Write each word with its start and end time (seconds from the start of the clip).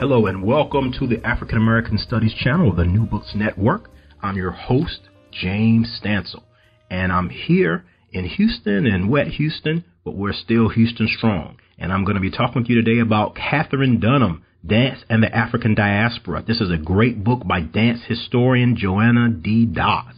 Hello 0.00 0.24
and 0.24 0.42
welcome 0.42 0.94
to 0.98 1.06
the 1.06 1.22
African 1.26 1.58
American 1.58 1.98
Studies 1.98 2.32
channel 2.32 2.70
of 2.70 2.76
the 2.76 2.86
New 2.86 3.04
Books 3.04 3.32
Network. 3.34 3.90
I'm 4.22 4.34
your 4.34 4.50
host, 4.50 5.00
James 5.30 6.00
Stansel, 6.02 6.42
and 6.88 7.12
I'm 7.12 7.28
here 7.28 7.84
in 8.10 8.24
Houston 8.24 8.86
and 8.86 9.10
wet 9.10 9.26
Houston, 9.26 9.84
but 10.02 10.16
we're 10.16 10.32
still 10.32 10.70
Houston 10.70 11.06
strong. 11.06 11.58
And 11.76 11.92
I'm 11.92 12.06
going 12.06 12.14
to 12.14 12.20
be 12.22 12.30
talking 12.30 12.62
with 12.62 12.70
you 12.70 12.82
today 12.82 12.98
about 12.98 13.34
Katherine 13.34 14.00
Dunham, 14.00 14.42
Dance 14.66 15.00
and 15.10 15.22
the 15.22 15.36
African 15.36 15.74
Diaspora. 15.74 16.44
This 16.46 16.62
is 16.62 16.70
a 16.70 16.82
great 16.82 17.22
book 17.22 17.46
by 17.46 17.60
dance 17.60 18.00
historian 18.08 18.76
Joanna 18.78 19.28
Dee 19.28 19.66
Das. 19.66 20.14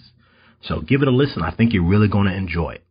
So 0.62 0.80
give 0.80 1.02
it 1.02 1.08
a 1.08 1.10
listen. 1.10 1.42
I 1.42 1.56
think 1.56 1.72
you're 1.72 1.82
really 1.82 2.06
going 2.06 2.28
to 2.28 2.36
enjoy 2.36 2.74
it. 2.74 2.84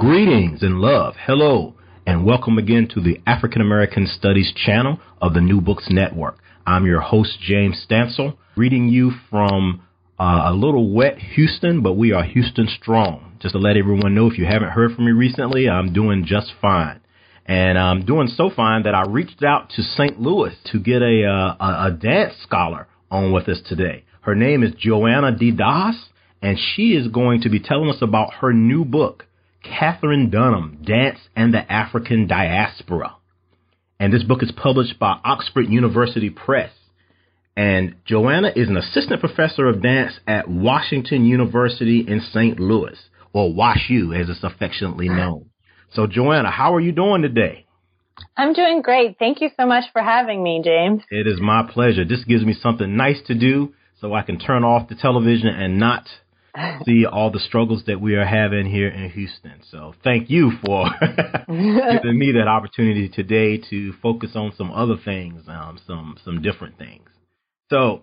Greetings 0.00 0.64
and 0.64 0.80
love. 0.80 1.14
Hello 1.24 1.76
and 2.06 2.26
welcome 2.26 2.58
again 2.58 2.86
to 2.92 3.00
the 3.00 3.20
African 3.26 3.62
American 3.62 4.06
Studies 4.06 4.52
channel 4.54 5.00
of 5.22 5.32
the 5.32 5.40
New 5.40 5.60
Books 5.60 5.86
Network. 5.88 6.38
I'm 6.66 6.84
your 6.84 7.00
host, 7.00 7.38
James 7.40 7.84
Stansel, 7.88 8.36
reading 8.56 8.88
you 8.88 9.12
from 9.30 9.82
uh, 10.18 10.42
a 10.46 10.52
little 10.52 10.92
wet 10.92 11.18
Houston, 11.18 11.82
but 11.82 11.94
we 11.94 12.12
are 12.12 12.22
Houston 12.22 12.68
strong. 12.68 13.38
Just 13.40 13.52
to 13.52 13.58
let 13.58 13.76
everyone 13.76 14.14
know, 14.14 14.30
if 14.30 14.38
you 14.38 14.44
haven't 14.44 14.70
heard 14.70 14.94
from 14.94 15.06
me 15.06 15.12
recently, 15.12 15.68
I'm 15.68 15.92
doing 15.92 16.24
just 16.26 16.52
fine. 16.60 17.00
And 17.46 17.78
I'm 17.78 18.04
doing 18.04 18.28
so 18.28 18.50
fine 18.54 18.82
that 18.84 18.94
I 18.94 19.04
reached 19.08 19.42
out 19.42 19.70
to 19.70 19.82
St. 19.82 20.20
Louis 20.20 20.54
to 20.72 20.78
get 20.78 21.02
a, 21.02 21.24
uh, 21.24 21.56
a, 21.58 21.86
a 21.86 21.90
dance 21.90 22.34
scholar 22.42 22.86
on 23.10 23.32
with 23.32 23.48
us 23.48 23.60
today. 23.66 24.04
Her 24.22 24.34
name 24.34 24.62
is 24.62 24.72
Joanna 24.78 25.36
Dee 25.36 25.52
Das, 25.52 25.94
and 26.42 26.58
she 26.58 26.94
is 26.94 27.08
going 27.08 27.42
to 27.42 27.48
be 27.48 27.60
telling 27.60 27.88
us 27.90 28.02
about 28.02 28.34
her 28.34 28.52
new 28.52 28.84
book, 28.84 29.26
Katherine 29.64 30.30
Dunham, 30.30 30.82
Dance 30.84 31.18
and 31.34 31.52
the 31.52 31.70
African 31.72 32.26
Diaspora. 32.26 33.16
And 33.98 34.12
this 34.12 34.22
book 34.22 34.42
is 34.42 34.52
published 34.52 34.98
by 34.98 35.18
Oxford 35.24 35.66
University 35.68 36.30
Press. 36.30 36.70
And 37.56 37.94
Joanna 38.04 38.52
is 38.54 38.68
an 38.68 38.76
assistant 38.76 39.20
professor 39.20 39.68
of 39.68 39.82
dance 39.82 40.12
at 40.26 40.48
Washington 40.48 41.24
University 41.24 42.00
in 42.00 42.20
St. 42.20 42.58
Louis, 42.58 42.98
or 43.32 43.50
WashU 43.50 44.20
as 44.20 44.28
it's 44.28 44.42
affectionately 44.42 45.08
known. 45.08 45.50
So, 45.92 46.06
Joanna, 46.08 46.50
how 46.50 46.74
are 46.74 46.80
you 46.80 46.92
doing 46.92 47.22
today? 47.22 47.66
I'm 48.36 48.52
doing 48.52 48.82
great. 48.82 49.16
Thank 49.18 49.40
you 49.40 49.50
so 49.56 49.66
much 49.66 49.84
for 49.92 50.02
having 50.02 50.42
me, 50.42 50.62
James. 50.64 51.02
It 51.10 51.26
is 51.26 51.40
my 51.40 51.68
pleasure. 51.72 52.04
This 52.04 52.24
gives 52.24 52.44
me 52.44 52.54
something 52.60 52.96
nice 52.96 53.20
to 53.26 53.34
do 53.34 53.72
so 54.00 54.12
I 54.12 54.22
can 54.22 54.38
turn 54.38 54.64
off 54.64 54.88
the 54.88 54.96
television 54.96 55.48
and 55.48 55.78
not 55.78 56.06
see 56.84 57.04
all 57.04 57.30
the 57.30 57.40
struggles 57.40 57.84
that 57.86 58.00
we 58.00 58.14
are 58.14 58.24
having 58.24 58.66
here 58.66 58.88
in 58.88 59.10
Houston. 59.10 59.60
So 59.70 59.94
thank 60.04 60.30
you 60.30 60.52
for 60.64 60.86
giving 61.00 62.18
me 62.18 62.32
that 62.32 62.46
opportunity 62.48 63.08
today 63.08 63.58
to 63.70 63.92
focus 64.02 64.30
on 64.34 64.52
some 64.56 64.70
other 64.70 64.96
things, 65.04 65.42
um, 65.48 65.78
some 65.86 66.16
some 66.24 66.42
different 66.42 66.78
things. 66.78 67.08
So 67.70 68.02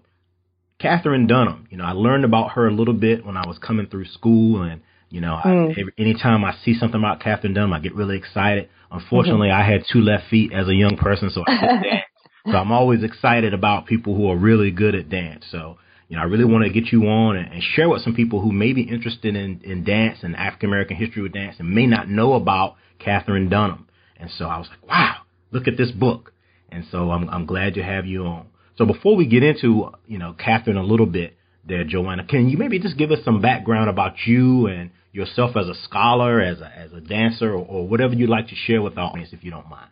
Katherine 0.80 1.28
Dunham, 1.28 1.68
you 1.70 1.78
know, 1.78 1.86
I 1.86 1.92
learned 1.92 2.26
about 2.26 2.52
her 2.52 2.68
a 2.68 2.74
little 2.74 2.94
bit 2.94 3.26
when 3.26 3.38
I 3.38 3.48
was 3.48 3.58
coming 3.58 3.88
through 3.88 4.06
school, 4.06 4.64
and 4.64 4.82
you 5.10 5.22
know, 5.22 5.40
mm. 5.44 5.70
I, 5.70 5.80
every, 5.80 5.94
anytime 5.98 6.44
I 6.44 6.56
see 6.64 6.74
something 6.74 7.00
about 7.00 7.22
Katherine 7.22 7.54
Dunham, 7.54 7.74
I 7.74 7.80
get 7.80 7.96
really 7.96 8.18
excited. 8.18 8.70
Unfortunately, 8.90 9.48
mm-hmm. 9.48 9.62
I 9.62 9.72
had 9.72 9.84
two 9.92 10.02
left 10.02 10.30
feet 10.30 10.52
as 10.52 10.68
a 10.68 10.74
young 10.74 10.98
person, 10.98 11.30
so 11.30 11.44
I 11.48 11.56
dance. 11.62 12.06
so 12.46 12.58
I'm 12.58 12.72
always 12.72 13.04
excited 13.04 13.54
about 13.54 13.86
people 13.86 14.16
who 14.16 14.30
are 14.30 14.36
really 14.36 14.72
good 14.72 14.96
at 14.96 15.10
dance. 15.10 15.46
So 15.52 15.78
you 16.12 16.18
know, 16.18 16.24
I 16.24 16.26
really 16.26 16.44
want 16.44 16.66
to 16.66 16.70
get 16.70 16.92
you 16.92 17.04
on 17.04 17.38
and, 17.38 17.54
and 17.54 17.64
share 17.64 17.88
with 17.88 18.02
some 18.02 18.14
people 18.14 18.42
who 18.42 18.52
may 18.52 18.74
be 18.74 18.82
interested 18.82 19.34
in, 19.34 19.62
in 19.64 19.86
dance 19.86 20.20
and 20.24 20.36
African 20.36 20.68
American 20.68 20.98
history 20.98 21.22
with 21.22 21.32
dance 21.32 21.56
and 21.58 21.74
may 21.74 21.88
not 21.88 22.10
know 22.10 22.34
about 22.34 22.76
Katherine 23.00 23.48
Dunham. 23.48 23.88
And 24.18 24.30
so 24.30 24.44
I 24.44 24.58
was 24.58 24.68
like, 24.68 24.86
wow, 24.86 25.22
look 25.52 25.70
at 25.70 25.78
this 25.78 25.90
book. 25.90 26.34
And 26.68 26.84
so 26.92 27.12
I'm, 27.12 27.30
I'm 27.30 27.46
glad 27.46 27.76
to 27.76 27.84
have 27.84 28.06
you 28.06 28.26
on. 28.26 28.48
So 28.78 28.86
before 28.86 29.16
we 29.16 29.26
get 29.26 29.42
into, 29.42 29.90
you 30.06 30.18
know, 30.18 30.36
Katherine 30.38 30.76
a 30.76 30.84
little 30.84 31.06
bit 31.06 31.38
there, 31.66 31.86
Joanna, 31.86 32.26
can 32.26 32.50
you 32.50 32.58
maybe 32.58 32.78
just 32.78 32.98
give 32.98 33.12
us 33.12 33.20
some 33.24 33.42
background 33.42 33.90
about 33.90 34.16
you 34.26 34.68
and 34.68 34.92
yourself 35.14 35.56
as 35.56 35.70
a 35.70 35.76
scholar, 35.86 36.42
as 36.42 36.60
a, 36.60 36.78
as 36.78 36.92
a 36.92 37.00
dancer, 37.00 37.54
or, 37.54 37.66
or 37.66 37.88
whatever 37.88 38.16
you'd 38.16 38.30
like 38.30 38.50
to 38.50 38.56
share 38.56 38.82
with 38.82 38.98
our 38.98 39.12
audience, 39.12 39.30
if 39.32 39.46
you 39.46 39.52
don't 39.52 39.70
mind? 39.70 39.90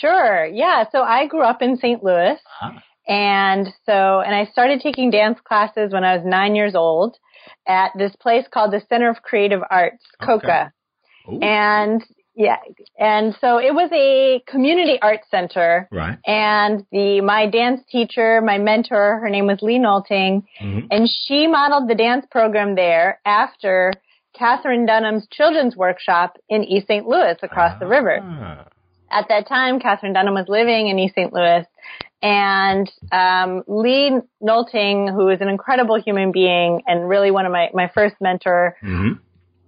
Sure. 0.00 0.44
Yeah. 0.44 0.86
So 0.90 1.02
I 1.02 1.28
grew 1.28 1.42
up 1.42 1.62
in 1.62 1.76
St. 1.76 2.02
Louis. 2.02 2.34
Uh-huh. 2.62 2.80
And 3.08 3.68
so, 3.84 4.20
and 4.20 4.34
I 4.34 4.46
started 4.46 4.80
taking 4.80 5.10
dance 5.10 5.38
classes 5.44 5.92
when 5.92 6.04
I 6.04 6.16
was 6.16 6.26
nine 6.26 6.54
years 6.54 6.74
old 6.74 7.16
at 7.66 7.90
this 7.96 8.14
place 8.16 8.44
called 8.52 8.72
the 8.72 8.82
Center 8.88 9.08
of 9.08 9.22
Creative 9.22 9.60
Arts, 9.70 10.04
COCA. 10.20 10.72
Okay. 11.28 11.38
And 11.46 12.02
yeah, 12.34 12.58
and 12.98 13.34
so 13.40 13.58
it 13.58 13.74
was 13.74 13.90
a 13.92 14.42
community 14.46 14.98
art 15.00 15.20
center. 15.30 15.88
Right. 15.90 16.18
And 16.26 16.84
the 16.92 17.22
my 17.22 17.48
dance 17.48 17.80
teacher, 17.90 18.42
my 18.42 18.58
mentor, 18.58 19.18
her 19.22 19.30
name 19.30 19.46
was 19.46 19.62
Lee 19.62 19.78
Nolting, 19.78 20.44
mm-hmm. 20.60 20.86
and 20.90 21.08
she 21.08 21.46
modeled 21.46 21.88
the 21.88 21.94
dance 21.94 22.26
program 22.30 22.74
there 22.74 23.20
after 23.24 23.92
Katherine 24.38 24.84
Dunham's 24.84 25.26
children's 25.30 25.76
workshop 25.76 26.36
in 26.50 26.62
East 26.62 26.88
St. 26.88 27.06
Louis 27.06 27.36
across 27.42 27.72
ah. 27.76 27.78
the 27.78 27.86
river. 27.86 28.20
At 29.10 29.28
that 29.28 29.48
time, 29.48 29.80
Katherine 29.80 30.12
Dunham 30.12 30.34
was 30.34 30.46
living 30.48 30.88
in 30.88 30.98
East 30.98 31.14
St. 31.14 31.32
Louis, 31.32 31.64
and 32.26 32.90
um, 33.12 33.62
Lee 33.68 34.18
Nolting, 34.42 35.14
who 35.14 35.28
is 35.28 35.40
an 35.40 35.48
incredible 35.48 36.00
human 36.02 36.32
being 36.32 36.82
and 36.84 37.08
really 37.08 37.30
one 37.30 37.46
of 37.46 37.52
my, 37.52 37.68
my 37.72 37.88
first 37.94 38.16
mentor, 38.20 38.76
mm-hmm. 38.82 39.12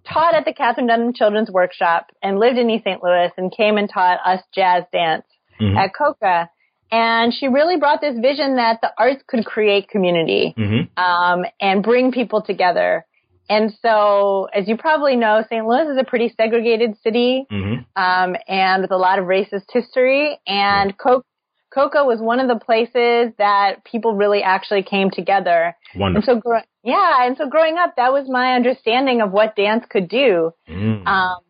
taught 0.05 0.35
at 0.35 0.45
the 0.45 0.53
Katherine 0.53 0.89
Dunham 0.89 1.13
Children's 1.13 1.51
Workshop 1.53 2.11
and 2.21 2.41
lived 2.41 2.59
in 2.59 2.69
East 2.69 2.83
St. 2.83 3.01
Louis 3.01 3.31
and 3.37 3.55
came 3.57 3.79
and 3.79 3.89
taught 3.89 4.19
us 4.25 4.43
jazz 4.53 4.83
dance 4.93 5.25
mm-hmm. 5.61 5.77
at 5.77 5.95
COCA. 5.95 6.51
And 6.91 7.33
she 7.33 7.47
really 7.47 7.77
brought 7.77 8.01
this 8.01 8.19
vision 8.19 8.57
that 8.57 8.81
the 8.83 8.91
arts 8.99 9.23
could 9.29 9.45
create 9.45 9.89
community 9.89 10.53
mm-hmm. 10.59 11.01
um, 11.01 11.45
and 11.61 11.81
bring 11.81 12.11
people 12.11 12.43
together. 12.43 13.07
And 13.49 13.73
so, 13.81 14.49
as 14.53 14.67
you 14.67 14.77
probably 14.77 15.15
know, 15.15 15.45
St. 15.49 15.65
Louis 15.65 15.89
is 15.89 15.99
a 15.99 16.05
pretty 16.05 16.35
segregated 16.37 16.97
city 17.03 17.47
mm-hmm. 17.51 18.03
um, 18.03 18.37
and 18.49 18.83
with 18.83 18.91
a 18.91 18.97
lot 18.97 19.21
of 19.21 19.27
racist 19.27 19.67
history. 19.73 20.39
And 20.47 20.97
COCA 20.99 21.25
COCA 21.71 22.05
was 22.05 22.21
one 22.21 22.41
of 22.41 22.49
the 22.49 22.59
places 22.65 23.33
that 23.39 23.85
people 23.85 24.15
really 24.15 24.43
actually 24.43 24.83
came 24.83 25.11
together. 25.11 25.77
Wonderful. 25.95 26.35
And 26.35 26.43
so, 26.45 26.61
yeah, 26.83 27.27
and 27.27 27.37
so 27.37 27.49
growing 27.49 27.77
up, 27.77 27.95
that 27.97 28.13
was 28.13 28.29
my 28.29 28.55
understanding 28.55 29.21
of 29.21 29.33
what 29.33 29.55
dance 29.55 29.85
could 29.89 30.09
do. 30.09 30.53
Mm. 30.69 31.07
Um, 31.07 31.41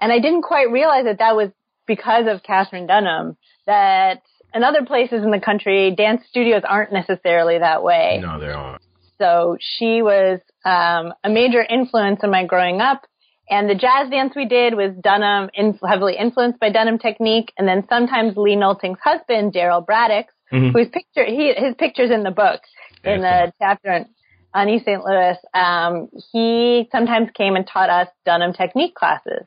and 0.00 0.12
I 0.12 0.18
didn't 0.18 0.42
quite 0.42 0.70
realize 0.70 1.04
that 1.04 1.18
that 1.18 1.34
was 1.34 1.50
because 1.86 2.26
of 2.28 2.42
Katherine 2.42 2.86
Dunham. 2.86 3.36
That 3.66 4.22
in 4.54 4.62
other 4.64 4.84
places 4.84 5.22
in 5.22 5.30
the 5.30 5.40
country, 5.40 5.94
dance 5.94 6.22
studios 6.28 6.62
aren't 6.66 6.92
necessarily 6.92 7.58
that 7.58 7.82
way. 7.82 8.20
No, 8.22 8.38
they 8.38 8.48
aren't. 8.48 8.82
So 9.18 9.56
she 9.60 10.00
was 10.02 10.40
um, 10.64 11.12
a 11.24 11.28
major 11.28 11.62
influence 11.62 12.20
in 12.22 12.30
my 12.30 12.44
growing 12.46 12.80
up. 12.80 13.02
And 13.50 13.68
the 13.68 13.74
jazz 13.74 14.10
dance 14.10 14.34
we 14.36 14.46
did 14.46 14.74
was 14.74 14.92
Dunham, 15.00 15.50
in, 15.54 15.78
heavily 15.86 16.16
influenced 16.18 16.60
by 16.60 16.70
Dunham 16.70 16.98
technique. 16.98 17.52
And 17.56 17.66
then 17.66 17.84
sometimes 17.88 18.36
Lee 18.36 18.56
Nolting's 18.56 18.98
husband, 19.02 19.54
Daryl 19.54 19.84
Braddock, 19.84 20.26
mm-hmm. 20.52 20.76
whose 20.76 20.88
picture, 20.88 21.24
he, 21.24 21.54
his 21.56 21.74
picture's 21.78 22.10
in 22.10 22.22
the 22.22 22.30
book, 22.30 22.60
in 23.04 23.22
the 23.22 23.52
chapter 23.58 23.90
on, 23.90 24.06
on 24.54 24.68
East 24.68 24.84
St. 24.84 25.02
Louis. 25.02 25.36
Um, 25.54 26.08
he 26.32 26.88
sometimes 26.92 27.30
came 27.34 27.56
and 27.56 27.66
taught 27.66 27.90
us 27.90 28.08
Dunham 28.26 28.52
technique 28.52 28.94
classes. 28.94 29.46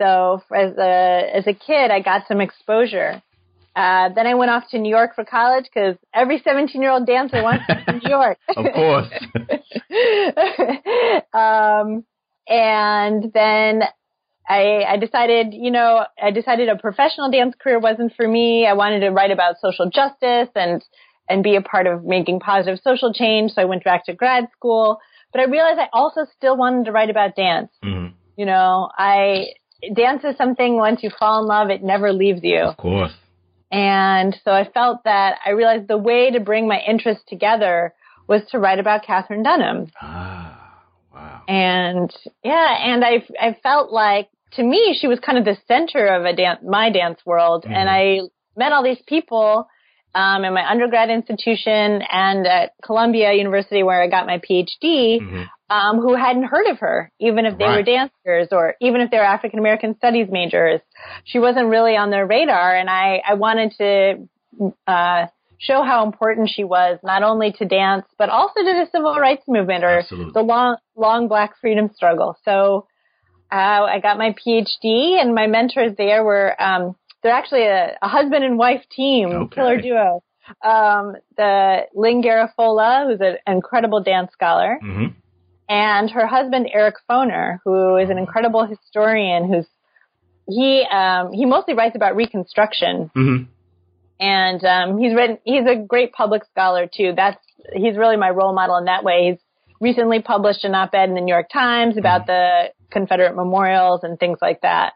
So 0.00 0.40
as 0.54 0.72
a, 0.78 1.30
as 1.34 1.46
a 1.46 1.52
kid, 1.52 1.90
I 1.90 2.00
got 2.00 2.22
some 2.26 2.40
exposure. 2.40 3.22
Uh, 3.76 4.08
then 4.14 4.26
I 4.26 4.34
went 4.34 4.50
off 4.50 4.64
to 4.70 4.78
New 4.78 4.88
York 4.88 5.14
for 5.14 5.24
college 5.24 5.66
because 5.72 5.96
every 6.12 6.40
17 6.42 6.80
year 6.82 6.90
old 6.90 7.06
dancer 7.06 7.42
wants 7.42 7.66
to 7.66 7.74
go 7.74 7.92
to 7.92 7.98
New 7.98 8.08
York. 8.08 8.38
of 8.56 8.66
course. 8.74 9.08
um, 11.34 12.04
and 12.50 13.32
then 13.32 13.84
I, 14.48 14.82
I 14.86 14.96
decided, 14.96 15.54
you 15.54 15.70
know, 15.70 16.04
I 16.20 16.32
decided 16.32 16.68
a 16.68 16.76
professional 16.76 17.30
dance 17.30 17.54
career 17.62 17.78
wasn't 17.78 18.12
for 18.16 18.26
me. 18.26 18.66
I 18.66 18.72
wanted 18.72 19.00
to 19.00 19.10
write 19.10 19.30
about 19.30 19.60
social 19.60 19.88
justice 19.88 20.48
and, 20.56 20.84
and 21.28 21.44
be 21.44 21.54
a 21.54 21.62
part 21.62 21.86
of 21.86 22.04
making 22.04 22.40
positive 22.40 22.80
social 22.82 23.12
change. 23.12 23.52
So 23.52 23.62
I 23.62 23.66
went 23.66 23.84
back 23.84 24.06
to 24.06 24.12
grad 24.12 24.48
school, 24.50 24.98
but 25.32 25.40
I 25.40 25.44
realized 25.44 25.78
I 25.78 25.88
also 25.92 26.26
still 26.36 26.56
wanted 26.56 26.86
to 26.86 26.92
write 26.92 27.10
about 27.10 27.36
dance. 27.36 27.70
Mm-hmm. 27.84 28.16
You 28.36 28.46
know, 28.46 28.90
I, 28.98 29.52
dance 29.94 30.24
is 30.24 30.36
something 30.36 30.76
once 30.76 31.04
you 31.04 31.10
fall 31.16 31.42
in 31.42 31.46
love, 31.46 31.70
it 31.70 31.84
never 31.84 32.12
leaves 32.12 32.40
you. 32.42 32.58
Of 32.58 32.76
course. 32.76 33.12
And 33.70 34.36
so 34.44 34.50
I 34.50 34.68
felt 34.68 35.04
that 35.04 35.36
I 35.46 35.50
realized 35.50 35.86
the 35.86 35.98
way 35.98 36.32
to 36.32 36.40
bring 36.40 36.66
my 36.66 36.80
interests 36.80 37.22
together 37.28 37.94
was 38.26 38.42
to 38.50 38.58
write 38.58 38.80
about 38.80 39.04
Katherine 39.04 39.44
Dunham. 39.44 39.92
Ah, 40.00 40.49
wow. 41.48 41.54
And 41.54 42.14
yeah, 42.44 42.76
and 42.80 43.04
I 43.04 43.24
I 43.40 43.56
felt 43.62 43.92
like 43.92 44.28
to 44.52 44.62
me 44.62 44.96
she 45.00 45.06
was 45.06 45.18
kind 45.20 45.38
of 45.38 45.44
the 45.44 45.56
center 45.66 46.06
of 46.06 46.24
a 46.24 46.34
dance 46.34 46.60
my 46.62 46.90
dance 46.90 47.20
world, 47.24 47.64
mm-hmm. 47.64 47.74
and 47.74 47.88
I 47.88 48.20
met 48.56 48.72
all 48.72 48.82
these 48.82 49.02
people 49.06 49.66
um, 50.14 50.44
in 50.44 50.54
my 50.54 50.68
undergrad 50.68 51.10
institution 51.10 52.02
and 52.10 52.46
at 52.46 52.72
Columbia 52.82 53.32
University 53.32 53.82
where 53.82 54.02
I 54.02 54.08
got 54.08 54.26
my 54.26 54.38
PhD, 54.38 55.20
mm-hmm. 55.20 55.42
um, 55.70 56.00
who 56.00 56.14
hadn't 56.14 56.44
heard 56.44 56.66
of 56.66 56.78
her, 56.80 57.12
even 57.20 57.46
if 57.46 57.58
they 57.58 57.64
right. 57.64 57.76
were 57.76 57.82
dancers 57.82 58.48
or 58.50 58.74
even 58.80 59.00
if 59.00 59.10
they 59.10 59.18
were 59.18 59.24
African 59.24 59.58
American 59.58 59.96
studies 59.96 60.28
majors. 60.30 60.80
She 61.24 61.38
wasn't 61.38 61.68
really 61.68 61.96
on 61.96 62.10
their 62.10 62.26
radar, 62.26 62.74
and 62.74 62.90
I 62.90 63.22
I 63.26 63.34
wanted 63.34 63.72
to. 63.78 64.28
Uh, 64.86 65.26
show 65.60 65.82
how 65.82 66.06
important 66.06 66.48
she 66.48 66.64
was 66.64 66.98
not 67.04 67.22
only 67.22 67.52
to 67.52 67.66
dance 67.66 68.06
but 68.18 68.30
also 68.30 68.60
to 68.60 68.64
the 68.64 68.86
civil 68.90 69.14
rights 69.14 69.44
movement 69.46 69.84
or 69.84 69.98
Absolutely. 70.00 70.32
the 70.32 70.42
long 70.42 70.76
long 70.96 71.28
black 71.28 71.54
freedom 71.60 71.90
struggle. 71.94 72.36
So 72.44 72.86
uh, 73.52 73.84
I 73.84 74.00
got 74.00 74.16
my 74.16 74.34
PhD 74.34 75.20
and 75.20 75.34
my 75.34 75.46
mentors 75.46 75.92
there 75.96 76.24
were 76.24 76.60
um, 76.60 76.96
they're 77.22 77.34
actually 77.34 77.66
a, 77.66 77.98
a 78.00 78.08
husband 78.08 78.44
and 78.44 78.56
wife 78.56 78.82
team, 78.94 79.28
okay. 79.28 79.54
killer 79.54 79.80
duo. 79.80 80.22
Um, 80.64 81.16
the 81.36 81.82
Lynn 81.94 82.22
Garafola, 82.22 83.06
who's 83.06 83.20
an 83.20 83.36
incredible 83.46 84.02
dance 84.02 84.32
scholar, 84.32 84.78
mm-hmm. 84.82 85.06
and 85.68 86.10
her 86.10 86.26
husband 86.26 86.68
Eric 86.72 86.96
Foner, 87.08 87.58
who 87.64 87.96
is 87.96 88.08
an 88.10 88.18
incredible 88.18 88.66
historian 88.66 89.52
who's 89.52 89.66
he 90.48 90.84
um, 90.90 91.32
he 91.32 91.44
mostly 91.44 91.74
writes 91.74 91.94
about 91.94 92.16
Reconstruction. 92.16 93.10
Mm-hmm. 93.16 93.44
And 94.20 94.62
um, 94.64 94.98
he's 94.98 95.14
written. 95.14 95.38
He's 95.44 95.64
a 95.66 95.76
great 95.76 96.12
public 96.12 96.44
scholar 96.44 96.86
too. 96.86 97.14
That's 97.16 97.38
he's 97.74 97.96
really 97.96 98.16
my 98.16 98.30
role 98.30 98.54
model 98.54 98.76
in 98.76 98.84
that 98.84 99.02
way. 99.02 99.30
He's 99.30 99.40
recently 99.80 100.20
published 100.20 100.64
an 100.64 100.74
op-ed 100.74 101.08
in 101.08 101.14
the 101.14 101.22
New 101.22 101.32
York 101.32 101.48
Times 101.50 101.96
about 101.96 102.26
the 102.26 102.70
Confederate 102.90 103.34
memorials 103.34 104.00
and 104.02 104.18
things 104.18 104.38
like 104.42 104.60
that. 104.60 104.92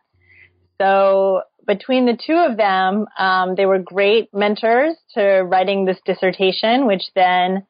So 0.78 1.42
between 1.66 2.06
the 2.06 2.18
two 2.26 2.34
of 2.34 2.56
them, 2.56 3.06
um, 3.18 3.54
they 3.54 3.66
were 3.66 3.78
great 3.78 4.28
mentors 4.34 4.94
to 5.14 5.22
writing 5.22 5.84
this 5.84 5.98
dissertation, 6.04 6.86
which 6.86 7.02
then 7.14 7.66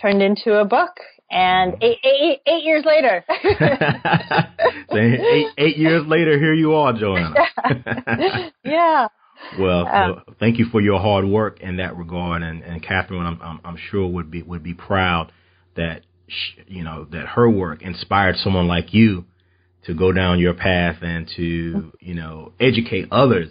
turned 0.00 0.22
into 0.22 0.60
a 0.60 0.64
book. 0.64 0.92
And 1.32 1.76
eight, 1.80 1.98
eight, 2.02 2.40
eight 2.44 2.64
years 2.64 2.84
later. 2.84 3.24
so 4.90 4.96
eight, 4.96 5.46
eight 5.58 5.76
years 5.76 6.04
later, 6.04 6.36
here 6.36 6.54
you 6.54 6.74
are, 6.74 6.92
Joanna. 6.92 7.34
yeah. 8.64 9.06
Well, 9.58 9.86
um, 9.86 10.22
thank 10.38 10.58
you 10.58 10.66
for 10.66 10.80
your 10.80 11.00
hard 11.00 11.24
work 11.24 11.60
in 11.60 11.76
that 11.78 11.96
regard, 11.96 12.42
and, 12.42 12.62
and 12.62 12.82
Katherine, 12.82 13.26
I'm, 13.26 13.40
I'm, 13.42 13.60
I'm 13.64 13.76
sure 13.90 14.06
would 14.06 14.30
be 14.30 14.42
would 14.42 14.62
be 14.62 14.74
proud 14.74 15.32
that 15.76 16.02
she, 16.28 16.62
you 16.68 16.84
know 16.84 17.06
that 17.10 17.26
her 17.26 17.50
work 17.50 17.82
inspired 17.82 18.36
someone 18.36 18.68
like 18.68 18.94
you 18.94 19.24
to 19.84 19.94
go 19.94 20.12
down 20.12 20.38
your 20.38 20.54
path 20.54 20.98
and 21.02 21.28
to 21.36 21.92
you 22.00 22.14
know 22.14 22.52
educate 22.60 23.08
others 23.10 23.50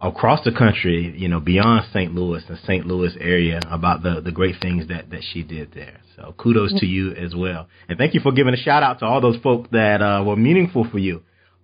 across 0.00 0.44
the 0.44 0.50
country, 0.50 1.14
you 1.16 1.28
know, 1.28 1.38
beyond 1.38 1.86
St. 1.92 2.12
Louis 2.12 2.42
and 2.48 2.58
St. 2.64 2.84
Louis 2.86 3.12
area 3.20 3.60
about 3.70 4.02
the 4.02 4.20
the 4.20 4.32
great 4.32 4.56
things 4.60 4.88
that 4.88 5.10
that 5.10 5.22
she 5.32 5.42
did 5.42 5.72
there. 5.72 6.00
So 6.16 6.34
kudos 6.36 6.78
to 6.80 6.86
you 6.86 7.12
as 7.12 7.34
well, 7.34 7.68
and 7.88 7.98
thank 7.98 8.14
you 8.14 8.20
for 8.20 8.32
giving 8.32 8.54
a 8.54 8.58
shout 8.58 8.82
out 8.82 8.98
to 8.98 9.06
all 9.06 9.20
those 9.20 9.40
folks 9.42 9.68
that 9.72 10.02
uh, 10.02 10.22
were 10.24 10.36
meaningful 10.36 10.86
for 10.90 10.98
you. 10.98 11.22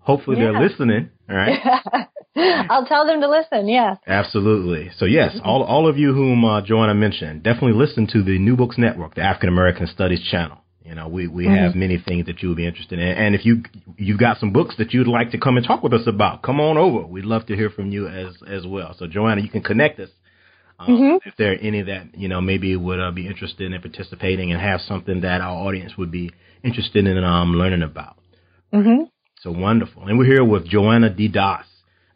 Hopefully, 0.08 0.38
yeah. 0.38 0.52
they're 0.52 0.62
listening. 0.66 1.10
All 1.28 1.36
right. 1.36 2.08
I'll 2.70 2.86
tell 2.86 3.06
them 3.06 3.20
to 3.20 3.28
listen. 3.28 3.68
Yeah. 3.68 3.96
Absolutely. 4.06 4.90
So 4.96 5.04
yes, 5.04 5.36
all 5.44 5.62
all 5.62 5.86
of 5.86 5.98
you 5.98 6.14
whom 6.14 6.46
uh, 6.46 6.62
Joanna 6.62 6.94
mentioned, 6.94 7.42
definitely 7.42 7.74
listen 7.74 8.06
to 8.14 8.22
the 8.22 8.38
New 8.38 8.56
Books 8.56 8.78
Network, 8.78 9.16
the 9.16 9.20
African 9.20 9.50
American 9.50 9.86
Studies 9.86 10.26
channel. 10.30 10.56
You 10.82 10.94
know, 10.94 11.08
we, 11.08 11.28
we 11.28 11.44
mm-hmm. 11.44 11.54
have 11.54 11.74
many 11.74 11.98
things 11.98 12.24
that 12.24 12.42
you 12.42 12.48
would 12.48 12.56
be 12.56 12.66
interested 12.66 12.98
in. 12.98 13.06
And 13.06 13.34
if 13.34 13.44
you 13.44 13.64
you've 13.98 14.18
got 14.18 14.38
some 14.38 14.50
books 14.50 14.76
that 14.78 14.94
you'd 14.94 15.06
like 15.06 15.30
to 15.32 15.38
come 15.38 15.58
and 15.58 15.66
talk 15.66 15.82
with 15.82 15.92
us 15.92 16.06
about, 16.06 16.42
come 16.42 16.58
on 16.58 16.78
over. 16.78 17.06
We'd 17.06 17.26
love 17.26 17.44
to 17.48 17.54
hear 17.54 17.68
from 17.68 17.90
you 17.90 18.08
as 18.08 18.34
as 18.48 18.66
well. 18.66 18.94
So 18.98 19.06
Joanna, 19.06 19.42
you 19.42 19.50
can 19.50 19.62
connect 19.62 20.00
us. 20.00 20.08
Um, 20.78 20.88
mm-hmm. 20.88 21.28
If 21.28 21.36
there 21.36 21.52
are 21.52 21.56
any 21.56 21.82
that 21.82 22.16
you 22.16 22.28
know 22.28 22.40
maybe 22.40 22.74
would 22.74 22.98
uh, 22.98 23.10
be 23.10 23.26
interested 23.26 23.70
in 23.70 23.78
participating 23.78 24.52
and 24.52 24.60
have 24.62 24.80
something 24.80 25.20
that 25.20 25.42
our 25.42 25.66
audience 25.66 25.98
would 25.98 26.10
be 26.10 26.30
interested 26.64 27.06
in 27.06 27.22
um, 27.22 27.52
learning 27.52 27.82
about. 27.82 28.16
Mm-hmm. 28.72 29.04
So 29.42 29.52
wonderful. 29.52 30.06
And 30.06 30.18
we're 30.18 30.24
here 30.24 30.44
with 30.44 30.66
Joanna 30.66 31.10
Dee 31.10 31.28
Das. 31.28 31.64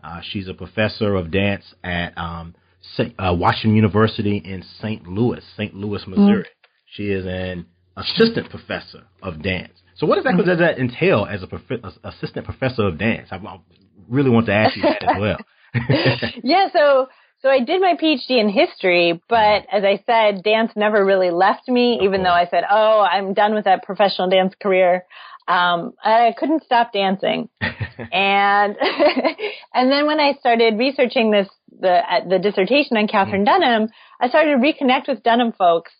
Uh, 0.02 0.20
she's 0.22 0.48
a 0.48 0.54
professor 0.54 1.14
of 1.14 1.30
dance 1.30 1.62
at 1.84 2.16
um, 2.18 2.54
uh, 2.98 3.34
Washington 3.38 3.76
University 3.76 4.38
in 4.38 4.64
St. 4.80 5.06
Louis, 5.06 5.40
St. 5.56 5.74
Louis, 5.74 6.04
Missouri. 6.06 6.42
Mm-hmm. 6.42 6.68
She 6.86 7.04
is 7.04 7.24
an 7.24 7.66
assistant 7.96 8.50
professor 8.50 9.04
of 9.22 9.42
dance. 9.42 9.72
So 9.96 10.06
what 10.06 10.18
exactly 10.18 10.44
does 10.44 10.58
that 10.58 10.78
entail 10.78 11.26
as 11.30 11.42
a 11.42 11.46
prof- 11.46 11.94
assistant 12.02 12.44
professor 12.44 12.88
of 12.88 12.98
dance? 12.98 13.28
I, 13.30 13.36
I 13.36 13.60
really 14.08 14.30
want 14.30 14.46
to 14.46 14.52
ask 14.52 14.76
you 14.76 14.82
that 14.82 15.02
as 15.02 15.20
well. 15.20 15.38
yeah, 16.42 16.68
so 16.72 17.06
so 17.42 17.48
I 17.48 17.58
did 17.58 17.80
my 17.80 17.94
PhD 18.00 18.40
in 18.40 18.48
history, 18.48 19.20
but 19.28 19.66
as 19.72 19.82
I 19.82 20.02
said, 20.06 20.44
dance 20.44 20.70
never 20.76 21.04
really 21.04 21.30
left 21.30 21.68
me, 21.68 21.98
even 22.02 22.22
though 22.22 22.30
I 22.30 22.46
said, 22.48 22.62
"Oh, 22.70 23.00
I'm 23.00 23.34
done 23.34 23.54
with 23.54 23.64
that 23.64 23.82
professional 23.82 24.28
dance 24.28 24.54
career." 24.62 25.04
Um, 25.48 25.92
I 26.02 26.34
couldn't 26.36 26.64
stop 26.64 26.92
dancing, 26.92 27.48
and 27.60 28.76
and 29.74 29.90
then 29.90 30.06
when 30.06 30.20
I 30.20 30.34
started 30.38 30.78
researching 30.78 31.30
this 31.30 31.48
the 31.70 32.00
the 32.28 32.38
dissertation 32.38 32.96
on 32.96 33.08
Katherine 33.08 33.42
mm. 33.42 33.46
Dunham, 33.46 33.88
I 34.20 34.28
started 34.28 34.52
to 34.52 34.58
reconnect 34.58 35.08
with 35.08 35.22
Dunham 35.22 35.52
folks 35.52 35.92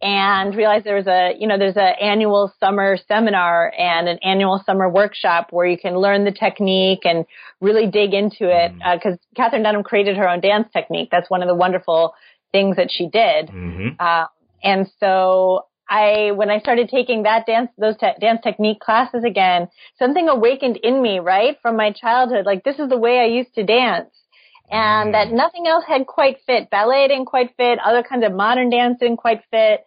and 0.00 0.54
realized 0.54 0.84
there 0.86 0.96
was 0.96 1.08
a, 1.08 1.32
you 1.38 1.48
know, 1.48 1.58
there's 1.58 1.76
an 1.76 1.94
annual 2.00 2.52
summer 2.60 2.96
seminar 3.08 3.72
and 3.76 4.08
an 4.08 4.18
annual 4.22 4.62
summer 4.64 4.88
workshop 4.88 5.48
where 5.50 5.66
you 5.66 5.76
can 5.76 5.96
learn 5.98 6.24
the 6.24 6.30
technique 6.30 7.04
and 7.04 7.24
really 7.60 7.90
dig 7.90 8.14
into 8.14 8.48
it. 8.48 8.72
Because 8.74 9.14
mm-hmm. 9.14 9.42
uh, 9.42 9.42
Katherine 9.42 9.64
Dunham 9.64 9.82
created 9.82 10.16
her 10.16 10.28
own 10.28 10.40
dance 10.40 10.68
technique. 10.72 11.08
That's 11.10 11.28
one 11.28 11.42
of 11.42 11.48
the 11.48 11.54
wonderful 11.54 12.14
things 12.52 12.76
that 12.76 12.90
she 12.92 13.08
did. 13.08 13.48
Mm-hmm. 13.48 13.88
Uh, 13.98 14.26
and 14.62 14.88
so 15.00 15.66
I, 15.88 16.32
when 16.32 16.50
I 16.50 16.60
started 16.60 16.88
taking 16.88 17.22
that 17.22 17.46
dance, 17.46 17.70
those 17.78 17.96
te- 17.96 18.18
dance 18.20 18.40
technique 18.42 18.80
classes 18.80 19.24
again, 19.24 19.68
something 19.98 20.28
awakened 20.28 20.76
in 20.78 21.00
me, 21.00 21.18
right, 21.18 21.56
from 21.62 21.76
my 21.76 21.92
childhood. 21.92 22.46
Like 22.46 22.64
this 22.64 22.78
is 22.78 22.88
the 22.88 22.98
way 22.98 23.20
I 23.20 23.26
used 23.26 23.54
to 23.54 23.64
dance 23.64 24.10
and 24.70 25.14
that 25.14 25.32
nothing 25.32 25.66
else 25.66 25.84
had 25.86 26.06
quite 26.06 26.38
fit. 26.46 26.70
Ballet 26.70 27.08
didn't 27.08 27.26
quite 27.26 27.54
fit. 27.56 27.78
Other 27.84 28.02
kinds 28.02 28.24
of 28.24 28.32
modern 28.32 28.70
dance 28.70 28.98
didn't 29.00 29.16
quite 29.16 29.40
fit. 29.50 29.86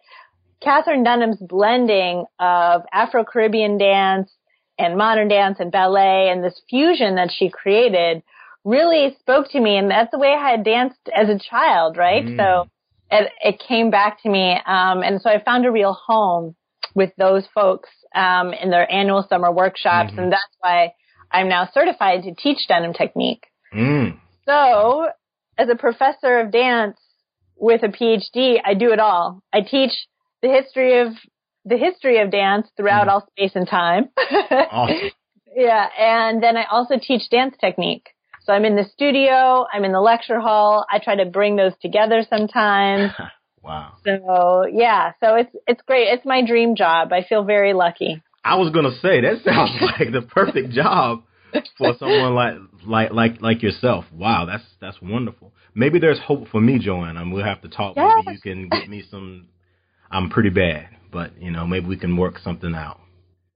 Katherine 0.60 1.04
Dunham's 1.04 1.40
blending 1.40 2.24
of 2.38 2.82
Afro-Caribbean 2.92 3.78
dance 3.78 4.30
and 4.78 4.96
modern 4.96 5.28
dance 5.28 5.58
and 5.60 5.70
ballet 5.70 6.30
and 6.30 6.42
this 6.42 6.60
fusion 6.68 7.16
that 7.16 7.30
she 7.36 7.48
created 7.48 8.22
really 8.64 9.16
spoke 9.20 9.50
to 9.50 9.60
me. 9.60 9.76
And 9.76 9.90
that's 9.90 10.10
the 10.10 10.18
way 10.18 10.34
I 10.34 10.50
had 10.50 10.64
danced 10.64 11.08
as 11.14 11.28
a 11.28 11.38
child, 11.38 11.96
right? 11.96 12.24
Mm. 12.24 12.36
So 12.36 12.70
it, 13.12 13.32
it, 13.42 13.62
came 13.66 13.90
back 13.90 14.22
to 14.22 14.28
me. 14.28 14.52
Um, 14.66 15.02
and 15.02 15.20
so 15.20 15.30
I 15.30 15.42
found 15.42 15.66
a 15.66 15.70
real 15.70 15.92
home 15.92 16.54
with 16.94 17.10
those 17.16 17.44
folks 17.54 17.88
um, 18.14 18.52
in 18.52 18.70
their 18.70 18.90
annual 18.90 19.24
summer 19.28 19.52
workshops. 19.52 20.10
Mm-hmm. 20.10 20.20
And 20.20 20.32
that's 20.32 20.56
why 20.60 20.94
I'm 21.30 21.48
now 21.48 21.68
certified 21.72 22.22
to 22.24 22.34
teach 22.34 22.66
Dunham 22.68 22.92
technique. 22.92 23.44
Mm. 23.74 24.18
So, 24.46 25.08
as 25.58 25.68
a 25.68 25.76
professor 25.76 26.40
of 26.40 26.50
dance 26.50 26.98
with 27.56 27.82
a 27.82 27.88
PhD, 27.88 28.56
I 28.64 28.74
do 28.74 28.92
it 28.92 28.98
all. 28.98 29.42
I 29.52 29.60
teach 29.60 29.92
the 30.42 30.48
history 30.48 31.00
of 31.00 31.12
the 31.64 31.76
history 31.76 32.18
of 32.20 32.30
dance 32.30 32.68
throughout 32.76 33.06
mm. 33.06 33.12
all 33.12 33.26
space 33.30 33.52
and 33.54 33.68
time. 33.68 34.08
awesome. 34.70 35.10
Yeah, 35.54 35.86
and 35.98 36.42
then 36.42 36.56
I 36.56 36.64
also 36.70 36.94
teach 37.00 37.28
dance 37.30 37.54
technique. 37.60 38.08
So 38.44 38.52
I'm 38.52 38.64
in 38.64 38.76
the 38.76 38.84
studio, 38.84 39.66
I'm 39.72 39.84
in 39.84 39.92
the 39.92 40.00
lecture 40.00 40.40
hall. 40.40 40.84
I 40.90 40.98
try 40.98 41.16
to 41.16 41.26
bring 41.26 41.56
those 41.56 41.72
together 41.80 42.24
sometimes. 42.28 43.12
wow. 43.62 43.92
So 44.04 44.66
yeah, 44.72 45.12
so 45.20 45.36
it's 45.36 45.54
it's 45.66 45.82
great. 45.82 46.08
It's 46.08 46.24
my 46.24 46.44
dream 46.44 46.74
job. 46.74 47.12
I 47.12 47.24
feel 47.28 47.44
very 47.44 47.72
lucky. 47.72 48.22
I 48.44 48.56
was 48.56 48.72
gonna 48.72 48.94
say 49.00 49.20
that 49.20 49.42
sounds 49.44 49.70
like 49.80 50.12
the 50.12 50.22
perfect 50.22 50.70
job 50.70 51.22
for 51.78 51.94
someone 51.98 52.34
like 52.34 52.54
like 52.86 53.12
like 53.12 53.40
like 53.40 53.62
yourself. 53.62 54.06
Wow, 54.12 54.46
that's 54.46 54.64
that's 54.80 55.00
wonderful. 55.00 55.52
Maybe 55.74 56.00
there's 56.00 56.18
hope 56.18 56.48
for 56.48 56.60
me, 56.60 56.78
Joanna. 56.78 57.24
We'll 57.30 57.44
have 57.44 57.62
to 57.62 57.68
talk. 57.68 57.94
Yes. 57.96 58.22
Maybe 58.26 58.36
you 58.36 58.40
can 58.40 58.68
get 58.68 58.88
me 58.88 59.04
some. 59.10 59.48
I'm 60.10 60.30
pretty 60.30 60.50
bad, 60.50 60.88
but 61.12 61.40
you 61.40 61.50
know, 61.50 61.66
maybe 61.66 61.86
we 61.86 61.96
can 61.96 62.16
work 62.16 62.38
something 62.38 62.74
out. 62.74 62.98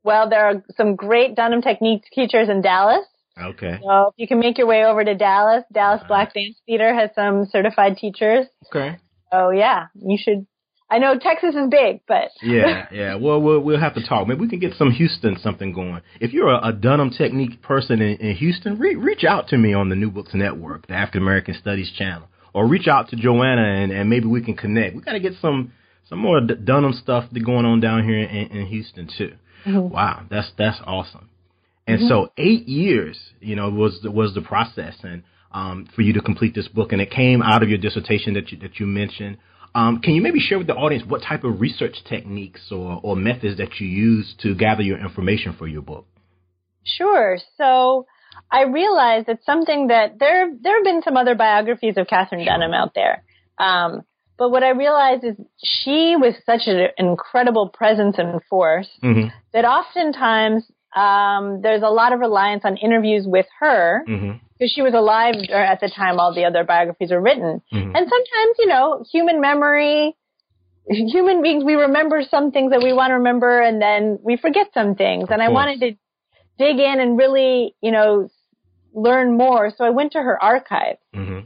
Well, 0.05 0.31
there 0.31 0.47
are 0.47 0.63
some 0.77 0.95
great 0.95 1.35
Dunham 1.35 1.61
technique 1.61 2.05
teachers 2.13 2.49
in 2.49 2.63
Dallas. 2.63 3.05
Okay. 3.41 3.79
So 3.83 4.09
if 4.09 4.15
you 4.17 4.27
can 4.27 4.39
make 4.39 4.59
your 4.59 4.67
way 4.67 4.85
over 4.85 5.05
to 5.05 5.15
Dallas, 5.15 5.65
Dallas 5.73 6.03
Black 6.09 6.33
Dance 6.33 6.57
Theater 6.67 6.95
has 6.95 7.11
some 7.15 7.47
certified 7.47 7.97
teachers. 7.97 8.47
Okay. 8.71 8.99
Oh 9.33 9.51
yeah, 9.51 9.87
you 9.95 10.19
should. 10.21 10.47
I 10.89 10.99
know 10.99 11.19
Texas 11.19 11.55
is 11.57 11.69
big, 11.69 12.01
but 12.07 12.31
yeah, 12.43 12.87
yeah. 12.93 13.15
Well, 13.17 13.41
we'll 13.41 13.61
we'll 13.61 13.81
have 13.81 13.95
to 13.95 14.07
talk. 14.07 14.27
Maybe 14.29 14.41
we 14.41 14.49
can 14.49 14.61
get 14.61 14.75
some 14.75 14.91
Houston 14.93 15.37
something 15.39 15.73
going. 15.73 16.01
If 16.21 16.33
you're 16.33 16.49
a, 16.49 16.69
a 16.69 16.73
Dunham 16.73 17.11
Technique 17.11 17.61
person 17.61 18.01
in, 18.01 18.17
in 18.19 18.37
Houston, 18.37 18.79
re- 18.79 18.95
reach 18.95 19.25
out 19.25 19.49
to 19.49 19.59
me 19.59 19.75
on 19.75 19.89
the 19.89 19.97
New 19.97 20.11
Books 20.11 20.33
Network, 20.33 20.87
the 20.87 20.95
African 20.95 21.23
American 21.23 21.55
Studies 21.55 21.93
channel, 21.97 22.29
or 22.55 22.67
reach 22.67 22.87
out 22.89 23.11
to 23.11 23.17
Joanna 23.17 23.63
and, 23.63 23.93
and 23.93 24.09
maybe 24.09 24.27
we 24.27 24.43
can 24.43 24.57
connect. 24.57 24.95
We 24.95 25.03
got 25.03 25.13
to 25.13 25.21
get 25.21 25.35
some 25.43 25.73
some 26.09 26.21
more 26.21 26.41
D- 26.41 26.55
Dunham 26.55 26.93
stuff 26.93 27.25
going 27.45 27.67
on 27.67 27.81
down 27.81 28.05
here 28.05 28.19
in, 28.23 28.47
in 28.57 28.67
Houston 28.67 29.09
too. 29.09 29.35
Mm-hmm. 29.67 29.93
Wow, 29.93 30.25
that's 30.31 30.53
that's 30.57 30.79
awesome. 30.87 31.29
And 31.87 32.01
mm-hmm. 32.01 32.09
so 32.09 32.33
eight 32.37 32.67
years, 32.67 33.19
you 33.41 33.57
know, 33.57 33.71
was 33.71 34.01
was 34.05 34.35
the 34.35 34.43
process 34.43 34.97
and 35.03 35.23
um, 35.53 35.89
for 35.95 36.03
you 36.03 36.13
to 36.15 36.21
complete 36.21 36.55
this 36.55 36.69
book, 36.69 36.93
and 36.93 37.01
it 37.01 37.11
came 37.11 37.43
out 37.43 37.63
of 37.63 37.69
your 37.69 37.79
dissertation 37.79 38.35
that 38.35 38.51
you 38.51 38.59
that 38.59 38.79
you 38.79 38.87
mentioned. 38.87 39.39
Um, 39.75 40.01
can 40.01 40.15
you 40.15 40.23
maybe 40.23 40.41
share 40.41 40.57
with 40.59 40.67
the 40.67 40.75
audience 40.75 41.05
what 41.07 41.23
type 41.23 41.45
of 41.45 41.61
research 41.61 41.97
techniques 42.09 42.73
or, 42.73 42.99
or 43.03 43.15
methods 43.15 43.59
that 43.59 43.79
you 43.79 43.87
use 43.87 44.35
to 44.41 44.55
gather 44.55 44.81
your 44.81 44.99
information 44.99 45.55
for 45.59 45.69
your 45.69 45.83
book? 45.83 46.07
Sure. 46.83 47.37
So 47.59 48.07
I 48.51 48.63
realized 48.63 49.27
that 49.27 49.45
something 49.45 49.89
that 49.89 50.19
there 50.19 50.51
there 50.61 50.77
have 50.77 50.85
been 50.85 51.03
some 51.03 51.17
other 51.17 51.35
biographies 51.35 51.97
of 51.97 52.07
Katherine 52.07 52.45
sure. 52.45 52.53
Dunham 52.53 52.73
out 52.73 52.95
there. 52.95 53.23
Um, 53.59 54.03
but 54.39 54.51
what 54.51 54.63
I 54.63 54.71
realized 54.71 55.25
is 55.25 55.35
she 55.63 56.15
was 56.17 56.35
such 56.45 56.63
an 56.67 56.89
incredible 56.99 57.71
presence 57.71 58.17
and 58.19 58.41
force 58.51 58.89
mm-hmm. 59.03 59.29
that 59.53 59.65
oftentimes 59.65 60.65
um, 60.97 61.61
there's 61.63 61.83
a 61.83 61.91
lot 61.91 62.13
of 62.13 62.21
reliance 62.21 62.63
on 62.65 62.77
interviews 62.77 63.25
with 63.27 63.47
her 63.61 64.03
mm-hmm 64.09 64.39
because 64.59 64.73
she 64.73 64.83
was 64.83 64.95
alive 64.95 65.35
at 65.51 65.81
the 65.81 65.91
time 65.95 66.19
all 66.19 66.35
the 66.35 66.45
other 66.45 66.65
biographies 66.65 67.11
were 67.11 67.21
written. 67.21 67.63
Mm-hmm. 67.73 67.95
And 67.95 67.95
sometimes, 67.95 68.57
you 68.59 68.67
know, 68.67 69.05
human 69.11 69.41
memory, 69.41 70.17
human 70.89 71.43
beings, 71.43 71.65
we 71.65 71.75
remember 71.75 72.23
some 72.31 72.53
things 72.53 72.71
that 72.71 72.83
we 72.83 72.93
want 72.93 73.11
to 73.11 73.15
remember 73.15 73.61
and 73.61 73.81
then 73.81 74.19
we 74.23 74.37
forget 74.37 74.69
some 74.73 74.95
things. 74.95 75.29
and 75.31 75.43
I 75.43 75.49
wanted 75.49 75.81
to 75.81 75.91
dig 76.59 76.79
in 76.79 77.01
and 77.01 77.19
really, 77.19 77.75
you 77.83 77.93
know, 77.93 78.29
learn 78.95 79.37
more. 79.37 79.73
So 79.77 79.85
I 79.85 79.91
went 79.91 80.13
to 80.13 80.23
her 80.23 80.43
archive. 80.43 80.97
Mm-hmm. 81.15 81.41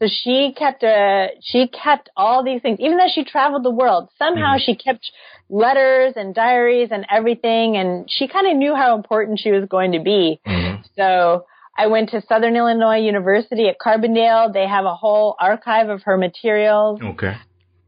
So 0.00 0.06
she 0.06 0.54
kept 0.56 0.84
a, 0.84 1.28
she 1.42 1.68
kept 1.68 2.08
all 2.16 2.44
these 2.44 2.62
things, 2.62 2.78
even 2.80 2.98
though 2.98 3.08
she 3.12 3.24
traveled 3.24 3.64
the 3.64 3.70
world. 3.70 4.08
Somehow 4.18 4.54
mm-hmm. 4.54 4.62
she 4.64 4.76
kept 4.76 5.10
letters 5.50 6.12
and 6.16 6.34
diaries 6.34 6.90
and 6.92 7.04
everything, 7.10 7.76
and 7.76 8.08
she 8.08 8.28
kind 8.28 8.46
of 8.46 8.56
knew 8.56 8.74
how 8.74 8.94
important 8.94 9.40
she 9.40 9.50
was 9.50 9.64
going 9.68 9.92
to 9.92 10.00
be. 10.00 10.40
Mm-hmm. 10.46 10.82
So 10.96 11.46
I 11.76 11.88
went 11.88 12.10
to 12.10 12.22
Southern 12.28 12.54
Illinois 12.54 12.98
University 12.98 13.68
at 13.68 13.76
Carbondale. 13.78 14.52
They 14.52 14.68
have 14.68 14.84
a 14.84 14.94
whole 14.94 15.34
archive 15.40 15.88
of 15.88 16.02
her 16.04 16.16
materials. 16.16 17.00
Okay. 17.02 17.34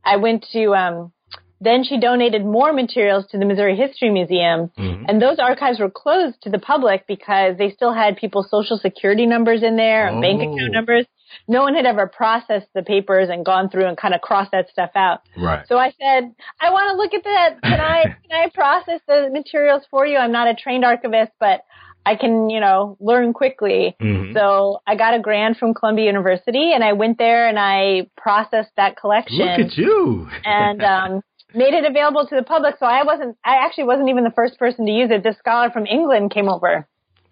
I 0.04 0.16
went 0.16 0.46
to, 0.52 0.74
um, 0.74 1.12
then 1.60 1.84
she 1.84 2.00
donated 2.00 2.44
more 2.44 2.72
materials 2.72 3.26
to 3.30 3.38
the 3.38 3.44
Missouri 3.44 3.76
History 3.76 4.10
Museum, 4.10 4.70
mm-hmm. 4.76 5.04
and 5.06 5.22
those 5.22 5.38
archives 5.38 5.78
were 5.78 5.90
closed 5.90 6.42
to 6.42 6.50
the 6.50 6.58
public 6.58 7.06
because 7.06 7.56
they 7.58 7.70
still 7.70 7.92
had 7.92 8.16
people's 8.16 8.50
social 8.50 8.78
security 8.78 9.26
numbers 9.26 9.62
in 9.62 9.76
there 9.76 10.08
and 10.08 10.22
bank 10.22 10.40
account 10.40 10.70
oh. 10.70 10.72
numbers. 10.72 11.06
No 11.48 11.62
one 11.62 11.74
had 11.74 11.86
ever 11.86 12.06
processed 12.06 12.68
the 12.74 12.82
papers 12.82 13.28
and 13.30 13.44
gone 13.44 13.68
through 13.68 13.86
and 13.86 13.96
kind 13.96 14.14
of 14.14 14.20
crossed 14.20 14.52
that 14.52 14.68
stuff 14.70 14.90
out. 14.94 15.22
Right. 15.36 15.66
So 15.68 15.76
I 15.78 15.92
said, 16.00 16.34
I 16.60 16.70
want 16.70 16.90
to 16.90 16.96
look 16.96 17.14
at 17.14 17.24
that. 17.24 17.62
Can 17.62 17.80
I 17.80 18.02
can 18.28 18.32
I 18.32 18.48
process 18.52 19.00
the 19.06 19.28
materials 19.32 19.82
for 19.90 20.06
you? 20.06 20.18
I'm 20.18 20.32
not 20.32 20.48
a 20.48 20.54
trained 20.54 20.84
archivist, 20.84 21.32
but 21.38 21.64
I 22.06 22.16
can, 22.16 22.48
you 22.50 22.60
know, 22.60 22.96
learn 22.98 23.32
quickly. 23.32 23.96
Mm-hmm. 24.00 24.32
So 24.34 24.80
I 24.86 24.96
got 24.96 25.14
a 25.14 25.20
grant 25.20 25.58
from 25.58 25.74
Columbia 25.74 26.06
University 26.06 26.72
and 26.72 26.82
I 26.82 26.94
went 26.94 27.18
there 27.18 27.48
and 27.48 27.58
I 27.58 28.08
processed 28.16 28.70
that 28.76 28.96
collection. 28.96 29.38
Look 29.38 29.60
at 29.60 29.76
you. 29.76 30.28
and 30.44 30.82
um, 30.82 31.22
made 31.54 31.74
it 31.74 31.84
available 31.84 32.26
to 32.26 32.34
the 32.34 32.42
public. 32.42 32.76
So 32.78 32.86
I 32.86 33.02
wasn't, 33.04 33.36
I 33.44 33.64
actually 33.64 33.84
wasn't 33.84 34.08
even 34.08 34.24
the 34.24 34.30
first 34.30 34.58
person 34.58 34.86
to 34.86 34.92
use 34.92 35.10
it. 35.10 35.22
This 35.22 35.36
scholar 35.38 35.70
from 35.70 35.86
England 35.86 36.30
came 36.30 36.48
over 36.48 36.88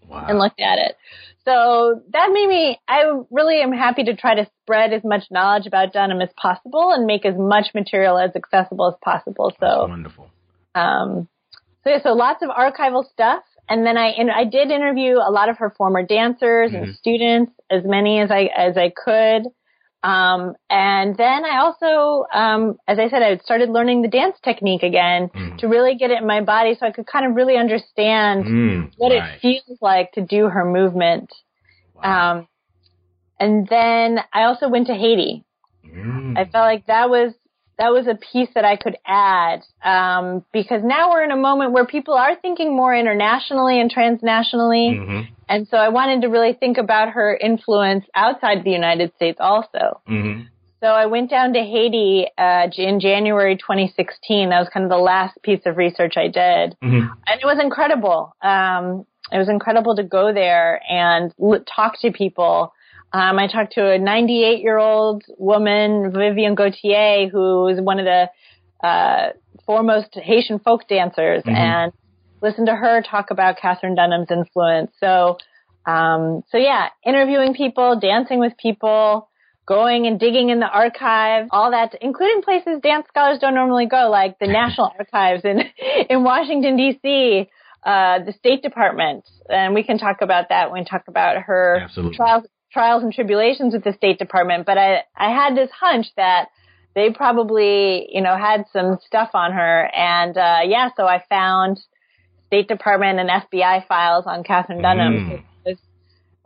wow. 0.08 0.26
and 0.28 0.38
looked 0.38 0.60
at 0.60 0.78
it. 0.78 0.96
So 1.48 2.02
that 2.12 2.30
made 2.30 2.46
me, 2.46 2.78
I 2.86 3.04
really 3.30 3.62
am 3.62 3.72
happy 3.72 4.04
to 4.04 4.14
try 4.14 4.34
to 4.34 4.46
spread 4.62 4.92
as 4.92 5.02
much 5.02 5.24
knowledge 5.30 5.66
about 5.66 5.94
Dunham 5.94 6.20
as 6.20 6.28
possible 6.36 6.92
and 6.92 7.06
make 7.06 7.24
as 7.24 7.34
much 7.38 7.68
material 7.74 8.18
as 8.18 8.32
accessible 8.36 8.88
as 8.88 8.94
possible. 9.02 9.50
So 9.58 9.66
That's 9.66 9.88
wonderful. 9.88 10.30
Um, 10.74 11.28
so 11.84 11.90
yeah, 11.90 12.02
so 12.02 12.10
lots 12.12 12.42
of 12.42 12.50
archival 12.50 13.08
stuff 13.10 13.42
and 13.68 13.86
then 13.86 13.96
I 13.96 14.08
and 14.08 14.30
I 14.30 14.44
did 14.44 14.70
interview 14.70 15.16
a 15.16 15.30
lot 15.30 15.48
of 15.48 15.58
her 15.58 15.70
former 15.76 16.02
dancers 16.02 16.72
mm-hmm. 16.72 16.84
and 16.84 16.96
students, 16.96 17.52
as 17.70 17.82
many 17.84 18.20
as 18.20 18.30
I 18.30 18.48
as 18.56 18.76
I 18.76 18.90
could. 18.90 19.50
Um, 20.02 20.54
and 20.70 21.16
then 21.16 21.44
I 21.44 21.58
also, 21.58 22.24
um, 22.32 22.76
as 22.86 22.98
I 22.98 23.08
said, 23.08 23.22
I 23.22 23.36
started 23.38 23.68
learning 23.68 24.02
the 24.02 24.08
dance 24.08 24.36
technique 24.44 24.84
again 24.84 25.28
mm. 25.28 25.58
to 25.58 25.66
really 25.66 25.96
get 25.96 26.10
it 26.10 26.20
in 26.20 26.26
my 26.26 26.40
body, 26.40 26.76
so 26.78 26.86
I 26.86 26.92
could 26.92 27.06
kind 27.06 27.26
of 27.26 27.34
really 27.34 27.56
understand 27.56 28.44
mm, 28.44 28.92
what 28.96 29.10
right. 29.10 29.34
it 29.34 29.40
feels 29.40 29.78
like 29.80 30.12
to 30.12 30.20
do 30.20 30.48
her 30.48 30.64
movement. 30.64 31.32
Wow. 31.94 32.38
Um, 32.38 32.48
and 33.40 33.68
then 33.68 34.20
I 34.32 34.44
also 34.44 34.68
went 34.68 34.86
to 34.86 34.94
Haiti. 34.94 35.44
Mm. 35.84 36.38
I 36.38 36.44
felt 36.44 36.64
like 36.64 36.86
that 36.86 37.10
was 37.10 37.32
that 37.78 37.92
was 37.92 38.06
a 38.06 38.14
piece 38.14 38.48
that 38.54 38.64
I 38.64 38.76
could 38.76 38.96
add 39.06 39.62
um, 39.84 40.44
because 40.52 40.82
now 40.84 41.10
we're 41.10 41.22
in 41.22 41.30
a 41.30 41.36
moment 41.36 41.72
where 41.72 41.86
people 41.86 42.14
are 42.14 42.34
thinking 42.36 42.76
more 42.76 42.94
internationally 42.94 43.80
and 43.80 43.92
transnationally, 43.92 44.98
mm-hmm. 44.98 45.20
and 45.48 45.68
so 45.68 45.76
I 45.76 45.88
wanted 45.88 46.22
to 46.22 46.28
really 46.28 46.54
think 46.54 46.76
about 46.76 47.10
her 47.10 47.36
influence 47.36 48.04
outside 48.14 48.64
the 48.64 48.72
United 48.72 49.12
States 49.14 49.38
also. 49.40 50.00
Mm-hmm. 50.08 50.42
So 50.80 50.86
I 50.86 51.06
went 51.06 51.30
down 51.30 51.54
to 51.54 51.60
Haiti 51.60 52.26
uh, 52.36 52.68
in 52.76 53.00
January 53.00 53.56
2016. 53.56 54.50
That 54.50 54.60
was 54.60 54.68
kind 54.72 54.84
of 54.84 54.90
the 54.90 54.96
last 54.96 55.40
piece 55.42 55.60
of 55.66 55.76
research 55.76 56.16
I 56.16 56.28
did, 56.28 56.76
mm-hmm. 56.82 57.06
and 57.26 57.40
it 57.40 57.44
was 57.44 57.58
incredible. 57.60 58.34
Um, 58.42 59.06
it 59.30 59.38
was 59.38 59.48
incredible 59.48 59.94
to 59.96 60.02
go 60.02 60.32
there 60.32 60.80
and 60.90 61.32
talk 61.66 62.00
to 62.00 62.10
people 62.10 62.72
um, 63.12 63.38
I 63.38 63.46
talked 63.46 63.72
to 63.74 63.92
a 63.92 63.98
98 63.98 64.60
year 64.60 64.78
old 64.78 65.24
woman, 65.38 66.12
Viviane 66.12 66.54
Gauthier, 66.54 67.28
who 67.28 67.68
is 67.68 67.80
one 67.80 67.98
of 67.98 68.04
the 68.04 68.86
uh, 68.86 69.30
foremost 69.64 70.08
Haitian 70.14 70.58
folk 70.58 70.86
dancers, 70.88 71.42
mm-hmm. 71.42 71.56
and 71.56 71.92
listened 72.42 72.66
to 72.66 72.76
her 72.76 73.02
talk 73.02 73.30
about 73.30 73.56
Katherine 73.56 73.94
Dunham's 73.94 74.30
influence. 74.30 74.90
So, 75.00 75.38
um, 75.86 76.42
so 76.50 76.58
yeah, 76.58 76.88
interviewing 77.04 77.54
people, 77.54 77.98
dancing 77.98 78.40
with 78.40 78.52
people, 78.58 79.30
going 79.66 80.06
and 80.06 80.20
digging 80.20 80.50
in 80.50 80.60
the 80.60 80.68
archive, 80.68 81.48
all 81.50 81.70
that, 81.70 81.94
including 82.02 82.42
places 82.42 82.80
dance 82.82 83.06
scholars 83.08 83.38
don't 83.40 83.54
normally 83.54 83.86
go, 83.86 84.10
like 84.10 84.38
the 84.38 84.46
National 84.48 84.92
Archives 84.98 85.44
in 85.44 85.62
in 86.10 86.24
Washington 86.24 86.76
D.C. 86.76 87.48
Uh, 87.86 88.18
the 88.22 88.34
State 88.38 88.60
Department, 88.60 89.24
and 89.48 89.72
we 89.72 89.82
can 89.82 89.96
talk 89.96 90.20
about 90.20 90.50
that 90.50 90.70
when 90.70 90.82
we 90.82 90.84
talk 90.84 91.04
about 91.08 91.40
her 91.42 91.80
Absolutely. 91.84 92.16
trials 92.16 92.44
trials 92.72 93.02
and 93.02 93.12
tribulations 93.12 93.74
with 93.74 93.84
the 93.84 93.92
State 93.92 94.18
Department, 94.18 94.66
but 94.66 94.78
I, 94.78 95.02
I 95.16 95.30
had 95.30 95.56
this 95.56 95.70
hunch 95.70 96.06
that 96.16 96.48
they 96.94 97.10
probably, 97.10 98.08
you 98.12 98.20
know, 98.20 98.36
had 98.36 98.64
some 98.72 98.98
stuff 99.06 99.30
on 99.34 99.52
her. 99.52 99.90
And, 99.94 100.36
uh, 100.36 100.58
yeah, 100.66 100.88
so 100.96 101.04
I 101.06 101.22
found 101.28 101.78
State 102.48 102.66
Department 102.66 103.20
and 103.20 103.30
FBI 103.30 103.86
files 103.86 104.24
on 104.26 104.42
Katherine 104.42 104.82
Dunham. 104.82 105.14
Mm. 105.14 105.42
It, 105.64 105.78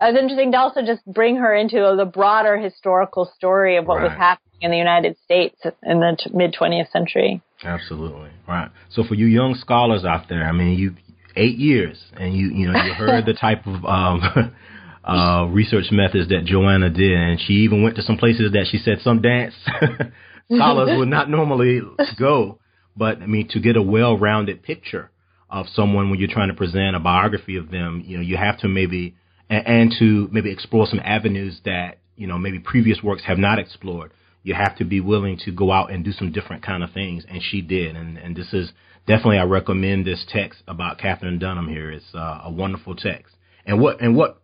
was, 0.00 0.16
interesting 0.16 0.52
to 0.52 0.58
also 0.58 0.82
just 0.82 1.04
bring 1.06 1.36
her 1.36 1.54
into 1.54 1.94
the 1.96 2.04
broader 2.04 2.58
historical 2.58 3.30
story 3.36 3.76
of 3.76 3.86
what 3.86 3.98
right. 3.98 4.10
was 4.10 4.18
happening 4.18 4.62
in 4.62 4.70
the 4.72 4.76
United 4.76 5.16
States 5.24 5.56
in 5.82 6.00
the 6.00 6.16
t- 6.18 6.30
mid 6.34 6.54
20th 6.54 6.90
century. 6.90 7.40
Absolutely. 7.64 8.30
Right. 8.46 8.68
So 8.90 9.04
for 9.04 9.14
you 9.14 9.26
young 9.26 9.54
scholars 9.54 10.04
out 10.04 10.28
there, 10.28 10.44
I 10.44 10.52
mean, 10.52 10.76
you, 10.76 10.96
eight 11.36 11.56
years 11.56 12.02
and 12.14 12.34
you, 12.34 12.48
you 12.48 12.70
know, 12.70 12.82
you 12.82 12.92
heard 12.94 13.24
the 13.26 13.34
type 13.34 13.66
of, 13.66 13.84
um, 13.84 14.20
uh, 15.04 15.46
research 15.50 15.86
methods 15.90 16.28
that 16.28 16.44
Joanna 16.44 16.90
did, 16.90 17.12
and 17.12 17.40
she 17.40 17.54
even 17.54 17.82
went 17.82 17.96
to 17.96 18.02
some 18.02 18.18
places 18.18 18.52
that 18.52 18.66
she 18.70 18.78
said 18.78 18.98
some 19.02 19.20
dance 19.20 19.54
scholars 20.54 20.96
would 20.98 21.08
not 21.08 21.28
normally 21.28 21.80
go. 22.18 22.58
But 22.96 23.22
I 23.22 23.26
mean, 23.26 23.48
to 23.48 23.60
get 23.60 23.76
a 23.76 23.82
well-rounded 23.82 24.62
picture 24.62 25.10
of 25.50 25.66
someone 25.74 26.10
when 26.10 26.18
you're 26.18 26.32
trying 26.32 26.48
to 26.48 26.54
present 26.54 26.96
a 26.96 27.00
biography 27.00 27.56
of 27.56 27.70
them, 27.70 28.02
you 28.06 28.16
know, 28.16 28.22
you 28.22 28.36
have 28.36 28.58
to 28.60 28.68
maybe 28.68 29.16
and, 29.48 29.66
and 29.66 29.94
to 29.98 30.28
maybe 30.32 30.50
explore 30.50 30.86
some 30.86 31.00
avenues 31.04 31.60
that 31.64 31.98
you 32.16 32.26
know 32.26 32.38
maybe 32.38 32.58
previous 32.58 33.02
works 33.02 33.24
have 33.26 33.38
not 33.38 33.58
explored. 33.58 34.12
You 34.44 34.54
have 34.54 34.76
to 34.78 34.84
be 34.84 35.00
willing 35.00 35.38
to 35.44 35.52
go 35.52 35.70
out 35.70 35.92
and 35.92 36.04
do 36.04 36.12
some 36.12 36.32
different 36.32 36.64
kind 36.64 36.82
of 36.82 36.92
things, 36.92 37.24
and 37.28 37.42
she 37.42 37.60
did. 37.60 37.96
And 37.96 38.18
and 38.18 38.36
this 38.36 38.52
is 38.52 38.72
definitely 39.06 39.38
I 39.38 39.44
recommend 39.44 40.06
this 40.06 40.24
text 40.28 40.62
about 40.68 40.98
Katherine 40.98 41.38
Dunham 41.38 41.68
here. 41.68 41.90
It's 41.90 42.14
uh, 42.14 42.42
a 42.44 42.50
wonderful 42.50 42.94
text. 42.94 43.34
And 43.64 43.80
what 43.80 44.00
and 44.00 44.16
what 44.16 44.41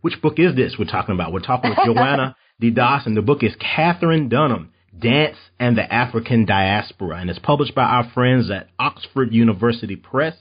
which 0.00 0.20
book 0.22 0.34
is 0.38 0.54
this 0.56 0.76
we're 0.78 0.84
talking 0.84 1.14
about? 1.14 1.32
We're 1.32 1.40
talking 1.40 1.70
with 1.70 1.78
Joanna 1.84 2.36
D. 2.60 2.72
and 2.76 3.16
The 3.16 3.22
book 3.22 3.42
is 3.42 3.54
Katherine 3.56 4.28
Dunham, 4.28 4.72
Dance 4.98 5.36
and 5.58 5.76
the 5.76 5.92
African 5.92 6.44
Diaspora, 6.46 7.18
and 7.20 7.30
it's 7.30 7.38
published 7.38 7.74
by 7.74 7.84
our 7.84 8.10
friends 8.12 8.50
at 8.50 8.68
Oxford 8.78 9.32
University 9.32 9.96
Press. 9.96 10.36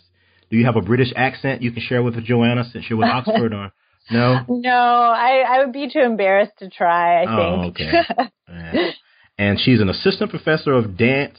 Do 0.49 0.57
you 0.57 0.65
have 0.65 0.75
a 0.75 0.81
British 0.81 1.13
accent 1.15 1.61
you 1.61 1.71
can 1.71 1.81
share 1.81 2.01
with 2.01 2.21
Joanna 2.23 2.63
since 2.71 2.85
you're 2.89 2.97
with 2.97 3.09
Oxford 3.09 3.53
or 3.53 3.71
no? 4.11 4.39
No, 4.47 4.71
I, 4.71 5.43
I 5.47 5.63
would 5.63 5.73
be 5.73 5.89
too 5.91 5.99
embarrassed 5.99 6.53
to 6.59 6.69
try, 6.69 7.23
I 7.23 7.25
oh, 7.29 7.61
think. 7.61 7.79
okay. 7.79 8.91
And 9.37 9.57
she's 9.59 9.79
an 9.79 9.87
assistant 9.87 10.31
professor 10.31 10.73
of 10.73 10.97
dance 10.97 11.37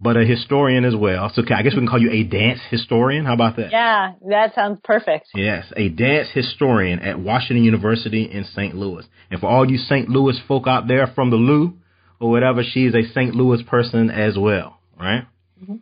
but 0.00 0.16
a 0.16 0.24
historian 0.24 0.84
as 0.84 0.94
well. 0.94 1.30
So 1.34 1.42
I 1.54 1.62
guess 1.62 1.72
we 1.72 1.80
can 1.80 1.88
call 1.88 2.00
you 2.00 2.10
a 2.10 2.22
dance 2.22 2.60
historian. 2.70 3.24
How 3.24 3.34
about 3.34 3.56
that? 3.56 3.70
Yeah, 3.70 4.12
that 4.28 4.54
sounds 4.54 4.78
perfect. 4.84 5.28
Yes, 5.34 5.66
a 5.76 5.88
dance 5.88 6.28
historian 6.32 7.00
at 7.00 7.18
Washington 7.18 7.64
University 7.64 8.24
in 8.24 8.44
St. 8.44 8.74
Louis. 8.74 9.06
And 9.30 9.40
for 9.40 9.48
all 9.48 9.68
you 9.68 9.78
St. 9.78 10.08
Louis 10.08 10.38
folk 10.46 10.66
out 10.66 10.86
there 10.88 11.06
from 11.14 11.30
the 11.30 11.36
Lou 11.36 11.74
or 12.20 12.30
whatever, 12.30 12.62
she's 12.62 12.94
a 12.94 13.02
St. 13.12 13.34
Louis 13.34 13.62
person 13.62 14.10
as 14.10 14.36
well, 14.38 14.78
right? 14.98 15.26
Mm-hmm. 15.62 15.76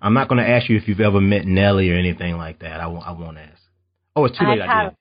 I'm 0.00 0.14
not 0.14 0.28
going 0.28 0.42
to 0.42 0.48
ask 0.48 0.68
you 0.68 0.76
if 0.76 0.88
you've 0.88 1.00
ever 1.00 1.20
met 1.20 1.46
Nelly 1.46 1.90
or 1.90 1.96
anything 1.96 2.36
like 2.36 2.60
that. 2.60 2.80
I 2.80 2.88
won't, 2.88 3.06
I 3.06 3.12
won't 3.12 3.38
ask. 3.38 3.62
Oh, 4.16 4.24
it's 4.24 4.36
too 4.36 4.44
late. 4.44 4.60
I, 4.60 4.66
I 4.66 4.82
have. 4.82 4.94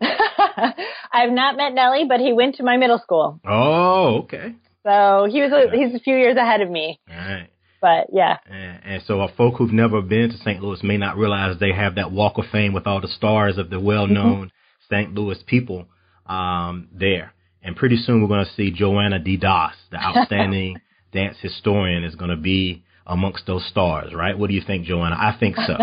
I've 1.12 1.32
not 1.32 1.56
met 1.56 1.72
Nelly, 1.72 2.04
but 2.06 2.20
he 2.20 2.34
went 2.34 2.56
to 2.56 2.62
my 2.62 2.76
middle 2.76 2.98
school. 2.98 3.40
Oh, 3.46 4.24
okay. 4.24 4.54
So 4.86 5.26
he 5.30 5.40
was 5.40 5.50
a, 5.50 5.74
he's 5.74 5.94
a 5.94 5.98
few 5.98 6.14
years 6.14 6.36
ahead 6.36 6.60
of 6.60 6.70
me. 6.70 7.00
All 7.08 7.16
right. 7.16 7.48
But 7.84 8.06
yeah. 8.14 8.38
And, 8.46 8.80
and 8.82 9.02
so 9.06 9.20
uh, 9.20 9.28
folk 9.36 9.56
who've 9.58 9.70
never 9.70 10.00
been 10.00 10.30
to 10.30 10.38
St. 10.38 10.62
Louis 10.62 10.82
may 10.82 10.96
not 10.96 11.18
realize 11.18 11.58
they 11.60 11.74
have 11.74 11.96
that 11.96 12.10
Walk 12.10 12.38
of 12.38 12.46
Fame 12.50 12.72
with 12.72 12.86
all 12.86 12.98
the 13.02 13.08
stars 13.08 13.58
of 13.58 13.68
the 13.68 13.78
well-known 13.78 14.46
mm-hmm. 14.46 14.94
St. 14.94 15.14
Louis 15.14 15.36
people 15.46 15.84
um, 16.24 16.88
there. 16.90 17.34
And 17.62 17.76
pretty 17.76 17.98
soon 17.98 18.22
we're 18.22 18.28
going 18.28 18.46
to 18.46 18.52
see 18.52 18.70
Joanna 18.70 19.18
Dee 19.18 19.36
Das, 19.36 19.74
the 19.90 19.98
outstanding 20.02 20.78
dance 21.12 21.36
historian, 21.42 22.04
is 22.04 22.14
going 22.14 22.30
to 22.30 22.38
be 22.38 22.84
amongst 23.06 23.46
those 23.46 23.66
stars, 23.66 24.14
right? 24.14 24.38
What 24.38 24.48
do 24.48 24.54
you 24.54 24.62
think, 24.66 24.86
Joanna? 24.86 25.16
I 25.18 25.36
think 25.38 25.56
so. 25.56 25.76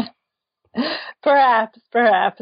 perhaps, 1.22 1.77
perhaps. 1.91 2.41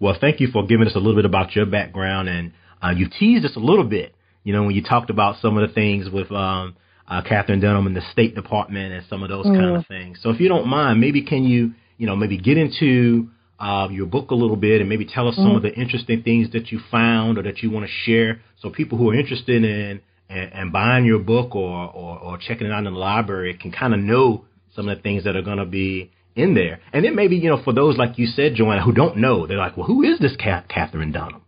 Well, 0.00 0.16
thank 0.18 0.40
you 0.40 0.48
for 0.50 0.66
giving 0.66 0.86
us 0.86 0.94
a 0.94 0.98
little 0.98 1.16
bit 1.16 1.26
about 1.26 1.54
your 1.54 1.66
background, 1.66 2.30
and 2.30 2.52
uh, 2.82 2.92
you 2.96 3.08
teased 3.10 3.44
us 3.44 3.56
a 3.56 3.60
little 3.60 3.84
bit. 3.84 4.14
You 4.42 4.54
know, 4.54 4.62
when 4.62 4.74
you 4.74 4.82
talked 4.82 5.10
about 5.10 5.36
some 5.42 5.58
of 5.58 5.68
the 5.68 5.74
things 5.74 6.08
with 6.08 6.32
um, 6.32 6.76
uh, 7.08 7.22
Katherine 7.22 7.60
Dunham 7.60 7.86
and 7.86 7.96
the 7.96 8.02
State 8.12 8.34
Department 8.34 8.92
and 8.92 9.04
some 9.08 9.22
of 9.22 9.28
those 9.28 9.46
mm. 9.46 9.56
kind 9.56 9.76
of 9.76 9.86
things. 9.86 10.18
So 10.22 10.30
if 10.30 10.40
you 10.40 10.48
don't 10.48 10.66
mind, 10.68 11.00
maybe 11.00 11.22
can 11.22 11.44
you, 11.44 11.72
you 11.96 12.06
know, 12.06 12.14
maybe 12.14 12.38
get 12.38 12.58
into 12.58 13.28
uh, 13.58 13.88
your 13.90 14.06
book 14.06 14.30
a 14.30 14.34
little 14.34 14.56
bit 14.56 14.80
and 14.80 14.88
maybe 14.88 15.06
tell 15.06 15.26
us 15.28 15.34
mm. 15.34 15.42
some 15.42 15.56
of 15.56 15.62
the 15.62 15.72
interesting 15.72 16.22
things 16.22 16.52
that 16.52 16.70
you 16.70 16.80
found 16.90 17.38
or 17.38 17.42
that 17.42 17.58
you 17.62 17.70
want 17.70 17.86
to 17.86 17.92
share 18.04 18.40
so 18.60 18.70
people 18.70 18.98
who 18.98 19.10
are 19.10 19.14
interested 19.14 19.64
in 19.64 20.00
and, 20.28 20.52
and 20.52 20.72
buying 20.72 21.04
your 21.04 21.18
book 21.18 21.56
or, 21.56 21.90
or, 21.90 22.18
or 22.18 22.38
checking 22.38 22.66
it 22.66 22.72
out 22.72 22.86
in 22.86 22.92
the 22.92 22.98
library 22.98 23.56
can 23.60 23.72
kind 23.72 23.94
of 23.94 24.00
know 24.00 24.44
some 24.74 24.88
of 24.88 24.96
the 24.96 25.02
things 25.02 25.24
that 25.24 25.34
are 25.34 25.42
going 25.42 25.58
to 25.58 25.66
be 25.66 26.10
in 26.36 26.54
there. 26.54 26.80
And 26.92 27.04
then 27.04 27.16
maybe, 27.16 27.36
you 27.36 27.48
know, 27.48 27.62
for 27.62 27.72
those, 27.72 27.96
like 27.96 28.18
you 28.18 28.26
said, 28.26 28.54
Joanna, 28.54 28.82
who 28.82 28.92
don't 28.92 29.16
know, 29.16 29.46
they're 29.46 29.56
like, 29.56 29.76
well, 29.76 29.86
who 29.86 30.02
is 30.02 30.18
this 30.20 30.36
Katherine 30.36 31.12
Dunham? 31.12 31.42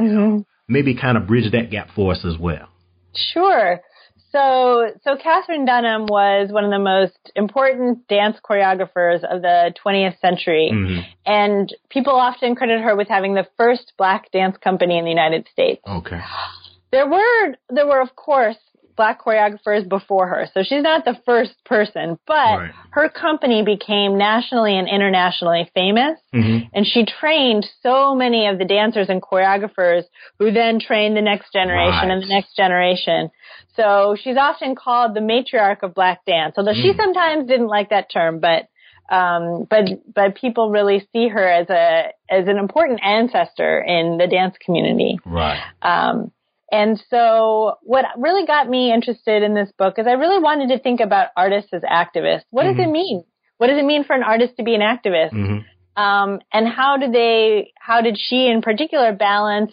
Mm-hmm. 0.00 0.40
maybe 0.66 0.96
kind 0.96 1.16
of 1.16 1.28
bridge 1.28 1.52
that 1.52 1.70
gap 1.70 1.90
for 1.94 2.10
us 2.10 2.24
as 2.24 2.36
well. 2.36 2.68
Sure. 3.14 3.80
So, 4.34 4.90
so 5.04 5.16
Katherine 5.16 5.64
Dunham 5.64 6.06
was 6.06 6.50
one 6.50 6.64
of 6.64 6.72
the 6.72 6.80
most 6.80 7.30
important 7.36 8.08
dance 8.08 8.36
choreographers 8.42 9.22
of 9.22 9.42
the 9.42 9.72
20th 9.86 10.18
century, 10.18 10.72
mm-hmm. 10.74 11.02
and 11.24 11.72
people 11.88 12.14
often 12.14 12.56
credit 12.56 12.80
her 12.80 12.96
with 12.96 13.06
having 13.06 13.34
the 13.34 13.46
first 13.56 13.92
black 13.96 14.32
dance 14.32 14.56
company 14.56 14.98
in 14.98 15.04
the 15.04 15.10
United 15.10 15.46
States. 15.52 15.80
Okay. 15.86 16.20
There 16.90 17.08
were, 17.08 17.54
there 17.70 17.86
were 17.86 18.00
of 18.00 18.16
course 18.16 18.58
black 18.96 19.22
choreographers 19.22 19.88
before 19.88 20.28
her, 20.28 20.46
so 20.54 20.62
she's 20.62 20.82
not 20.82 21.04
the 21.04 21.16
first 21.24 21.52
person, 21.64 22.18
but 22.26 22.34
right. 22.34 22.70
her 22.90 23.08
company 23.08 23.64
became 23.64 24.16
nationally 24.18 24.78
and 24.78 24.88
internationally 24.88 25.70
famous, 25.74 26.18
mm-hmm. 26.34 26.66
and 26.72 26.86
she 26.86 27.04
trained 27.04 27.66
so 27.82 28.14
many 28.14 28.46
of 28.46 28.58
the 28.58 28.64
dancers 28.64 29.08
and 29.08 29.20
choreographers 29.20 30.04
who 30.38 30.52
then 30.52 30.78
trained 30.78 31.16
the 31.16 31.22
next 31.22 31.52
generation 31.52 32.08
right. 32.08 32.10
and 32.10 32.22
the 32.22 32.28
next 32.28 32.56
generation. 32.56 33.30
So 33.76 34.16
she's 34.20 34.36
often 34.36 34.74
called 34.76 35.14
the 35.14 35.20
matriarch 35.20 35.82
of 35.82 35.94
black 35.94 36.24
dance, 36.24 36.54
although 36.56 36.72
mm. 36.72 36.82
she 36.82 36.92
sometimes 36.96 37.48
didn't 37.48 37.68
like 37.68 37.90
that 37.90 38.10
term, 38.12 38.40
but 38.40 38.68
um, 39.08 39.66
but 39.68 39.84
but 40.14 40.36
people 40.36 40.70
really 40.70 41.06
see 41.12 41.28
her 41.28 41.46
as 41.46 41.68
a 41.68 42.12
as 42.30 42.48
an 42.48 42.56
important 42.56 43.00
ancestor 43.04 43.80
in 43.80 44.16
the 44.16 44.26
dance 44.26 44.54
community. 44.64 45.18
Right. 45.26 45.60
Um, 45.82 46.32
and 46.74 47.04
so 47.08 47.76
what 47.82 48.04
really 48.18 48.44
got 48.46 48.68
me 48.68 48.92
interested 48.92 49.44
in 49.44 49.54
this 49.54 49.70
book 49.78 49.94
is 49.98 50.08
I 50.08 50.12
really 50.12 50.42
wanted 50.42 50.70
to 50.70 50.80
think 50.80 50.98
about 50.98 51.28
artists 51.36 51.70
as 51.72 51.82
activists. 51.82 52.42
What 52.50 52.64
mm-hmm. 52.64 52.76
does 52.76 52.78
it 52.78 52.86
mm-hmm. 52.86 52.92
mean? 52.92 53.24
What 53.58 53.68
does 53.68 53.78
it 53.78 53.84
mean 53.84 54.02
for 54.02 54.14
an 54.14 54.24
artist 54.24 54.54
to 54.56 54.64
be 54.64 54.74
an 54.74 54.80
activist? 54.80 55.32
Mm-hmm. 55.32 56.02
Um, 56.02 56.40
and 56.52 56.66
how 56.66 56.96
did 56.96 57.12
they, 57.12 57.72
how 57.78 58.00
did 58.00 58.18
she 58.18 58.48
in 58.48 58.60
particular 58.60 59.12
balance 59.12 59.72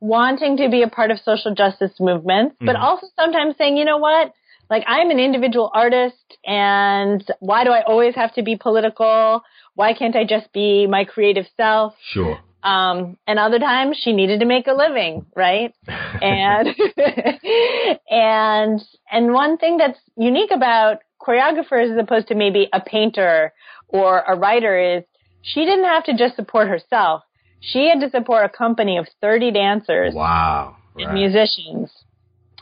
wanting 0.00 0.58
to 0.58 0.68
be 0.68 0.82
a 0.82 0.88
part 0.88 1.10
of 1.10 1.18
social 1.24 1.54
justice 1.54 1.92
movements, 1.98 2.56
but 2.60 2.74
mm-hmm. 2.74 2.82
also 2.82 3.06
sometimes 3.18 3.54
saying, 3.56 3.78
you 3.78 3.86
know 3.86 3.96
what? 3.96 4.34
Like 4.68 4.84
I'm 4.86 5.10
an 5.10 5.18
individual 5.18 5.70
artist 5.72 6.36
and 6.44 7.24
why 7.40 7.64
do 7.64 7.70
I 7.70 7.82
always 7.82 8.14
have 8.14 8.34
to 8.34 8.42
be 8.42 8.56
political? 8.56 9.40
Why 9.74 9.94
can't 9.94 10.16
I 10.16 10.24
just 10.24 10.52
be 10.52 10.86
my 10.86 11.04
creative 11.04 11.46
self? 11.56 11.94
Sure. 12.12 12.38
Um, 12.62 13.16
and 13.26 13.38
other 13.38 13.58
times 13.58 13.98
she 14.00 14.12
needed 14.12 14.40
to 14.40 14.46
make 14.46 14.66
a 14.68 14.72
living, 14.72 15.26
right? 15.34 15.74
and, 15.88 16.68
and, 18.10 18.80
and 19.10 19.32
one 19.32 19.58
thing 19.58 19.78
that's 19.78 19.98
unique 20.16 20.50
about 20.52 20.98
choreographers 21.20 21.92
as 21.92 21.98
opposed 21.98 22.28
to 22.28 22.34
maybe 22.34 22.68
a 22.72 22.80
painter 22.80 23.52
or 23.88 24.20
a 24.20 24.36
writer 24.36 24.78
is 24.78 25.04
she 25.42 25.64
didn't 25.64 25.84
have 25.84 26.04
to 26.04 26.16
just 26.16 26.36
support 26.36 26.68
herself. 26.68 27.22
She 27.60 27.88
had 27.88 28.00
to 28.00 28.10
support 28.10 28.44
a 28.44 28.48
company 28.48 28.96
of 28.96 29.06
30 29.20 29.52
dancers. 29.52 30.14
Wow. 30.14 30.76
Right. 30.94 31.06
And 31.06 31.14
musicians 31.14 31.90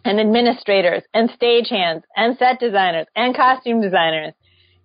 and 0.04 0.20
administrators 0.20 1.02
and 1.12 1.30
stagehands 1.30 2.02
and 2.16 2.36
set 2.38 2.60
designers 2.60 3.06
and 3.16 3.34
costume 3.34 3.80
designers. 3.80 4.34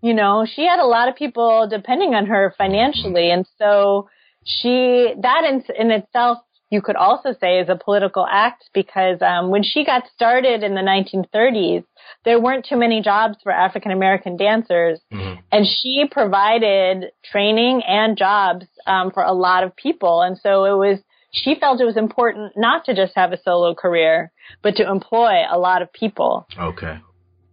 You 0.01 0.13
know, 0.13 0.45
she 0.45 0.65
had 0.65 0.79
a 0.79 0.85
lot 0.85 1.09
of 1.09 1.15
people 1.15 1.67
depending 1.69 2.13
on 2.13 2.27
her 2.27 2.53
financially. 2.57 3.31
And 3.31 3.45
so 3.57 4.09
she 4.45 5.13
that 5.21 5.43
in, 5.43 5.63
in 5.77 5.91
itself 5.91 6.37
you 6.69 6.81
could 6.81 6.95
also 6.95 7.29
say 7.39 7.59
is 7.59 7.69
a 7.69 7.75
political 7.75 8.25
act 8.29 8.69
because 8.73 9.21
um, 9.21 9.49
when 9.49 9.63
she 9.63 9.85
got 9.85 10.03
started 10.13 10.63
in 10.63 10.73
the 10.73 10.81
1930s, 10.81 11.83
there 12.23 12.39
weren't 12.39 12.65
too 12.65 12.75
many 12.75 13.01
jobs 13.01 13.37
for 13.43 13.51
African 13.51 13.91
American 13.91 14.35
dancers, 14.35 14.99
mm-hmm. 15.13 15.39
and 15.51 15.65
she 15.65 16.05
provided 16.09 17.11
training 17.23 17.81
and 17.87 18.17
jobs 18.17 18.65
um, 18.87 19.11
for 19.11 19.23
a 19.23 19.33
lot 19.33 19.63
of 19.63 19.75
people. 19.75 20.21
And 20.21 20.37
so 20.37 20.65
it 20.65 20.75
was 20.77 20.99
she 21.31 21.55
felt 21.59 21.81
it 21.81 21.85
was 21.85 21.97
important 21.97 22.53
not 22.55 22.85
to 22.85 22.95
just 22.95 23.13
have 23.15 23.31
a 23.31 23.37
solo 23.41 23.75
career, 23.75 24.31
but 24.61 24.75
to 24.77 24.89
employ 24.89 25.43
a 25.49 25.57
lot 25.57 25.81
of 25.81 25.91
people. 25.93 26.47
Okay. 26.57 26.97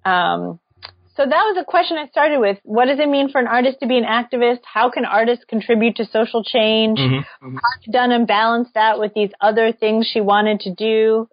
Um, 0.05 0.59
so 1.17 1.25
that 1.25 1.31
was 1.31 1.57
a 1.61 1.65
question 1.65 1.99
I 1.99 2.09
started 2.09 2.41
with. 2.41 2.59
What 2.63 2.87
does 2.87 2.99
it 2.99 3.09
mean 3.09 3.31
for 3.31 3.39
an 3.39 3.47
artist 3.47 3.81
to 3.81 3.87
be 3.87 3.99
an 3.99 4.05
activist? 4.05 4.61
How 4.65 4.91
can 4.91 5.05
artists 5.05 5.45
contribute 5.47 5.97
to 5.97 6.07
social 6.07 6.43
change? 6.43 6.99
Mm-hmm. 6.99 7.47
mm-hmm. 7.47 7.57
How 7.57 7.93
Dunham 7.93 8.25
balance 8.25 8.69
that 8.75 8.99
with 8.99 9.13
these 9.15 9.31
other 9.41 9.73
things 9.73 10.09
she 10.11 10.21
wanted 10.23 10.61
to 10.61 10.75
do? 10.75 11.29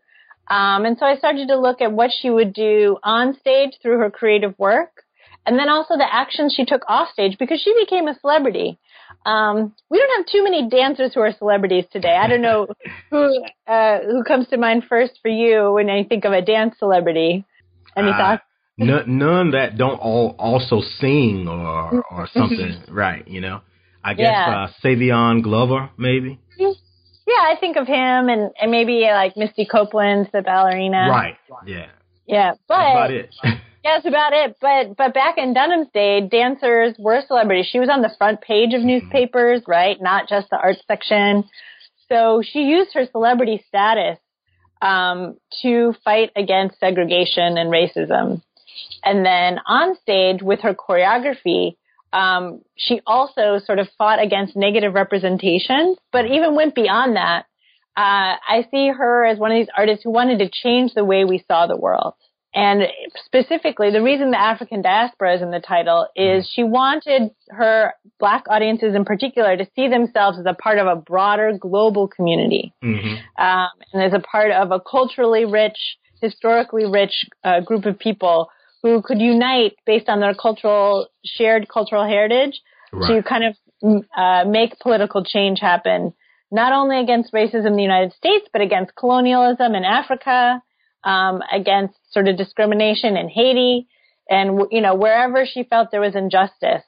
Um, 0.50 0.86
and 0.86 0.98
so 0.98 1.06
I 1.06 1.15
started 1.15 1.48
to 1.48 1.60
look 1.60 1.80
at 1.82 1.94
what 1.94 2.12
she 2.12 2.30
would 2.30 2.54
do 2.54 2.98
on 3.04 3.38
stage 3.39 3.74
through 3.82 4.00
her 4.00 4.10
creative 4.10 4.58
work, 4.58 5.04
and 5.46 5.58
then 5.58 5.70
also 5.70 5.96
the 5.96 6.12
actions 6.12 6.54
she 6.56 6.65
took 6.65 6.82
off 6.89 7.10
stage 7.13 7.38
because 7.38 7.62
she 7.62 7.74
became 7.80 8.08
a 8.08 8.20
celebrity. 8.20 8.80
Um, 9.26 9.74
we 9.89 9.98
don't 10.00 10.18
have 10.18 10.26
too 10.26 10.44
many 10.44 10.68
dancers 10.70 11.13
who 11.13 11.22
are 11.22 11.32
celebrities 11.32 11.86
today. 11.92 12.18
I 12.20 12.28
don't 12.28 12.42
know 12.42 12.68
who 13.12 13.46
uh, 13.68 14.00
who 14.00 14.24
comes 14.24 14.48
to 14.50 14.58
mind 14.58 14.84
first 14.89 15.20
for 15.22 15.30
you 15.30 15.72
when 15.72 15.89
I 15.89 16.04
think 16.04 16.26
of 16.26 16.34
a 16.34 16.42
dance 16.42 16.76
celebrity. 16.80 17.46
Any 17.96 18.10
uh, 18.10 18.18
thoughts? 18.18 18.44
None, 18.80 19.18
none 19.18 19.52
that 19.52 19.78
don't 19.78 20.00
all 20.00 20.36
also 20.39 20.82
sing 21.00 21.48
or 21.48 22.04
or 22.12 22.28
something, 22.34 22.84
right? 22.89 23.28
You 23.28 23.42
know, 23.42 23.62
I 24.04 24.13
guess 24.13 24.32
yeah. 24.32 24.68
uh, 24.68 24.68
Savion 24.84 25.44
Glover 25.44 25.89
maybe. 25.98 26.39
Yeah, 26.58 27.44
I 27.44 27.58
think 27.60 27.78
of 27.78 27.86
him 27.86 28.30
and 28.30 28.52
and 28.60 28.72
maybe 28.72 29.02
like 29.12 29.38
Misty 29.38 29.68
Copeland, 29.70 30.30
the 30.34 30.42
ballerina. 30.42 31.08
Right. 31.10 31.38
Yeah. 31.65 31.88
Yeah, 32.26 32.54
but 32.68 32.78
that's 32.78 32.92
about 32.92 33.12
it. 33.12 33.36
yeah, 33.44 33.60
that's 33.84 34.06
about 34.06 34.34
it. 34.34 34.58
But 34.62 34.96
but 34.98 35.13
back 35.13 35.38
in 35.38 35.54
Dunham's 35.54 35.88
day, 35.94 36.22
dancers 36.22 36.96
were 37.00 37.22
celebrities. 37.28 37.68
She 37.72 37.80
was 37.80 37.89
on 37.89 38.02
the 38.02 38.12
front 38.18 38.42
page 38.42 38.74
of 38.74 38.82
newspapers, 38.82 39.62
right? 39.68 39.98
Not 40.00 40.30
just 40.30 40.50
the 40.50 40.58
arts 40.58 40.82
section. 40.88 41.44
So 42.08 42.42
she 42.44 42.63
used 42.63 42.94
her 42.94 43.06
celebrity 43.12 43.63
status 43.68 44.18
um, 44.82 45.38
to 45.62 45.94
fight 46.04 46.32
against 46.36 46.80
segregation 46.80 47.58
and 47.58 47.72
racism. 47.72 48.42
And 49.04 49.26
then 49.26 49.60
on 49.68 49.96
stage 50.02 50.42
with 50.42 50.62
her 50.62 50.74
choreography, 50.74 51.76
um, 52.12 52.62
she 52.76 53.02
also 53.06 53.60
sort 53.63 53.80
of 53.80 53.88
fought 53.98 54.22
against 54.22 54.56
negative 54.56 54.94
representation, 54.94 55.96
but 56.12 56.26
even 56.26 56.56
went 56.56 56.76
beyond 56.76 57.15
that. 57.15 57.46
Uh, 57.96 58.39
I 58.48 58.65
see 58.72 58.89
her 58.89 59.26
as 59.26 59.38
one 59.38 59.52
of 59.52 59.58
these 59.58 59.74
artists 59.76 60.04
who 60.04 60.12
wanted 60.12 60.39
to 60.39 60.50
change 60.50 60.94
the 60.94 61.04
way 61.04 61.26
we 61.26 61.44
saw 61.48 61.68
the 61.68 61.78
world. 61.78 62.13
And 62.54 62.84
specifically, 63.26 63.92
the 63.92 64.02
reason 64.02 64.32
the 64.32 64.39
African 64.39 64.82
diaspora 64.82 65.36
is 65.36 65.42
in 65.44 65.52
the 65.52 65.60
title 65.60 66.08
is 66.15 66.50
she 66.52 66.63
wanted 66.63 67.30
her 67.50 67.94
black 68.20 68.46
audiences 68.50 68.96
in 68.96 69.06
particular 69.06 69.56
to 69.56 69.68
see 69.76 69.88
themselves 69.88 70.39
as 70.39 70.46
a 70.48 70.56
part 70.56 70.80
of 70.80 70.88
a 70.88 70.96
broader 70.96 71.56
global 71.60 72.08
community, 72.08 72.74
mm-hmm. 72.84 73.44
um, 73.44 73.70
and 73.94 74.02
as 74.02 74.13
a 74.13 74.20
part 74.20 74.50
of 74.50 74.72
a 74.72 74.80
culturally 74.80 75.46
rich, 75.46 75.78
historically 76.22 76.86
rich 76.86 77.28
uh, 77.44 77.60
group 77.60 77.86
of 77.86 78.00
people 78.00 78.50
who 78.82 79.02
could 79.02 79.20
unite 79.20 79.76
based 79.86 80.10
on 80.10 80.20
their 80.20 80.34
cultural, 80.34 81.08
shared 81.24 81.68
cultural 81.68 82.06
heritage 82.06 82.62
right. 82.92 83.22
to 83.22 83.24
kind 83.24 83.44
of 83.44 84.04
uh, 84.15 84.46
make 84.46 84.80
political 84.80 85.24
change 85.24 85.60
happen, 85.60 86.13
not 86.52 86.74
only 86.74 87.00
against 87.00 87.34
racism 87.34 87.68
in 87.68 87.76
the 87.76 87.84
United 87.84 88.13
States, 88.13 88.48
but 88.52 88.62
against 88.62 88.96
colonialism 88.96 89.76
in 89.76 89.84
Africa, 89.84 90.62
um, 91.04 91.42
against 91.52 91.96
sort 92.12 92.28
of 92.28 92.38
discrimination 92.38 93.15
in 93.18 93.30
Haiti, 93.30 93.88
and 94.30 94.62
you 94.72 94.82
know 94.82 94.96
wherever 94.96 95.46
she 95.46 95.63
felt 95.63 95.89
there 95.92 96.02
was 96.02 96.15
injustice. 96.15 96.84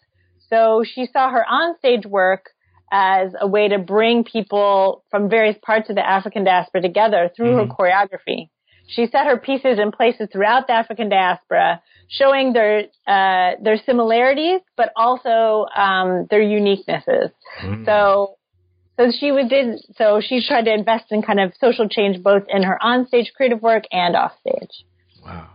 So 0.49 0.83
she 0.83 1.07
saw 1.11 1.31
her 1.31 1.45
onstage 1.49 2.05
work 2.05 2.49
as 2.91 3.33
a 3.39 3.47
way 3.47 3.69
to 3.69 3.79
bring 3.79 4.25
people 4.25 5.05
from 5.09 5.29
various 5.29 5.55
parts 5.65 5.89
of 5.89 5.95
the 5.95 6.05
African 6.05 6.43
diaspora 6.43 6.81
together 6.81 7.31
through 7.35 7.55
mm-hmm. 7.55 7.69
her 7.69 7.75
choreography. 7.75 8.49
She 8.91 9.07
set 9.07 9.25
her 9.25 9.37
pieces 9.37 9.79
in 9.79 9.91
places 9.91 10.27
throughout 10.31 10.67
the 10.67 10.73
African 10.73 11.07
diaspora, 11.09 11.81
showing 12.09 12.51
their 12.51 12.83
uh, 13.07 13.55
their 13.63 13.77
similarities, 13.85 14.59
but 14.75 14.91
also 14.95 15.65
um, 15.75 16.27
their 16.29 16.41
uniquenesses. 16.41 17.31
Mm. 17.63 17.85
So, 17.85 18.37
so 18.97 19.11
she 19.17 19.31
would 19.31 19.49
did 19.49 19.79
so 19.97 20.21
she 20.21 20.45
tried 20.45 20.65
to 20.65 20.73
invest 20.73 21.05
in 21.11 21.21
kind 21.21 21.39
of 21.39 21.53
social 21.59 21.87
change 21.87 22.21
both 22.21 22.43
in 22.49 22.63
her 22.63 22.77
onstage 22.83 23.33
creative 23.35 23.61
work 23.61 23.85
and 23.91 24.15
offstage. 24.15 24.85
Wow. 25.23 25.49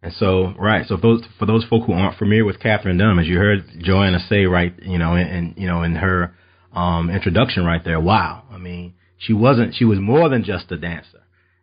And 0.00 0.12
so, 0.12 0.54
right. 0.58 0.86
So, 0.86 0.96
for 0.96 1.02
those 1.02 1.22
for 1.38 1.46
those 1.46 1.64
folk 1.68 1.84
who 1.84 1.92
aren't 1.92 2.16
familiar 2.18 2.44
with 2.44 2.60
Katherine 2.60 2.98
Dunham, 2.98 3.18
as 3.18 3.26
you 3.26 3.36
heard 3.36 3.64
Joanna 3.80 4.20
say, 4.20 4.44
right, 4.44 4.72
you 4.80 4.96
know, 4.96 5.14
and 5.16 5.54
you 5.58 5.66
know, 5.66 5.82
in 5.82 5.96
her 5.96 6.34
um, 6.72 7.10
introduction, 7.10 7.64
right 7.64 7.84
there. 7.84 8.00
Wow. 8.00 8.44
I 8.50 8.58
mean, 8.58 8.94
she 9.18 9.32
wasn't. 9.32 9.74
She 9.74 9.84
was 9.84 9.98
more 9.98 10.28
than 10.28 10.44
just 10.44 10.70
a 10.70 10.78
dancer 10.78 11.18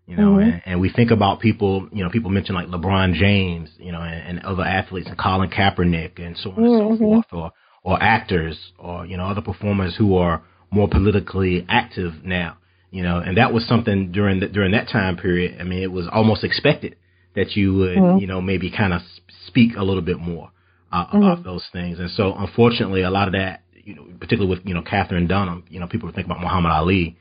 you 0.07 0.15
know, 0.15 0.33
mm-hmm. 0.33 0.49
and, 0.49 0.61
and, 0.65 0.81
we 0.81 0.89
think 0.89 1.09
about 1.09 1.39
people, 1.39 1.89
you 1.91 2.03
know, 2.03 2.09
people 2.11 2.29
mention 2.29 2.53
like 2.53 2.67
LeBron 2.67 3.15
James, 3.15 3.69
you 3.79 3.91
know, 3.91 4.01
and, 4.01 4.37
and 4.37 4.45
other 4.45 4.63
athletes 4.63 5.07
and 5.07 5.17
Colin 5.17 5.49
Kaepernick 5.49 6.23
and 6.23 6.37
so 6.37 6.51
on 6.51 6.55
mm-hmm. 6.57 6.63
and 6.63 6.79
so 6.79 6.93
mm-hmm. 6.93 7.03
forth, 7.03 7.25
or, 7.31 7.51
or 7.83 8.01
actors 8.01 8.57
or, 8.77 9.05
you 9.05 9.17
know, 9.17 9.25
other 9.25 9.41
performers 9.41 9.95
who 9.97 10.15
are 10.17 10.43
more 10.69 10.87
politically 10.87 11.65
active 11.69 12.23
now, 12.23 12.57
you 12.91 13.01
know, 13.01 13.17
and 13.17 13.37
that 13.37 13.51
was 13.51 13.67
something 13.67 14.11
during 14.11 14.41
the, 14.41 14.47
during 14.47 14.73
that 14.73 14.89
time 14.89 15.17
period. 15.17 15.59
I 15.59 15.63
mean, 15.63 15.81
it 15.81 15.91
was 15.91 16.07
almost 16.11 16.43
expected 16.43 16.95
that 17.35 17.55
you 17.55 17.73
would, 17.73 17.97
mm-hmm. 17.97 18.19
you 18.19 18.27
know, 18.27 18.41
maybe 18.41 18.69
kind 18.69 18.93
of 18.93 19.01
speak 19.47 19.75
a 19.75 19.83
little 19.83 20.03
bit 20.03 20.19
more 20.19 20.51
uh, 20.91 21.05
about 21.09 21.39
mm-hmm. 21.39 21.43
those 21.43 21.65
things. 21.73 21.99
And 21.99 22.11
so 22.11 22.33
unfortunately, 22.37 23.01
a 23.01 23.09
lot 23.09 23.27
of 23.27 23.33
that, 23.33 23.63
you 23.73 23.95
know, 23.95 24.05
particularly 24.19 24.49
with, 24.49 24.65
you 24.65 24.73
know, 24.75 24.83
Katherine 24.83 25.27
Dunham, 25.27 25.63
you 25.69 25.79
know, 25.79 25.87
people 25.87 26.11
think 26.11 26.25
about 26.25 26.41
Muhammad 26.41 26.71
Ali, 26.71 27.17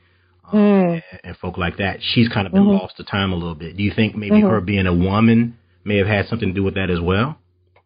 um, 0.52 0.58
mm. 0.58 0.92
and, 1.10 1.20
and, 1.24 1.36
folk 1.36 1.58
like 1.58 1.78
that. 1.78 1.98
She's 2.00 2.28
kind 2.28 2.46
of 2.46 2.52
been 2.52 2.62
mm-hmm. 2.62 2.82
lost 2.82 2.96
to 2.98 3.04
time 3.04 3.32
a 3.32 3.36
little 3.36 3.54
bit. 3.54 3.76
Do 3.76 3.82
you 3.82 3.92
think 3.94 4.16
maybe 4.16 4.36
mm-hmm. 4.36 4.48
her 4.48 4.60
being 4.60 4.86
a 4.86 4.94
woman 4.94 5.58
may 5.84 5.98
have 5.98 6.06
had 6.06 6.26
something 6.26 6.48
to 6.48 6.54
do 6.54 6.62
with 6.62 6.74
that 6.74 6.90
as 6.90 7.00
well? 7.00 7.38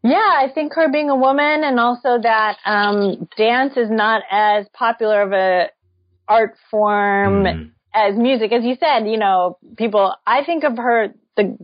Yeah, 0.02 0.16
I 0.16 0.48
think 0.54 0.74
her 0.74 0.90
being 0.90 1.10
a 1.10 1.16
woman 1.16 1.64
and 1.64 1.80
also 1.80 2.18
that 2.22 2.56
um, 2.64 3.28
dance 3.36 3.76
is 3.76 3.90
not 3.90 4.22
as 4.30 4.66
popular 4.72 5.22
of 5.22 5.32
a 5.32 5.70
art 6.28 6.56
form 6.70 7.44
mm. 7.44 7.70
as 7.92 8.16
music. 8.16 8.52
As 8.52 8.64
you 8.64 8.76
said, 8.78 9.08
you 9.08 9.18
know, 9.18 9.58
people, 9.76 10.14
I 10.26 10.44
think 10.44 10.64
of 10.64 10.76
her, 10.76 11.08
the 11.36 11.58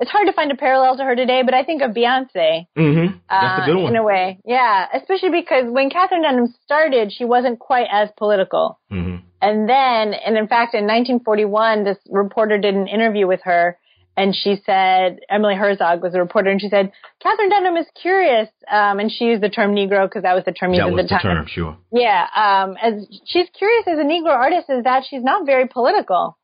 it's 0.00 0.10
hard 0.10 0.28
to 0.28 0.32
find 0.32 0.52
a 0.52 0.56
parallel 0.56 0.96
to 0.96 1.04
her 1.04 1.16
today, 1.16 1.42
but 1.44 1.54
I 1.54 1.64
think 1.64 1.82
of 1.82 1.90
Beyonce. 1.90 2.66
Mm-hmm. 2.76 3.16
That's 3.28 3.60
uh, 3.60 3.62
a 3.62 3.66
good 3.66 3.76
one. 3.76 3.92
In 3.92 3.96
a 3.96 4.04
way. 4.04 4.38
Yeah. 4.44 4.86
Especially 4.94 5.30
because 5.30 5.64
when 5.66 5.90
Katherine 5.90 6.22
Dunham 6.22 6.54
started, 6.64 7.12
she 7.12 7.24
wasn't 7.24 7.58
quite 7.58 7.86
as 7.90 8.08
political. 8.16 8.78
Mm-hmm. 8.92 9.26
And 9.40 9.68
then, 9.68 10.14
and 10.14 10.36
in 10.36 10.48
fact, 10.48 10.74
in 10.74 10.84
1941, 10.84 11.84
this 11.84 11.98
reporter 12.10 12.58
did 12.58 12.74
an 12.74 12.88
interview 12.88 13.26
with 13.26 13.40
her 13.44 13.78
and 14.18 14.34
she 14.34 14.60
said, 14.66 15.20
Emily 15.30 15.54
Herzog 15.54 16.02
was 16.02 16.12
a 16.12 16.18
reporter 16.18 16.50
and 16.50 16.60
she 16.60 16.68
said, 16.68 16.90
Katherine 17.22 17.50
Dunham 17.50 17.76
is 17.76 17.86
curious. 18.02 18.48
Um, 18.68 18.98
and 18.98 19.12
she 19.12 19.26
used 19.26 19.44
the 19.44 19.48
term 19.48 19.76
Negro 19.76 20.06
because 20.06 20.24
that 20.24 20.34
was 20.34 20.44
the 20.44 20.50
term 20.50 20.74
used 20.74 20.82
at 20.82 20.90
the, 20.90 21.02
the 21.02 21.08
time. 21.08 21.20
term, 21.22 21.46
sure. 21.46 21.76
Yeah. 21.92 22.26
Um, 22.34 22.76
as 22.82 23.06
she's 23.26 23.46
curious 23.56 23.84
as 23.86 23.96
a 23.96 24.02
Negro 24.02 24.30
artist 24.30 24.68
is 24.70 24.82
that 24.82 25.04
she's 25.08 25.22
not 25.22 25.46
very 25.46 25.68
political. 25.68 26.36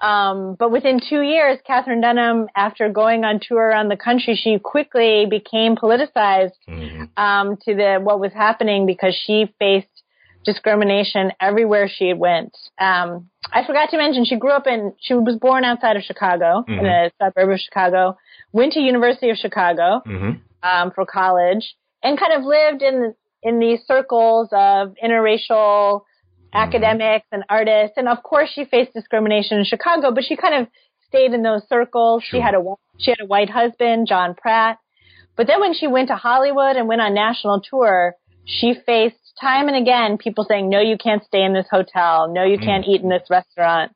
Um, 0.00 0.56
but 0.58 0.70
within 0.70 1.00
two 1.06 1.20
years, 1.20 1.58
Katherine 1.66 2.00
Dunham, 2.00 2.46
after 2.56 2.88
going 2.88 3.24
on 3.24 3.40
tour 3.42 3.60
around 3.60 3.88
the 3.88 3.96
country, 3.96 4.34
she 4.42 4.58
quickly 4.58 5.26
became 5.28 5.76
politicized 5.76 6.52
mm-hmm. 6.68 7.04
um, 7.22 7.56
to 7.64 7.74
the 7.74 7.98
what 8.00 8.20
was 8.20 8.32
happening 8.32 8.86
because 8.86 9.14
she 9.26 9.52
faced 9.58 9.97
discrimination 10.44 11.32
everywhere 11.40 11.88
she 11.88 12.14
went. 12.14 12.56
Um, 12.80 13.28
I 13.52 13.64
forgot 13.66 13.90
to 13.90 13.98
mention 13.98 14.24
she 14.24 14.36
grew 14.36 14.52
up 14.52 14.66
in 14.66 14.94
she 15.00 15.14
was 15.14 15.36
born 15.36 15.64
outside 15.64 15.96
of 15.96 16.02
Chicago 16.02 16.64
mm-hmm. 16.68 16.72
in 16.72 16.86
a 16.86 17.10
suburb 17.20 17.50
of 17.50 17.60
Chicago. 17.60 18.16
Went 18.52 18.72
to 18.74 18.80
University 18.80 19.30
of 19.30 19.36
Chicago 19.36 20.02
mm-hmm. 20.06 20.30
um, 20.62 20.92
for 20.94 21.04
college 21.04 21.76
and 22.02 22.18
kind 22.18 22.32
of 22.32 22.44
lived 22.44 22.82
in 22.82 23.14
in 23.42 23.58
these 23.58 23.80
circles 23.86 24.48
of 24.52 24.94
interracial 25.02 26.00
mm-hmm. 26.00 26.56
academics 26.56 27.26
and 27.32 27.44
artists. 27.48 27.96
And 27.96 28.08
of 28.08 28.22
course, 28.22 28.50
she 28.52 28.64
faced 28.64 28.92
discrimination 28.94 29.58
in 29.58 29.64
Chicago, 29.64 30.12
but 30.12 30.24
she 30.24 30.36
kind 30.36 30.54
of 30.54 30.68
stayed 31.08 31.32
in 31.32 31.42
those 31.42 31.66
circles. 31.68 32.22
Sure. 32.22 32.38
She 32.38 32.42
had 32.42 32.54
a 32.54 32.62
she 32.98 33.10
had 33.10 33.20
a 33.20 33.26
white 33.26 33.50
husband, 33.50 34.06
John 34.08 34.34
Pratt. 34.34 34.78
But 35.36 35.46
then 35.46 35.60
when 35.60 35.72
she 35.72 35.86
went 35.86 36.08
to 36.08 36.16
Hollywood 36.16 36.76
and 36.76 36.88
went 36.88 37.00
on 37.00 37.14
national 37.14 37.60
tour, 37.60 38.14
she 38.44 38.74
faced 38.74 39.27
time 39.40 39.68
and 39.68 39.76
again 39.76 40.18
people 40.18 40.44
saying, 40.48 40.68
"No, 40.68 40.80
you 40.80 40.96
can't 40.96 41.24
stay 41.24 41.42
in 41.42 41.52
this 41.52 41.66
hotel. 41.70 42.28
No, 42.32 42.44
you 42.44 42.58
can't 42.58 42.84
mm. 42.84 42.88
eat 42.88 43.02
in 43.02 43.08
this 43.08 43.28
restaurant." 43.30 43.92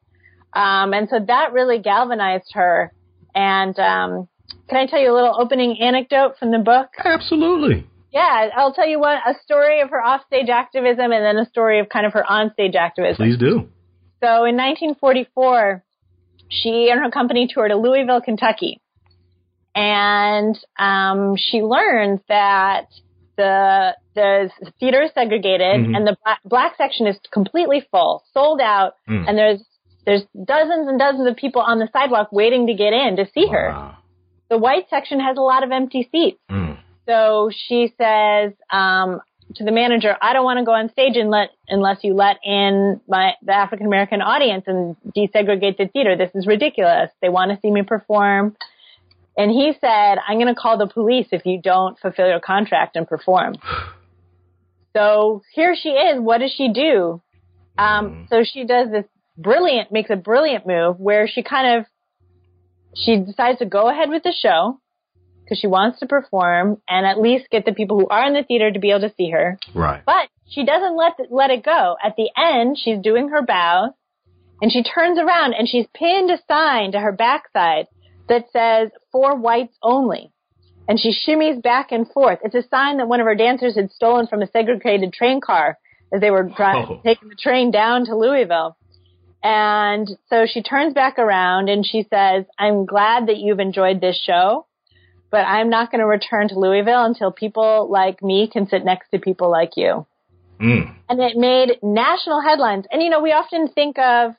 Um, 0.52 0.92
and 0.92 1.08
so 1.08 1.18
that 1.26 1.52
really 1.52 1.78
galvanized 1.78 2.52
her. 2.54 2.92
And 3.34 3.78
um, 3.78 4.28
can 4.68 4.78
I 4.78 4.86
tell 4.86 5.00
you 5.00 5.12
a 5.12 5.14
little 5.14 5.34
opening 5.38 5.80
anecdote 5.80 6.36
from 6.38 6.50
the 6.50 6.58
book? 6.58 6.88
Absolutely. 7.02 7.86
Yeah, 8.12 8.48
I'll 8.54 8.74
tell 8.74 8.86
you 8.86 9.00
what 9.00 9.18
a 9.26 9.34
story 9.42 9.80
of 9.80 9.88
her 9.90 10.04
offstage 10.04 10.50
activism 10.50 11.12
and 11.12 11.24
then 11.24 11.38
a 11.38 11.46
story 11.48 11.80
of 11.80 11.88
kind 11.88 12.04
of 12.04 12.12
her 12.12 12.24
onstage 12.28 12.74
activism. 12.74 13.16
Please 13.16 13.38
do. 13.38 13.68
So 14.20 14.44
in 14.44 14.56
1944, 14.56 15.82
she 16.48 16.90
and 16.90 17.00
her 17.00 17.10
company 17.10 17.48
toured 17.52 17.70
to 17.70 17.76
Louisville, 17.76 18.20
Kentucky. 18.20 18.80
And 19.74 20.58
um, 20.78 21.36
she 21.36 21.62
learned 21.62 22.20
that 22.28 22.88
the 23.36 23.96
the 24.14 24.50
theater 24.78 25.02
is 25.02 25.10
segregated 25.14 25.80
mm-hmm. 25.80 25.94
and 25.94 26.06
the 26.06 26.16
black, 26.24 26.40
black, 26.44 26.76
section 26.76 27.06
is 27.06 27.16
completely 27.32 27.86
full, 27.90 28.22
sold 28.34 28.60
out, 28.60 28.94
mm. 29.08 29.26
and 29.26 29.38
there's 29.38 29.62
there's 30.04 30.22
dozens 30.44 30.88
and 30.88 30.98
dozens 30.98 31.28
of 31.28 31.36
people 31.36 31.62
on 31.62 31.78
the 31.78 31.88
sidewalk 31.92 32.28
waiting 32.32 32.66
to 32.66 32.74
get 32.74 32.92
in 32.92 33.16
to 33.16 33.26
see 33.32 33.46
wow. 33.46 33.52
her. 33.52 33.96
The 34.50 34.58
white 34.58 34.90
section 34.90 35.20
has 35.20 35.36
a 35.36 35.40
lot 35.40 35.64
of 35.64 35.70
empty 35.70 36.08
seats. 36.12 36.38
Mm. 36.50 36.78
So 37.06 37.50
she 37.68 37.92
says 37.96 38.52
um, 38.70 39.20
to 39.54 39.64
the 39.64 39.72
manager, 39.72 40.16
"I 40.20 40.32
don't 40.32 40.44
want 40.44 40.58
to 40.58 40.64
go 40.64 40.72
on 40.72 40.90
stage 40.90 41.16
and 41.16 41.30
let, 41.30 41.50
unless 41.68 41.98
you 42.02 42.14
let 42.14 42.36
in 42.44 43.00
my 43.08 43.32
the 43.42 43.52
African 43.52 43.86
American 43.86 44.20
audience 44.20 44.64
and 44.66 44.96
desegregate 45.16 45.78
the 45.78 45.88
theater. 45.92 46.16
This 46.16 46.30
is 46.34 46.46
ridiculous. 46.46 47.10
They 47.20 47.28
want 47.28 47.50
to 47.50 47.58
see 47.60 47.70
me 47.70 47.82
perform." 47.82 48.56
And 49.36 49.50
he 49.50 49.72
said, 49.80 50.18
"I'm 50.26 50.38
going 50.38 50.54
to 50.54 50.60
call 50.60 50.78
the 50.78 50.86
police 50.86 51.28
if 51.32 51.46
you 51.46 51.60
don't 51.60 51.98
fulfill 51.98 52.28
your 52.28 52.40
contract 52.40 52.96
and 52.96 53.06
perform." 53.06 53.54
so 54.96 55.42
here 55.54 55.74
she 55.80 55.90
is. 55.90 56.20
What 56.20 56.38
does 56.38 56.52
she 56.56 56.72
do? 56.72 57.22
Um, 57.78 58.06
mm-hmm. 58.06 58.24
so 58.28 58.44
she 58.44 58.64
does 58.64 58.90
this 58.90 59.06
brilliant, 59.36 59.90
makes 59.90 60.10
a 60.10 60.16
brilliant 60.16 60.66
move 60.66 61.00
where 61.00 61.26
she 61.26 61.42
kind 61.42 61.78
of 61.78 61.86
she 62.94 63.16
decides 63.16 63.58
to 63.58 63.66
go 63.66 63.88
ahead 63.88 64.10
with 64.10 64.22
the 64.22 64.34
show 64.38 64.78
because 65.42 65.58
she 65.58 65.66
wants 65.66 66.00
to 66.00 66.06
perform 66.06 66.80
and 66.88 67.06
at 67.06 67.20
least 67.20 67.48
get 67.50 67.64
the 67.64 67.72
people 67.72 67.98
who 67.98 68.08
are 68.08 68.26
in 68.26 68.34
the 68.34 68.42
theater 68.42 68.70
to 68.70 68.78
be 68.78 68.90
able 68.90 69.00
to 69.00 69.14
see 69.16 69.30
her. 69.30 69.58
Right. 69.74 70.02
But 70.04 70.28
she 70.48 70.64
doesn't 70.64 70.96
let 70.96 71.14
let 71.30 71.50
it 71.50 71.64
go. 71.64 71.96
At 72.02 72.16
the 72.16 72.30
end, 72.36 72.78
she's 72.78 72.98
doing 72.98 73.28
her 73.28 73.42
bows 73.42 73.90
and 74.60 74.70
she 74.70 74.82
turns 74.82 75.18
around 75.18 75.54
and 75.54 75.68
she's 75.68 75.86
pinned 75.94 76.30
a 76.30 76.38
sign 76.48 76.92
to 76.92 77.00
her 77.00 77.12
backside 77.12 77.86
that 78.28 78.46
says 78.52 78.90
"For 79.10 79.36
whites 79.36 79.76
only." 79.82 80.32
And 80.88 80.98
she 80.98 81.12
shimmies 81.12 81.62
back 81.62 81.92
and 81.92 82.10
forth. 82.10 82.40
It's 82.42 82.54
a 82.54 82.68
sign 82.68 82.96
that 82.98 83.08
one 83.08 83.20
of 83.20 83.26
her 83.26 83.36
dancers 83.36 83.76
had 83.76 83.92
stolen 83.92 84.26
from 84.26 84.42
a 84.42 84.48
segregated 84.48 85.12
train 85.12 85.40
car 85.40 85.78
as 86.12 86.20
they 86.20 86.30
were 86.30 86.42
driving, 86.42 86.98
oh. 86.98 87.00
taking 87.04 87.28
the 87.28 87.36
train 87.36 87.70
down 87.70 88.04
to 88.06 88.16
Louisville. 88.16 88.76
And 89.44 90.08
so 90.28 90.46
she 90.46 90.62
turns 90.62 90.92
back 90.92 91.18
around 91.18 91.68
and 91.68 91.86
she 91.86 92.06
says, 92.10 92.44
I'm 92.58 92.84
glad 92.84 93.28
that 93.28 93.38
you've 93.38 93.60
enjoyed 93.60 94.00
this 94.00 94.20
show 94.20 94.66
but 95.32 95.46
I'm 95.46 95.70
not 95.70 95.90
going 95.90 96.00
to 96.00 96.06
return 96.06 96.48
to 96.50 96.58
Louisville 96.58 97.04
until 97.04 97.32
people 97.32 97.90
like 97.90 98.22
me 98.22 98.48
can 98.52 98.68
sit 98.68 98.84
next 98.84 99.08
to 99.10 99.18
people 99.18 99.50
like 99.50 99.72
you. 99.76 100.06
Mm. 100.60 100.94
And 101.08 101.20
it 101.20 101.36
made 101.36 101.78
national 101.82 102.42
headlines. 102.42 102.84
And 102.92 103.02
you 103.02 103.08
know, 103.08 103.20
we 103.20 103.32
often 103.32 103.68
think 103.68 103.98
of 103.98 104.34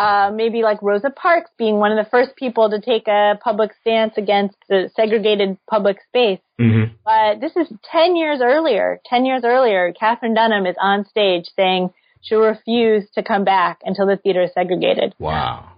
uh, 0.00 0.30
maybe 0.34 0.62
like 0.62 0.80
Rosa 0.80 1.10
Parks 1.10 1.50
being 1.58 1.76
one 1.76 1.92
of 1.92 2.02
the 2.02 2.10
first 2.10 2.34
people 2.34 2.70
to 2.70 2.80
take 2.80 3.06
a 3.06 3.38
public 3.44 3.72
stance 3.82 4.14
against 4.16 4.56
the 4.66 4.90
segregated 4.96 5.58
public 5.68 5.98
space. 6.08 6.40
Mm-hmm. 6.58 6.94
But 7.04 7.40
this 7.40 7.54
is 7.54 7.70
10 7.92 8.16
years 8.16 8.40
earlier. 8.42 8.98
10 9.04 9.26
years 9.26 9.42
earlier, 9.44 9.92
Katherine 9.92 10.32
Dunham 10.32 10.64
is 10.64 10.76
on 10.80 11.04
stage 11.04 11.50
saying 11.54 11.90
she'll 12.22 12.40
refuse 12.40 13.10
to 13.14 13.22
come 13.22 13.44
back 13.44 13.80
until 13.84 14.06
the 14.06 14.16
theater 14.16 14.44
is 14.44 14.52
segregated. 14.54 15.14
Wow. 15.18 15.68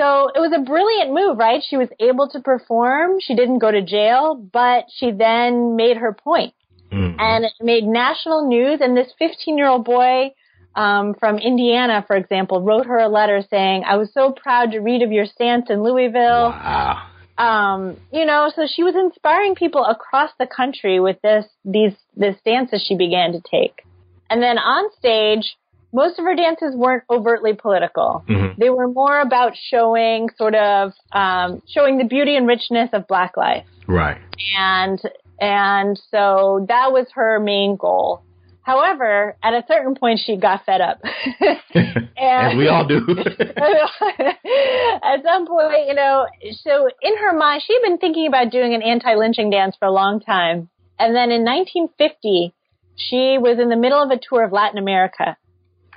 So 0.00 0.30
it 0.34 0.38
was 0.38 0.52
a 0.56 0.62
brilliant 0.62 1.12
move, 1.12 1.36
right? 1.36 1.62
She 1.68 1.76
was 1.76 1.88
able 2.00 2.30
to 2.30 2.40
perform. 2.40 3.20
She 3.20 3.34
didn't 3.34 3.58
go 3.58 3.70
to 3.70 3.82
jail, 3.82 4.34
but 4.34 4.84
she 4.96 5.10
then 5.10 5.76
made 5.76 5.98
her 5.98 6.14
point. 6.14 6.54
Mm-hmm. 6.90 7.20
And 7.20 7.44
it 7.44 7.52
made 7.60 7.84
national 7.84 8.48
news. 8.48 8.80
And 8.80 8.96
this 8.96 9.12
15 9.18 9.58
year 9.58 9.68
old 9.68 9.84
boy 9.84 10.30
um, 10.74 11.14
from 11.14 11.38
Indiana, 11.38 12.04
for 12.06 12.16
example, 12.16 12.62
wrote 12.62 12.86
her 12.86 12.98
a 12.98 13.08
letter 13.08 13.42
saying, 13.50 13.84
I 13.86 13.96
was 13.96 14.12
so 14.12 14.32
proud 14.32 14.72
to 14.72 14.78
read 14.78 15.02
of 15.02 15.10
your 15.12 15.26
stance 15.26 15.70
in 15.70 15.82
Louisville. 15.82 16.50
Wow. 16.50 17.06
Um, 17.36 17.96
you 18.12 18.24
know, 18.24 18.50
so 18.54 18.66
she 18.66 18.82
was 18.82 18.94
inspiring 18.96 19.54
people 19.54 19.84
across 19.84 20.30
the 20.38 20.46
country 20.46 20.98
with 20.98 21.20
this, 21.22 21.46
these, 21.64 21.94
this 22.16 22.36
dances 22.44 22.84
she 22.86 22.96
began 22.96 23.32
to 23.32 23.40
take. 23.48 23.84
And 24.28 24.42
then 24.42 24.58
on 24.58 24.90
stage, 24.98 25.56
most 25.92 26.18
of 26.18 26.24
her 26.24 26.34
dances 26.34 26.74
weren't 26.74 27.04
overtly 27.08 27.54
political. 27.54 28.24
Mm-hmm. 28.28 28.60
They 28.60 28.70
were 28.70 28.88
more 28.88 29.20
about 29.20 29.54
showing 29.56 30.28
sort 30.36 30.54
of, 30.54 30.92
um, 31.12 31.62
showing 31.66 31.98
the 31.98 32.04
beauty 32.04 32.36
and 32.36 32.46
richness 32.46 32.90
of 32.92 33.06
black 33.06 33.36
life. 33.36 33.64
Right. 33.86 34.18
And, 34.58 35.00
and 35.40 35.98
so 36.10 36.66
that 36.68 36.92
was 36.92 37.06
her 37.14 37.40
main 37.40 37.76
goal. 37.76 38.22
However, 38.68 39.34
at 39.42 39.54
a 39.54 39.64
certain 39.66 39.94
point, 39.94 40.20
she 40.22 40.36
got 40.36 40.66
fed 40.66 40.82
up. 40.82 41.00
and 41.40 42.10
As 42.18 42.54
we 42.54 42.68
all 42.68 42.86
do. 42.86 42.96
at 43.08 45.24
some 45.24 45.46
point, 45.46 45.86
you 45.86 45.94
know, 45.94 46.26
so 46.52 46.90
in 47.00 47.16
her 47.16 47.32
mind, 47.32 47.62
she'd 47.66 47.80
been 47.82 47.96
thinking 47.96 48.26
about 48.26 48.52
doing 48.52 48.74
an 48.74 48.82
anti-lynching 48.82 49.48
dance 49.48 49.74
for 49.78 49.88
a 49.88 49.90
long 49.90 50.20
time. 50.20 50.68
And 50.98 51.16
then 51.16 51.30
in 51.30 51.46
1950, 51.46 52.52
she 52.96 53.38
was 53.40 53.58
in 53.58 53.70
the 53.70 53.76
middle 53.76 54.02
of 54.02 54.10
a 54.10 54.20
tour 54.20 54.44
of 54.44 54.52
Latin 54.52 54.76
America. 54.76 55.38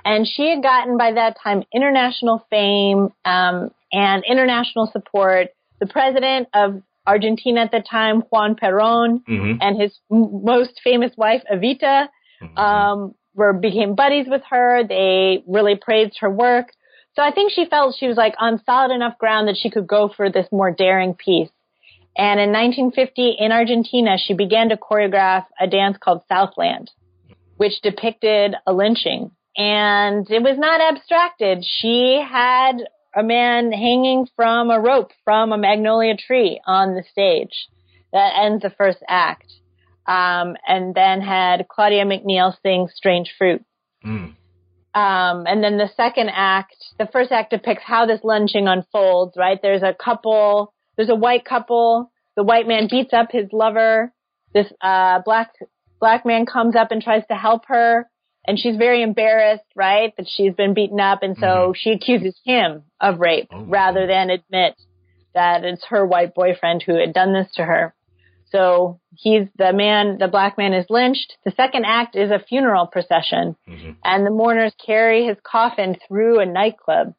And 0.02 0.26
she 0.26 0.48
had 0.48 0.62
gotten 0.62 0.96
by 0.96 1.12
that 1.12 1.36
time 1.44 1.64
international 1.74 2.46
fame 2.48 3.10
um, 3.26 3.70
and 3.92 4.24
international 4.26 4.88
support. 4.90 5.48
The 5.78 5.88
president 5.88 6.48
of 6.54 6.82
Argentina 7.06 7.60
at 7.60 7.70
the 7.70 7.82
time, 7.82 8.22
Juan 8.30 8.54
Perón, 8.54 9.22
mm-hmm. 9.28 9.58
and 9.60 9.78
his 9.78 9.92
m- 10.10 10.42
most 10.42 10.80
famous 10.82 11.12
wife, 11.18 11.42
Evita, 11.52 12.08
mm-hmm. 12.42 12.58
um, 12.58 13.14
were 13.34 13.52
became 13.52 13.94
buddies 13.94 14.26
with 14.28 14.42
her. 14.50 14.86
They 14.86 15.42
really 15.46 15.76
praised 15.76 16.18
her 16.20 16.30
work. 16.30 16.68
So 17.14 17.22
I 17.22 17.30
think 17.30 17.52
she 17.52 17.66
felt 17.66 17.96
she 17.98 18.08
was 18.08 18.16
like 18.16 18.34
on 18.38 18.62
solid 18.64 18.94
enough 18.94 19.18
ground 19.18 19.48
that 19.48 19.56
she 19.60 19.70
could 19.70 19.86
go 19.86 20.10
for 20.14 20.30
this 20.30 20.46
more 20.50 20.70
daring 20.70 21.14
piece. 21.14 21.50
And 22.16 22.40
in 22.40 22.52
1950 22.52 23.36
in 23.38 23.52
Argentina, 23.52 24.16
she 24.18 24.34
began 24.34 24.68
to 24.68 24.76
choreograph 24.76 25.46
a 25.60 25.66
dance 25.66 25.96
called 26.02 26.22
Southland, 26.28 26.90
which 27.56 27.80
depicted 27.82 28.54
a 28.66 28.72
lynching. 28.72 29.30
And 29.56 30.30
it 30.30 30.42
was 30.42 30.58
not 30.58 30.80
abstracted. 30.80 31.64
She 31.64 32.22
had 32.26 32.84
a 33.14 33.22
man 33.22 33.72
hanging 33.72 34.26
from 34.36 34.70
a 34.70 34.80
rope 34.80 35.10
from 35.24 35.52
a 35.52 35.58
magnolia 35.58 36.16
tree 36.16 36.60
on 36.66 36.94
the 36.94 37.02
stage. 37.10 37.68
That 38.12 38.32
ends 38.42 38.62
the 38.62 38.70
first 38.70 38.98
act 39.08 39.52
um, 40.06 40.56
and 40.66 40.94
then 40.94 41.20
had 41.20 41.66
Claudia 41.68 42.04
McNeil 42.04 42.54
sing 42.62 42.88
Strange 42.94 43.32
Fruit. 43.38 43.64
Mm. 44.04 44.34
Um, 44.94 45.46
and 45.46 45.64
then 45.64 45.78
the 45.78 45.88
second 45.96 46.30
act, 46.34 46.76
the 46.98 47.08
first 47.12 47.32
act 47.32 47.50
depicts 47.50 47.84
how 47.84 48.04
this 48.04 48.20
lynching 48.22 48.68
unfolds, 48.68 49.36
right? 49.36 49.58
There's 49.62 49.82
a 49.82 49.94
couple, 49.94 50.74
there's 50.96 51.08
a 51.08 51.14
white 51.14 51.44
couple, 51.44 52.10
the 52.36 52.42
white 52.42 52.68
man 52.68 52.88
beats 52.90 53.12
up 53.12 53.28
his 53.30 53.48
lover, 53.52 54.12
this, 54.52 54.66
uh, 54.82 55.20
black, 55.24 55.52
black 55.98 56.26
man 56.26 56.44
comes 56.44 56.76
up 56.76 56.90
and 56.90 57.02
tries 57.02 57.22
to 57.28 57.34
help 57.34 57.62
her, 57.68 58.06
and 58.46 58.58
she's 58.58 58.76
very 58.76 59.02
embarrassed, 59.02 59.64
right, 59.74 60.12
that 60.16 60.26
she's 60.28 60.52
been 60.54 60.74
beaten 60.74 61.00
up, 61.00 61.22
and 61.22 61.36
so 61.38 61.46
mm-hmm. 61.46 61.72
she 61.74 61.92
accuses 61.92 62.38
him 62.44 62.82
of 63.00 63.18
rape 63.18 63.48
oh, 63.52 63.64
rather 63.64 64.06
than 64.06 64.28
admit 64.28 64.74
that 65.34 65.64
it's 65.64 65.86
her 65.86 66.04
white 66.04 66.34
boyfriend 66.34 66.82
who 66.82 66.98
had 66.98 67.14
done 67.14 67.32
this 67.32 67.50
to 67.54 67.64
her. 67.64 67.94
So 68.52 69.00
he's 69.14 69.48
the 69.56 69.72
man, 69.72 70.18
the 70.18 70.28
black 70.28 70.58
man 70.58 70.74
is 70.74 70.86
lynched. 70.90 71.38
The 71.44 71.52
second 71.52 71.86
act 71.86 72.14
is 72.14 72.30
a 72.30 72.38
funeral 72.38 72.86
procession 72.86 73.56
mm-hmm. 73.66 73.92
and 74.04 74.26
the 74.26 74.30
mourners 74.30 74.74
carry 74.84 75.26
his 75.26 75.38
coffin 75.42 75.96
through 76.06 76.40
a 76.40 76.46
nightclub, 76.46 77.14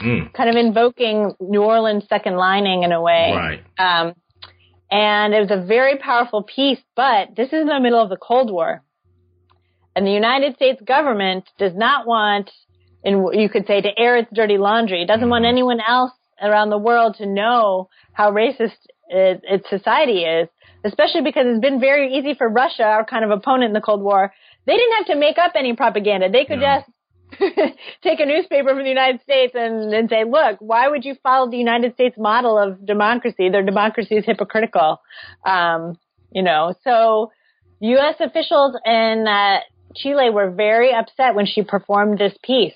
mm. 0.00 0.32
kind 0.32 0.48
of 0.48 0.56
invoking 0.56 1.34
New 1.40 1.62
Orleans 1.62 2.04
second 2.08 2.36
lining 2.36 2.82
in 2.82 2.92
a 2.92 3.02
way. 3.02 3.32
Right. 3.36 3.62
Um, 3.78 4.14
and 4.90 5.34
it 5.34 5.40
was 5.40 5.50
a 5.50 5.66
very 5.66 5.98
powerful 5.98 6.42
piece, 6.42 6.80
but 6.96 7.36
this 7.36 7.48
is 7.48 7.60
in 7.60 7.66
the 7.66 7.80
middle 7.80 8.02
of 8.02 8.08
the 8.08 8.16
Cold 8.16 8.50
War. 8.50 8.82
And 9.94 10.06
the 10.06 10.12
United 10.12 10.54
States 10.54 10.80
government 10.80 11.44
does 11.58 11.74
not 11.74 12.06
want, 12.06 12.50
and 13.04 13.28
you 13.32 13.50
could 13.50 13.66
say, 13.66 13.82
to 13.82 13.98
air 13.98 14.16
its 14.16 14.30
dirty 14.32 14.56
laundry. 14.56 15.02
It 15.02 15.06
doesn't 15.06 15.22
mm-hmm. 15.22 15.30
want 15.30 15.44
anyone 15.44 15.80
else 15.86 16.12
around 16.40 16.70
the 16.70 16.78
world 16.78 17.16
to 17.18 17.26
know 17.26 17.88
how 18.12 18.30
racist 18.30 18.78
it, 19.08 19.40
its 19.44 19.68
society 19.70 20.24
is 20.24 20.48
especially 20.84 21.22
because 21.22 21.44
it's 21.46 21.60
been 21.60 21.80
very 21.80 22.14
easy 22.14 22.34
for 22.34 22.48
Russia, 22.48 22.84
our 22.84 23.04
kind 23.04 23.24
of 23.24 23.30
opponent 23.30 23.68
in 23.68 23.72
the 23.72 23.80
Cold 23.80 24.02
War. 24.02 24.32
They 24.66 24.76
didn't 24.76 24.96
have 24.98 25.06
to 25.06 25.16
make 25.16 25.38
up 25.38 25.52
any 25.54 25.74
propaganda. 25.74 26.30
They 26.30 26.44
could 26.44 26.60
no. 26.60 26.80
just 26.80 26.90
take 28.02 28.20
a 28.20 28.26
newspaper 28.26 28.70
from 28.70 28.82
the 28.82 28.88
United 28.88 29.20
States 29.22 29.52
and, 29.54 29.92
and 29.92 30.08
say, 30.08 30.24
look, 30.24 30.58
why 30.60 30.88
would 30.88 31.04
you 31.04 31.14
follow 31.22 31.50
the 31.50 31.56
United 31.56 31.94
States 31.94 32.16
model 32.18 32.58
of 32.58 32.84
democracy? 32.86 33.48
Their 33.50 33.64
democracy 33.64 34.16
is 34.16 34.24
hypocritical. 34.24 35.00
Um, 35.44 35.98
you 36.30 36.42
know, 36.42 36.74
so 36.84 37.32
U.S. 37.80 38.16
officials 38.20 38.76
in 38.84 39.26
uh, 39.26 39.58
Chile 39.94 40.30
were 40.30 40.50
very 40.50 40.92
upset 40.92 41.34
when 41.34 41.46
she 41.46 41.62
performed 41.62 42.18
this 42.18 42.34
piece 42.42 42.74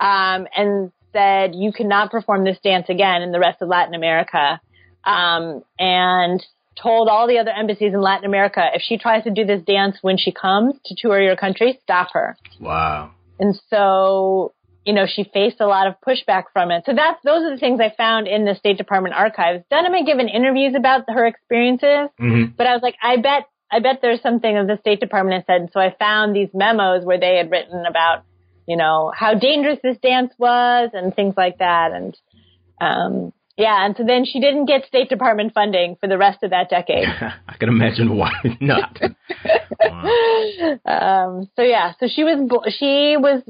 um, 0.00 0.46
and 0.56 0.92
said, 1.12 1.54
you 1.54 1.72
cannot 1.72 2.10
perform 2.10 2.44
this 2.44 2.58
dance 2.62 2.86
again 2.88 3.22
in 3.22 3.32
the 3.32 3.40
rest 3.40 3.62
of 3.62 3.68
Latin 3.68 3.94
America. 3.94 4.60
Um, 5.04 5.62
and 5.78 6.44
told 6.80 7.08
all 7.08 7.26
the 7.26 7.38
other 7.38 7.50
embassies 7.50 7.92
in 7.92 8.00
Latin 8.00 8.24
America 8.24 8.62
if 8.74 8.82
she 8.82 8.98
tries 8.98 9.24
to 9.24 9.30
do 9.30 9.44
this 9.44 9.62
dance 9.64 9.98
when 10.00 10.16
she 10.16 10.32
comes 10.32 10.74
to 10.86 10.94
tour 10.96 11.20
your 11.20 11.36
country, 11.36 11.78
stop 11.82 12.08
her. 12.12 12.36
Wow. 12.60 13.10
And 13.38 13.58
so, 13.70 14.52
you 14.84 14.92
know, 14.92 15.06
she 15.06 15.24
faced 15.24 15.60
a 15.60 15.66
lot 15.66 15.86
of 15.86 15.94
pushback 16.06 16.44
from 16.52 16.70
it. 16.70 16.84
So 16.86 16.92
that's 16.94 17.20
those 17.24 17.44
are 17.44 17.50
the 17.50 17.58
things 17.58 17.80
I 17.80 17.92
found 17.96 18.26
in 18.28 18.44
the 18.44 18.54
State 18.54 18.78
Department 18.78 19.14
archives. 19.14 19.64
Dunham 19.70 19.92
had 19.92 20.06
given 20.06 20.28
interviews 20.28 20.74
about 20.76 21.04
her 21.08 21.26
experiences, 21.26 22.10
mm-hmm. 22.20 22.52
but 22.56 22.66
I 22.66 22.74
was 22.74 22.82
like, 22.82 22.96
I 23.02 23.16
bet 23.16 23.44
I 23.70 23.80
bet 23.80 23.98
there's 24.00 24.22
something 24.22 24.54
that 24.54 24.66
the 24.66 24.78
State 24.80 25.00
Department 25.00 25.34
has 25.34 25.44
said. 25.46 25.60
And 25.62 25.70
so 25.72 25.80
I 25.80 25.94
found 25.98 26.34
these 26.34 26.48
memos 26.54 27.04
where 27.04 27.20
they 27.20 27.36
had 27.36 27.50
written 27.50 27.84
about, 27.86 28.24
you 28.66 28.76
know, 28.76 29.12
how 29.14 29.34
dangerous 29.34 29.78
this 29.82 29.98
dance 29.98 30.32
was 30.38 30.90
and 30.94 31.14
things 31.14 31.34
like 31.36 31.58
that. 31.58 31.92
And 31.92 32.16
um, 32.80 33.32
yeah, 33.58 33.84
and 33.84 33.96
so 33.96 34.04
then 34.06 34.24
she 34.24 34.38
didn't 34.38 34.66
get 34.66 34.86
State 34.86 35.08
Department 35.08 35.52
funding 35.52 35.96
for 36.00 36.08
the 36.08 36.16
rest 36.16 36.44
of 36.44 36.50
that 36.50 36.70
decade. 36.70 37.08
I 37.48 37.56
can 37.58 37.68
imagine 37.68 38.16
why 38.16 38.30
not. 38.60 39.02
um, 40.86 41.50
so 41.56 41.62
yeah, 41.62 41.92
so 41.98 42.06
she 42.08 42.22
was 42.22 42.38
she 42.78 43.16
was 43.18 43.42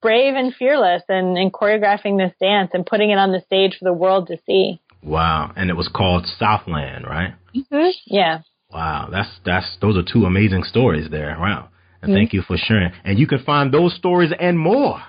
brave 0.00 0.36
and 0.36 0.54
fearless 0.54 1.02
in, 1.08 1.36
in 1.36 1.50
choreographing 1.50 2.16
this 2.16 2.32
dance 2.40 2.70
and 2.74 2.86
putting 2.86 3.10
it 3.10 3.18
on 3.18 3.32
the 3.32 3.40
stage 3.40 3.76
for 3.76 3.84
the 3.84 3.92
world 3.92 4.28
to 4.28 4.38
see. 4.46 4.80
Wow, 5.02 5.52
and 5.56 5.68
it 5.68 5.74
was 5.74 5.88
called 5.92 6.26
Southland, 6.38 7.04
right? 7.04 7.34
Mm-hmm. 7.54 7.90
Yeah. 8.06 8.42
Wow, 8.72 9.08
that's 9.10 9.40
that's 9.44 9.76
those 9.80 9.96
are 9.96 10.04
two 10.04 10.26
amazing 10.26 10.62
stories 10.62 11.10
there. 11.10 11.36
Wow, 11.40 11.70
and 12.02 12.10
mm-hmm. 12.10 12.18
thank 12.18 12.32
you 12.32 12.42
for 12.42 12.56
sharing. 12.56 12.92
And 13.02 13.18
you 13.18 13.26
can 13.26 13.42
find 13.42 13.74
those 13.74 13.96
stories 13.96 14.30
and 14.38 14.56
more 14.56 15.02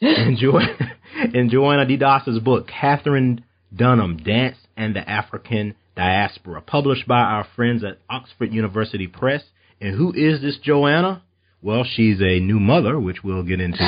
in 0.00 1.48
Joanna 1.50 1.86
D. 1.86 1.98
Book, 2.40 2.68
Katherine 2.68 3.44
Dunham, 3.74 4.18
Dance 4.18 4.56
and 4.76 4.94
the 4.94 5.08
African 5.08 5.74
Diaspora, 5.96 6.60
published 6.62 7.06
by 7.06 7.20
our 7.20 7.46
friends 7.56 7.84
at 7.84 7.98
Oxford 8.10 8.52
University 8.52 9.06
Press. 9.06 9.42
And 9.80 9.96
who 9.96 10.12
is 10.12 10.40
this 10.40 10.58
Joanna? 10.62 11.22
Well, 11.62 11.84
she's 11.84 12.20
a 12.20 12.40
new 12.40 12.60
mother, 12.60 12.98
which 12.98 13.24
we'll 13.24 13.42
get 13.42 13.60
into. 13.60 13.78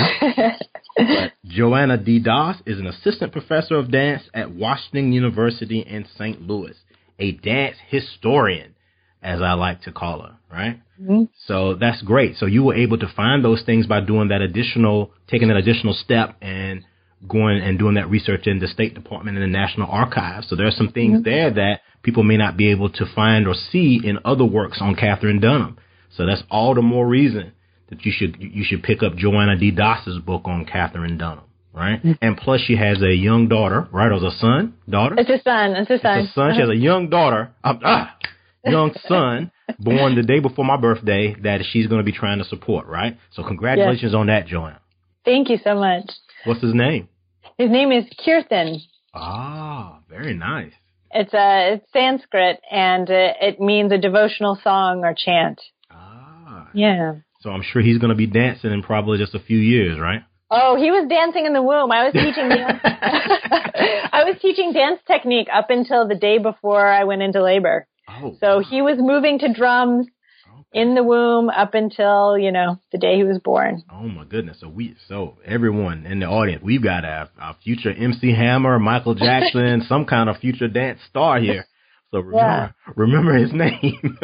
Joanna 1.45 1.99
Dee 1.99 2.21
Das 2.21 2.57
is 2.65 2.79
an 2.79 2.87
assistant 2.87 3.33
professor 3.33 3.77
of 3.77 3.91
dance 3.91 4.23
at 4.33 4.51
Washington 4.51 5.13
University 5.13 5.81
in 5.81 6.07
St. 6.17 6.41
Louis, 6.41 6.75
a 7.19 7.33
dance 7.33 7.77
historian, 7.89 8.75
as 9.23 9.41
I 9.43 9.53
like 9.55 9.83
to 9.83 9.93
call 9.93 10.23
her, 10.23 10.37
right? 10.51 10.81
Mm-hmm. 11.01 11.25
So 11.47 11.75
that's 11.75 12.03
great. 12.03 12.37
So 12.37 12.47
you 12.47 12.63
were 12.65 12.75
able 12.75 12.99
to 12.99 13.13
find 13.15 13.45
those 13.45 13.63
things 13.65 13.87
by 13.87 14.01
doing 14.01 14.29
that 14.29 14.41
additional, 14.41 15.13
taking 15.29 15.49
that 15.49 15.57
additional 15.57 15.95
step 15.95 16.37
and 16.41 16.85
going 17.27 17.61
and 17.61 17.79
doing 17.79 17.95
that 17.95 18.11
research 18.11 18.47
in 18.47 18.59
the 18.59 18.69
State 18.69 18.95
Department 18.95 19.37
and 19.37 19.45
the 19.45 19.59
National 19.59 19.91
Archives. 19.91 20.49
So 20.49 20.57
there 20.57 20.67
are 20.67 20.73
some 20.73 20.93
things 20.93 21.21
mm-hmm. 21.21 21.31
there 21.31 21.51
that 21.53 21.81
people 22.03 22.23
may 22.23 22.37
not 22.37 22.57
be 22.57 22.71
able 22.71 22.91
to 22.91 23.05
find 23.15 23.49
or 23.49 23.55
see 23.55 24.01
in 24.03 24.19
other 24.25 24.45
works 24.45 24.79
on 24.81 24.95
Katherine 24.95 25.41
Dunham. 25.41 25.79
So 26.17 26.27
that's 26.27 26.43
all 26.51 26.75
the 26.75 26.83
more 26.83 27.07
reason 27.07 27.53
that 27.89 28.05
you 28.05 28.13
should 28.13 28.37
you 28.41 28.65
should 28.65 28.83
pick 28.83 29.03
up 29.03 29.17
Joanna 29.17 29.57
Dee 29.57 29.71
Das's 29.71 30.19
book 30.19 30.43
on 30.47 30.65
Katherine 30.65 31.19
Dunham, 31.19 31.45
right? 31.73 31.99
Mm-hmm. 31.99 32.13
And 32.21 32.37
plus, 32.37 32.61
she 32.61 32.77
has 32.77 33.03
a 33.03 33.15
young 33.15 33.49
daughter, 33.49 33.89
right? 33.93 34.11
Or 34.11 34.27
a 34.27 34.31
son, 34.31 34.75
daughter? 34.89 35.17
It's 35.19 35.31
a 35.31 35.43
son. 35.43 35.77
It's 35.77 35.91
a 35.91 35.99
son. 35.99 36.19
It's 36.21 36.31
a 36.31 36.33
son. 36.33 36.55
She 36.55 36.61
has 36.61 36.71
a 36.71 36.77
young 36.77 37.11
daughter. 37.11 37.53
Um, 37.63 37.81
ah, 37.85 38.16
young 38.67 38.95
son 39.09 39.51
born 39.79 40.15
the 40.15 40.23
day 40.23 40.41
before 40.41 40.65
my 40.65 40.77
birthday 40.77 41.35
that 41.43 41.63
she's 41.71 41.87
going 41.87 42.01
to 42.01 42.05
be 42.05 42.13
trying 42.13 42.39
to 42.39 42.45
support, 42.45 42.87
right? 42.87 43.19
So 43.33 43.43
congratulations 43.43 44.13
yes. 44.13 44.15
on 44.15 44.27
that, 44.27 44.47
Joanna. 44.47 44.81
Thank 45.25 45.51
you 45.51 45.59
so 45.63 45.75
much. 45.75 46.11
What's 46.45 46.63
his 46.63 46.75
name? 46.75 47.09
His 47.59 47.71
name 47.71 47.91
is 47.91 48.05
Kirtan. 48.25 48.81
Ah, 49.15 50.01
very 50.09 50.35
nice. 50.35 50.73
It's 51.11 51.33
a 51.33 51.75
it's 51.75 51.93
Sanskrit 51.93 52.61
and 52.71 53.09
uh, 53.09 53.33
it 53.41 53.61
means 53.61 53.91
a 53.93 53.99
devotional 53.99 54.59
song 54.63 55.05
or 55.05 55.15
chant. 55.17 55.61
Ah. 55.91 56.69
Yeah. 56.75 57.15
So 57.41 57.51
I'm 57.51 57.63
sure 57.63 57.81
he's 57.81 57.99
going 57.99 58.11
to 58.11 58.17
be 58.17 58.27
dancing 58.27 58.73
in 58.73 58.83
probably 58.83 59.19
just 59.19 59.35
a 59.35 59.41
few 59.41 59.59
years, 59.59 59.99
right? 59.99 60.23
Oh, 60.51 60.77
he 60.77 60.91
was 60.91 61.09
dancing 61.09 61.47
in 61.47 61.53
the 61.53 61.63
womb. 61.63 61.91
I 61.91 62.05
was 62.05 62.13
teaching 62.13 62.49
dance. 62.49 62.81
I 62.85 64.25
was 64.25 64.37
teaching 64.41 64.73
dance 64.73 65.01
technique 65.07 65.49
up 65.53 65.71
until 65.71 66.07
the 66.07 66.15
day 66.15 66.39
before 66.39 66.87
I 66.87 67.05
went 67.05 67.23
into 67.23 67.43
labor. 67.43 67.87
Oh. 68.09 68.37
So 68.41 68.61
he 68.61 68.83
was 68.83 68.97
moving 68.99 69.39
to 69.41 69.53
drums 69.53 70.07
in 70.73 70.95
the 70.95 71.03
womb 71.03 71.49
up 71.49 71.75
until 71.75 72.37
you 72.39 72.53
know 72.53 72.79
the 72.93 72.99
day 72.99 73.17
he 73.17 73.25
was 73.25 73.39
born. 73.39 73.83
Oh 73.91 74.09
my 74.09 74.25
goodness! 74.25 74.59
So 74.61 74.69
we, 74.69 74.97
so 75.09 75.39
everyone 75.45 76.07
in 76.07 76.21
the 76.21 76.27
audience, 76.27 76.63
we've 76.63 76.83
got 76.83 77.05
a, 77.05 77.31
a 77.41 77.55
future 77.63 77.93
MC 77.93 78.33
Hammer, 78.35 78.79
Michael 78.79 79.15
Jackson, 79.27 79.85
some 79.89 80.05
kind 80.05 80.29
of 80.29 80.37
future 80.39 80.69
dance 80.69 81.01
star 81.09 81.39
here. 81.41 81.67
So 82.13 82.19
remember, 82.21 82.37
Yeah. 82.87 82.93
remember 82.95 83.35
his 83.37 83.53
name. 83.53 84.19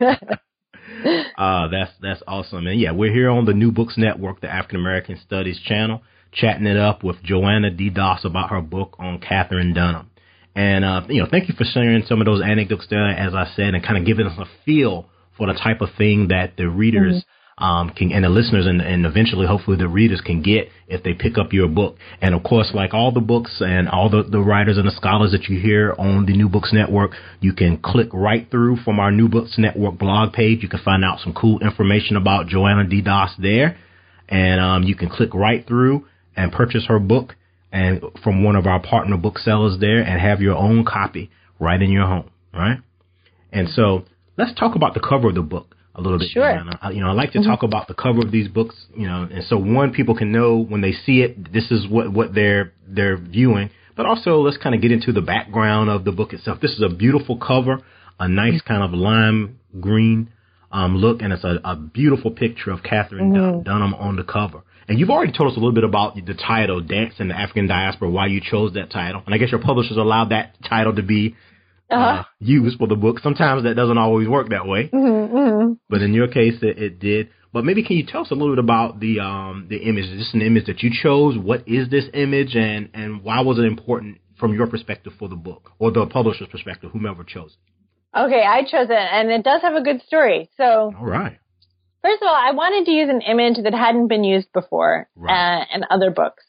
uh, 1.38 1.68
that's 1.68 1.92
that's 2.00 2.22
awesome. 2.26 2.66
And 2.66 2.80
yeah, 2.80 2.92
we're 2.92 3.12
here 3.12 3.30
on 3.30 3.44
the 3.44 3.52
New 3.54 3.72
Books 3.72 3.94
Network, 3.96 4.40
the 4.40 4.52
African 4.52 4.80
American 4.80 5.18
Studies 5.24 5.60
channel, 5.64 6.02
chatting 6.32 6.66
it 6.66 6.76
up 6.76 7.02
with 7.04 7.22
Joanna 7.22 7.70
Dee 7.70 7.90
Das 7.90 8.24
about 8.24 8.50
her 8.50 8.60
book 8.60 8.96
on 8.98 9.20
Katherine 9.20 9.74
Dunham. 9.74 10.10
And 10.58 10.84
uh, 10.84 11.02
you 11.08 11.22
know, 11.22 11.28
thank 11.30 11.48
you 11.48 11.54
for 11.56 11.62
sharing 11.62 12.04
some 12.06 12.20
of 12.20 12.24
those 12.24 12.42
anecdotes 12.42 12.88
there, 12.90 13.06
as 13.06 13.32
I 13.32 13.48
said, 13.54 13.74
and 13.74 13.84
kind 13.84 13.96
of 13.96 14.04
giving 14.04 14.26
us 14.26 14.36
a 14.40 14.46
feel 14.64 15.06
for 15.36 15.46
the 15.46 15.52
type 15.52 15.80
of 15.80 15.90
thing 15.96 16.28
that 16.28 16.56
the 16.56 16.68
readers 16.68 17.24
um, 17.58 17.90
can, 17.90 18.10
and 18.10 18.24
the 18.24 18.28
listeners, 18.28 18.66
and, 18.66 18.80
and 18.80 19.06
eventually, 19.06 19.46
hopefully, 19.46 19.76
the 19.76 19.86
readers 19.86 20.20
can 20.20 20.42
get 20.42 20.68
if 20.88 21.04
they 21.04 21.14
pick 21.14 21.38
up 21.38 21.52
your 21.52 21.68
book. 21.68 21.96
And 22.20 22.34
of 22.34 22.42
course, 22.42 22.72
like 22.74 22.92
all 22.92 23.12
the 23.12 23.20
books 23.20 23.58
and 23.60 23.88
all 23.88 24.10
the, 24.10 24.24
the 24.24 24.40
writers 24.40 24.78
and 24.78 24.88
the 24.88 24.96
scholars 24.96 25.30
that 25.30 25.44
you 25.44 25.60
hear 25.60 25.94
on 25.96 26.26
the 26.26 26.36
New 26.36 26.48
Books 26.48 26.72
Network, 26.72 27.12
you 27.38 27.52
can 27.52 27.78
click 27.78 28.08
right 28.12 28.50
through 28.50 28.78
from 28.78 28.98
our 28.98 29.12
New 29.12 29.28
Books 29.28 29.54
Network 29.58 29.96
blog 29.96 30.32
page. 30.32 30.64
You 30.64 30.68
can 30.68 30.80
find 30.84 31.04
out 31.04 31.20
some 31.20 31.34
cool 31.34 31.60
information 31.60 32.16
about 32.16 32.48
Joanna 32.48 32.82
Dee 32.82 33.02
Das 33.02 33.30
there, 33.38 33.78
and 34.28 34.60
um, 34.60 34.82
you 34.82 34.96
can 34.96 35.08
click 35.08 35.34
right 35.34 35.64
through 35.64 36.04
and 36.36 36.50
purchase 36.50 36.86
her 36.88 36.98
book 36.98 37.36
and 37.72 38.02
from 38.22 38.44
one 38.44 38.56
of 38.56 38.66
our 38.66 38.80
partner 38.80 39.16
booksellers 39.16 39.78
there 39.80 40.00
and 40.00 40.20
have 40.20 40.40
your 40.40 40.56
own 40.56 40.84
copy 40.84 41.30
right 41.58 41.80
in 41.80 41.90
your 41.90 42.06
home, 42.06 42.30
right? 42.52 42.78
And 43.52 43.68
so 43.68 44.04
let's 44.36 44.54
talk 44.58 44.74
about 44.74 44.94
the 44.94 45.00
cover 45.00 45.28
of 45.28 45.34
the 45.34 45.42
book 45.42 45.74
a 45.94 46.00
little 46.00 46.18
bit. 46.18 46.28
Sure. 46.30 46.44
I- 46.80 46.90
You 46.90 47.00
know, 47.00 47.08
I 47.08 47.12
like 47.12 47.32
to 47.32 47.38
mm-hmm. 47.38 47.48
talk 47.50 47.62
about 47.62 47.88
the 47.88 47.94
cover 47.94 48.20
of 48.20 48.30
these 48.30 48.48
books, 48.48 48.74
you 48.96 49.06
know, 49.06 49.28
and 49.30 49.44
so 49.44 49.58
one, 49.58 49.92
people 49.92 50.14
can 50.16 50.32
know 50.32 50.56
when 50.56 50.80
they 50.80 50.92
see 50.92 51.20
it, 51.20 51.52
this 51.52 51.70
is 51.70 51.86
what, 51.88 52.12
what 52.12 52.34
they're, 52.34 52.72
they're 52.86 53.16
viewing. 53.16 53.70
But 53.96 54.06
also 54.06 54.40
let's 54.40 54.56
kind 54.56 54.74
of 54.74 54.80
get 54.80 54.92
into 54.92 55.12
the 55.12 55.20
background 55.20 55.90
of 55.90 56.04
the 56.04 56.12
book 56.12 56.32
itself. 56.32 56.60
This 56.60 56.72
is 56.72 56.82
a 56.82 56.88
beautiful 56.94 57.36
cover, 57.36 57.80
a 58.20 58.28
nice 58.28 58.54
mm-hmm. 58.62 58.72
kind 58.72 58.82
of 58.82 58.92
lime 58.98 59.58
green, 59.80 60.30
um, 60.70 60.96
look, 60.96 61.20
and 61.20 61.32
it's 61.32 61.44
a, 61.44 61.58
a 61.64 61.74
beautiful 61.74 62.30
picture 62.30 62.70
of 62.70 62.82
Katherine 62.82 63.32
Dun- 63.32 63.42
mm-hmm. 63.42 63.62
Dunham 63.62 63.94
on 63.94 64.16
the 64.16 64.22
cover. 64.22 64.62
And 64.88 64.98
you've 64.98 65.10
already 65.10 65.32
told 65.32 65.50
us 65.50 65.56
a 65.56 65.60
little 65.60 65.74
bit 65.74 65.84
about 65.84 66.14
the 66.14 66.34
title, 66.34 66.80
Dance 66.80 67.14
in 67.18 67.28
the 67.28 67.38
African 67.38 67.66
Diaspora, 67.66 68.10
why 68.10 68.26
you 68.26 68.40
chose 68.40 68.72
that 68.74 68.90
title. 68.90 69.22
And 69.26 69.34
I 69.34 69.38
guess 69.38 69.50
your 69.50 69.60
publishers 69.60 69.98
allowed 69.98 70.30
that 70.30 70.56
title 70.66 70.94
to 70.94 71.02
be 71.02 71.36
uh, 71.90 72.22
used 72.40 72.78
for 72.78 72.86
the 72.88 72.96
book. 72.96 73.18
Sometimes 73.20 73.64
that 73.64 73.74
doesn't 73.74 73.98
always 73.98 74.28
work 74.28 74.48
that 74.50 74.66
way, 74.66 74.88
Mm-hmm. 74.92 75.74
but 75.88 76.02
in 76.02 76.14
your 76.14 76.28
case, 76.28 76.54
it, 76.62 76.78
it 76.78 76.98
did. 76.98 77.28
But 77.52 77.64
maybe 77.64 77.82
can 77.82 77.96
you 77.96 78.04
tell 78.06 78.22
us 78.22 78.30
a 78.30 78.34
little 78.34 78.54
bit 78.54 78.62
about 78.62 79.00
the 79.00 79.20
um, 79.20 79.66
the 79.70 79.78
image? 79.78 80.04
Is 80.04 80.18
this 80.18 80.30
an 80.34 80.42
image 80.42 80.66
that 80.66 80.82
you 80.82 80.90
chose? 81.02 81.38
What 81.38 81.66
is 81.66 81.88
this 81.88 82.04
image, 82.12 82.54
and 82.54 82.90
and 82.92 83.22
why 83.22 83.40
was 83.40 83.58
it 83.58 83.64
important 83.64 84.18
from 84.38 84.52
your 84.54 84.66
perspective 84.66 85.14
for 85.18 85.28
the 85.28 85.36
book, 85.36 85.72
or 85.78 85.90
the 85.90 86.04
publisher's 86.06 86.48
perspective, 86.48 86.90
whomever 86.92 87.24
chose 87.24 87.56
it? 87.56 88.18
Okay, 88.18 88.42
I 88.42 88.62
chose 88.62 88.88
it, 88.90 88.92
and 88.92 89.30
it 89.30 89.44
does 89.44 89.62
have 89.62 89.74
a 89.74 89.82
good 89.82 90.02
story. 90.06 90.50
So 90.58 90.92
All 90.98 91.06
right. 91.06 91.38
First 92.02 92.22
of 92.22 92.28
all, 92.28 92.34
I 92.34 92.52
wanted 92.52 92.84
to 92.86 92.92
use 92.92 93.08
an 93.10 93.20
image 93.22 93.56
that 93.62 93.74
hadn't 93.74 94.08
been 94.08 94.24
used 94.24 94.52
before 94.52 95.08
Right. 95.16 95.60
uh, 95.60 95.64
in 95.74 95.84
other 95.90 96.10
books. 96.10 96.44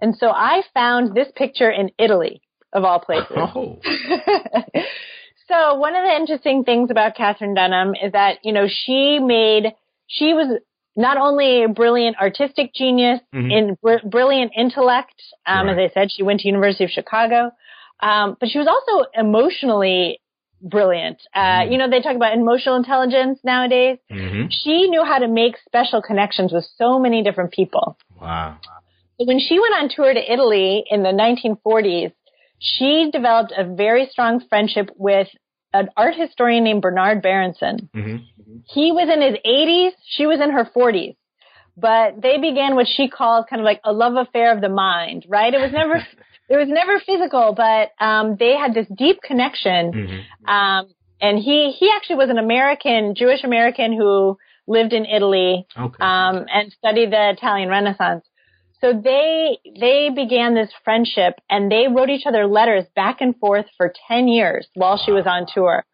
And 0.00 0.16
so 0.16 0.28
I 0.30 0.62
found 0.72 1.14
this 1.14 1.28
picture 1.34 1.70
in 1.70 1.90
Italy, 1.98 2.42
of 2.72 2.84
all 2.84 3.00
places. 3.00 3.36
Oh, 3.36 3.78
so 5.48 5.74
one 5.74 5.94
of 5.94 6.04
the 6.04 6.14
interesting 6.14 6.64
things 6.64 6.90
about 6.90 7.14
Katherine 7.16 7.54
Dunham 7.54 7.94
is 7.94 8.12
that, 8.12 8.38
you 8.44 8.52
know, 8.52 8.66
she 8.68 9.18
made, 9.18 9.74
she 10.06 10.32
was 10.34 10.58
not 10.96 11.16
only 11.16 11.64
a 11.64 11.68
brilliant 11.68 12.16
artistic 12.20 12.72
genius, 12.74 13.20
Mhm. 13.34 13.50
in 13.52 13.74
br- 13.82 14.06
brilliant 14.08 14.52
intellect, 14.56 15.20
um, 15.46 15.66
Right. 15.66 15.78
as 15.78 15.90
I 15.90 15.94
said, 15.94 16.12
she 16.12 16.22
went 16.22 16.40
to 16.40 16.48
University 16.48 16.84
of 16.84 16.90
Chicago, 16.90 17.50
um, 18.00 18.36
but 18.38 18.48
she 18.48 18.58
was 18.58 18.68
also 18.68 19.08
emotionally 19.14 20.20
brilliant. 20.64 21.18
Uh, 21.34 21.62
Mm. 21.62 21.72
You 21.72 21.78
know, 21.78 21.88
they 21.90 22.00
talk 22.00 22.16
about 22.16 22.34
emotional 22.34 22.76
intelligence 22.76 23.38
nowadays 23.44 23.98
hmm 24.10 24.46
she 24.50 24.88
knew 24.88 25.04
how 25.04 25.18
to 25.18 25.28
make 25.28 25.54
special 25.64 26.02
connections 26.02 26.52
with 26.52 26.66
so 26.76 26.98
many 26.98 27.22
different 27.22 27.52
people. 27.52 27.96
wow. 28.20 28.58
When 29.18 29.38
she 29.38 29.58
went 29.60 29.74
on 29.74 29.88
tour 29.88 30.12
to 30.12 30.32
Italy 30.32 30.84
in 30.90 31.02
the 31.02 31.12
1940s, 31.12 32.12
she 32.58 33.10
developed 33.12 33.52
a 33.56 33.64
very 33.64 34.06
strong 34.10 34.40
friendship 34.48 34.90
with 34.96 35.28
an 35.72 35.88
art 35.96 36.14
historian 36.16 36.64
named 36.64 36.82
Bernard 36.82 37.22
Berenson. 37.22 37.88
hmm 37.94 38.16
He 38.68 38.92
was 38.92 39.08
in 39.08 39.20
his 39.22 39.36
80s, 39.44 39.92
she 40.04 40.26
was 40.26 40.40
in 40.40 40.50
her 40.50 40.64
40s. 40.64 41.16
But 41.76 42.20
they 42.22 42.38
began 42.38 42.74
what 42.76 42.86
she 42.86 43.08
calls 43.08 43.46
kind 43.50 43.60
of 43.60 43.64
like 43.64 43.80
a 43.84 43.92
love 43.92 44.14
affair 44.16 44.52
of 44.54 44.60
the 44.60 44.68
mind, 44.68 45.26
right? 45.28 45.52
It 45.52 45.60
was 45.60 45.72
never, 45.72 45.96
it 46.48 46.56
was 46.56 46.68
never 46.68 47.00
physical, 47.00 47.54
but 47.56 47.90
um, 48.04 48.36
they 48.38 48.56
had 48.56 48.74
this 48.74 48.86
deep 48.96 49.20
connection 49.22 49.92
hmm 49.92 50.50
um, 50.50 50.88
and 51.20 51.38
he 51.38 51.72
he 51.78 51.90
actually 51.94 52.16
was 52.16 52.28
an 52.30 52.38
American, 52.38 53.14
Jewish 53.14 53.44
American 53.44 53.92
who 53.92 54.36
lived 54.66 54.92
in 54.92 55.06
Italy 55.06 55.66
Okay. 55.78 56.04
um, 56.04 56.46
and 56.52 56.72
studied 56.72 57.12
the 57.12 57.30
Italian 57.30 57.68
Renaissance. 57.68 58.24
So 58.80 58.92
they 58.92 59.58
they 59.80 60.10
began 60.14 60.54
this 60.54 60.70
friendship, 60.84 61.40
and 61.48 61.70
they 61.72 61.86
wrote 61.88 62.10
each 62.10 62.26
other 62.26 62.46
letters 62.46 62.84
back 62.94 63.20
and 63.20 63.34
forth 63.38 63.66
for 63.76 63.92
ten 64.08 64.28
years 64.28 64.68
while 64.74 65.00
she 65.02 65.12
was 65.12 65.24
on 65.26 65.46
tour 65.52 65.86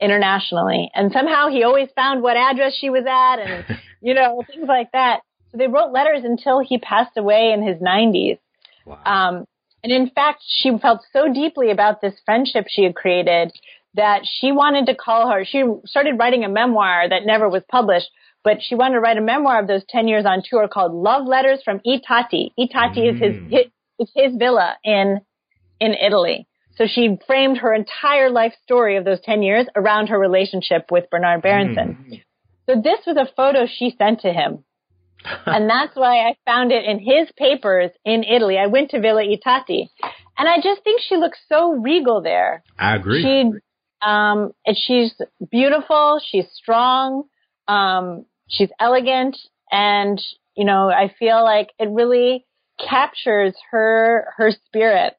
internationally. 0.00 0.90
And 0.94 1.12
somehow 1.12 1.48
he 1.48 1.62
always 1.62 1.88
found 1.94 2.22
what 2.22 2.36
address 2.36 2.74
she 2.76 2.90
was 2.90 3.04
at, 3.06 3.38
and 3.38 3.64
you 4.00 4.14
know 4.14 4.42
things 4.50 4.66
like 4.66 4.90
that. 4.92 5.20
So 5.52 5.58
they 5.58 5.68
wrote 5.68 5.92
letters 5.92 6.24
until 6.24 6.58
he 6.60 6.78
passed 6.78 7.16
away 7.16 7.52
in 7.52 7.62
his 7.62 7.76
90s. 7.76 8.38
wow. 8.86 9.02
Um, 9.04 9.44
and 9.82 9.92
in 9.92 10.10
fact, 10.10 10.42
she 10.46 10.76
felt 10.78 11.00
so 11.12 11.32
deeply 11.32 11.70
about 11.70 12.00
this 12.00 12.14
friendship 12.24 12.66
she 12.68 12.84
had 12.84 12.94
created 12.94 13.52
that 13.94 14.22
she 14.24 14.52
wanted 14.52 14.86
to 14.86 14.94
call 14.94 15.30
her. 15.30 15.44
She 15.44 15.64
started 15.84 16.18
writing 16.18 16.44
a 16.44 16.48
memoir 16.48 17.08
that 17.08 17.26
never 17.26 17.48
was 17.48 17.62
published, 17.70 18.08
but 18.44 18.58
she 18.62 18.74
wanted 18.74 18.94
to 18.94 19.00
write 19.00 19.18
a 19.18 19.22
memoir 19.22 19.60
of 19.60 19.66
those 19.66 19.82
10 19.88 20.08
years 20.08 20.24
on 20.24 20.42
tour 20.48 20.68
called 20.68 20.92
Love 20.92 21.26
Letters 21.26 21.60
from 21.64 21.80
I 21.86 22.00
Tatti. 22.06 22.52
Itati 22.58 23.10
is 23.10 23.18
his, 23.18 23.36
Mm. 23.36 23.50
his, 23.50 23.64
is 23.98 24.12
his 24.14 24.36
villa 24.36 24.76
in, 24.84 25.20
in 25.80 25.94
Italy. 25.94 26.46
So 26.76 26.86
she 26.86 27.18
framed 27.26 27.58
her 27.58 27.74
entire 27.74 28.30
life 28.30 28.54
story 28.62 28.96
of 28.96 29.04
those 29.04 29.20
10 29.20 29.42
years 29.42 29.66
around 29.76 30.08
her 30.08 30.18
relationship 30.18 30.90
with 30.90 31.10
Bernard 31.10 31.42
Berenson. 31.42 31.96
So 32.66 32.80
this 32.82 33.00
was 33.06 33.16
a 33.16 33.30
photo 33.36 33.66
she 33.66 33.94
sent 33.98 34.20
to 34.20 34.32
him. 34.32 34.64
and 35.46 35.68
that's 35.68 35.94
why 35.94 36.28
I 36.28 36.36
found 36.44 36.72
it 36.72 36.84
in 36.84 36.98
his 36.98 37.30
papers 37.36 37.90
in 38.04 38.24
Italy. 38.24 38.58
I 38.58 38.66
went 38.66 38.90
to 38.90 39.00
Villa 39.00 39.22
I 39.22 39.38
Tatti, 39.42 39.90
and 40.38 40.48
I 40.48 40.56
just 40.56 40.82
think 40.82 41.00
she 41.00 41.16
looks 41.16 41.38
so 41.48 41.72
regal 41.72 42.22
there. 42.22 42.62
I 42.78 42.96
agree. 42.96 43.22
She, 43.22 44.06
um, 44.06 44.52
and 44.66 44.76
she's 44.76 45.14
beautiful. 45.50 46.20
She's 46.24 46.46
strong. 46.52 47.24
Um, 47.68 48.26
she's 48.48 48.70
elegant, 48.80 49.36
and 49.70 50.20
you 50.56 50.64
know, 50.64 50.88
I 50.90 51.12
feel 51.18 51.42
like 51.42 51.70
it 51.78 51.88
really 51.90 52.46
captures 52.78 53.54
her 53.70 54.32
her 54.36 54.50
spirit. 54.66 55.14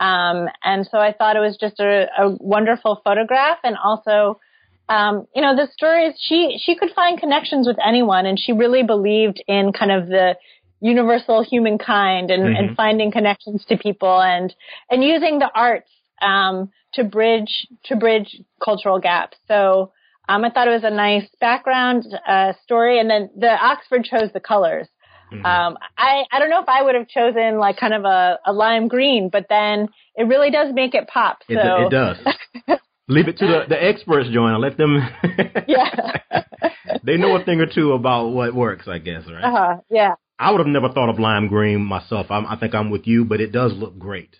Um, 0.00 0.46
and 0.62 0.86
so 0.88 0.98
I 0.98 1.12
thought 1.12 1.34
it 1.34 1.40
was 1.40 1.56
just 1.60 1.80
a, 1.80 2.06
a 2.16 2.30
wonderful 2.38 3.00
photograph, 3.04 3.58
and 3.64 3.76
also 3.76 4.38
um, 4.88 5.26
you 5.34 5.42
know, 5.42 5.54
the 5.54 5.68
stories 5.72 6.14
she 6.18 6.58
she 6.62 6.74
could 6.74 6.90
find 6.94 7.18
connections 7.18 7.66
with 7.66 7.76
anyone, 7.84 8.26
and 8.26 8.38
she 8.38 8.52
really 8.52 8.82
believed 8.82 9.42
in 9.46 9.72
kind 9.72 9.92
of 9.92 10.08
the 10.08 10.36
universal 10.80 11.42
humankind 11.42 12.30
and, 12.30 12.56
and 12.56 12.76
finding 12.76 13.10
connections 13.10 13.64
to 13.68 13.76
people 13.76 14.20
and 14.20 14.54
and 14.90 15.02
using 15.02 15.38
the 15.38 15.50
arts 15.54 15.90
um, 16.22 16.70
to 16.94 17.04
bridge 17.04 17.66
to 17.84 17.96
bridge 17.96 18.40
cultural 18.64 18.98
gaps. 18.98 19.36
So 19.46 19.92
um, 20.28 20.44
I 20.44 20.50
thought 20.50 20.68
it 20.68 20.72
was 20.72 20.84
a 20.84 20.90
nice 20.90 21.28
background 21.40 22.06
uh, 22.26 22.52
story, 22.64 23.00
and 23.00 23.10
then 23.10 23.30
the 23.36 23.50
Oxford 23.50 24.04
chose 24.04 24.30
the 24.32 24.40
colors. 24.40 24.88
Um, 25.44 25.76
I, 25.96 26.24
I 26.32 26.38
don't 26.38 26.48
know 26.48 26.62
if 26.62 26.68
I 26.68 26.82
would 26.82 26.94
have 26.94 27.06
chosen 27.08 27.58
like 27.58 27.76
kind 27.76 27.92
of 27.92 28.04
a, 28.04 28.38
a 28.46 28.52
lime 28.52 28.88
green, 28.88 29.28
but 29.30 29.44
then 29.50 29.88
it 30.14 30.24
really 30.24 30.50
does 30.50 30.72
make 30.72 30.94
it 30.94 31.06
pop. 31.06 31.40
So 31.46 31.54
It, 31.54 31.86
it 31.86 31.90
does. 31.90 32.78
Leave 33.08 33.28
it 33.28 33.38
to 33.38 33.46
the, 33.46 33.64
the 33.68 33.82
experts, 33.82 34.28
Joanna. 34.30 34.58
Let 34.58 34.76
them. 34.76 34.98
Yeah. 35.66 36.16
they 37.04 37.16
know 37.16 37.36
a 37.36 37.44
thing 37.44 37.60
or 37.60 37.66
two 37.66 37.92
about 37.92 38.28
what 38.28 38.54
works, 38.54 38.88
I 38.88 38.98
guess, 38.98 39.24
right? 39.26 39.44
Uh-huh, 39.44 39.76
yeah. 39.90 40.14
I 40.38 40.50
would 40.50 40.58
have 40.58 40.66
never 40.66 40.90
thought 40.90 41.10
of 41.10 41.18
lime 41.18 41.48
green 41.48 41.84
myself. 41.84 42.26
I'm, 42.30 42.46
I 42.46 42.56
think 42.56 42.74
I'm 42.74 42.90
with 42.90 43.06
you, 43.06 43.24
but 43.24 43.40
it 43.40 43.52
does 43.52 43.72
look 43.74 43.98
great, 43.98 44.36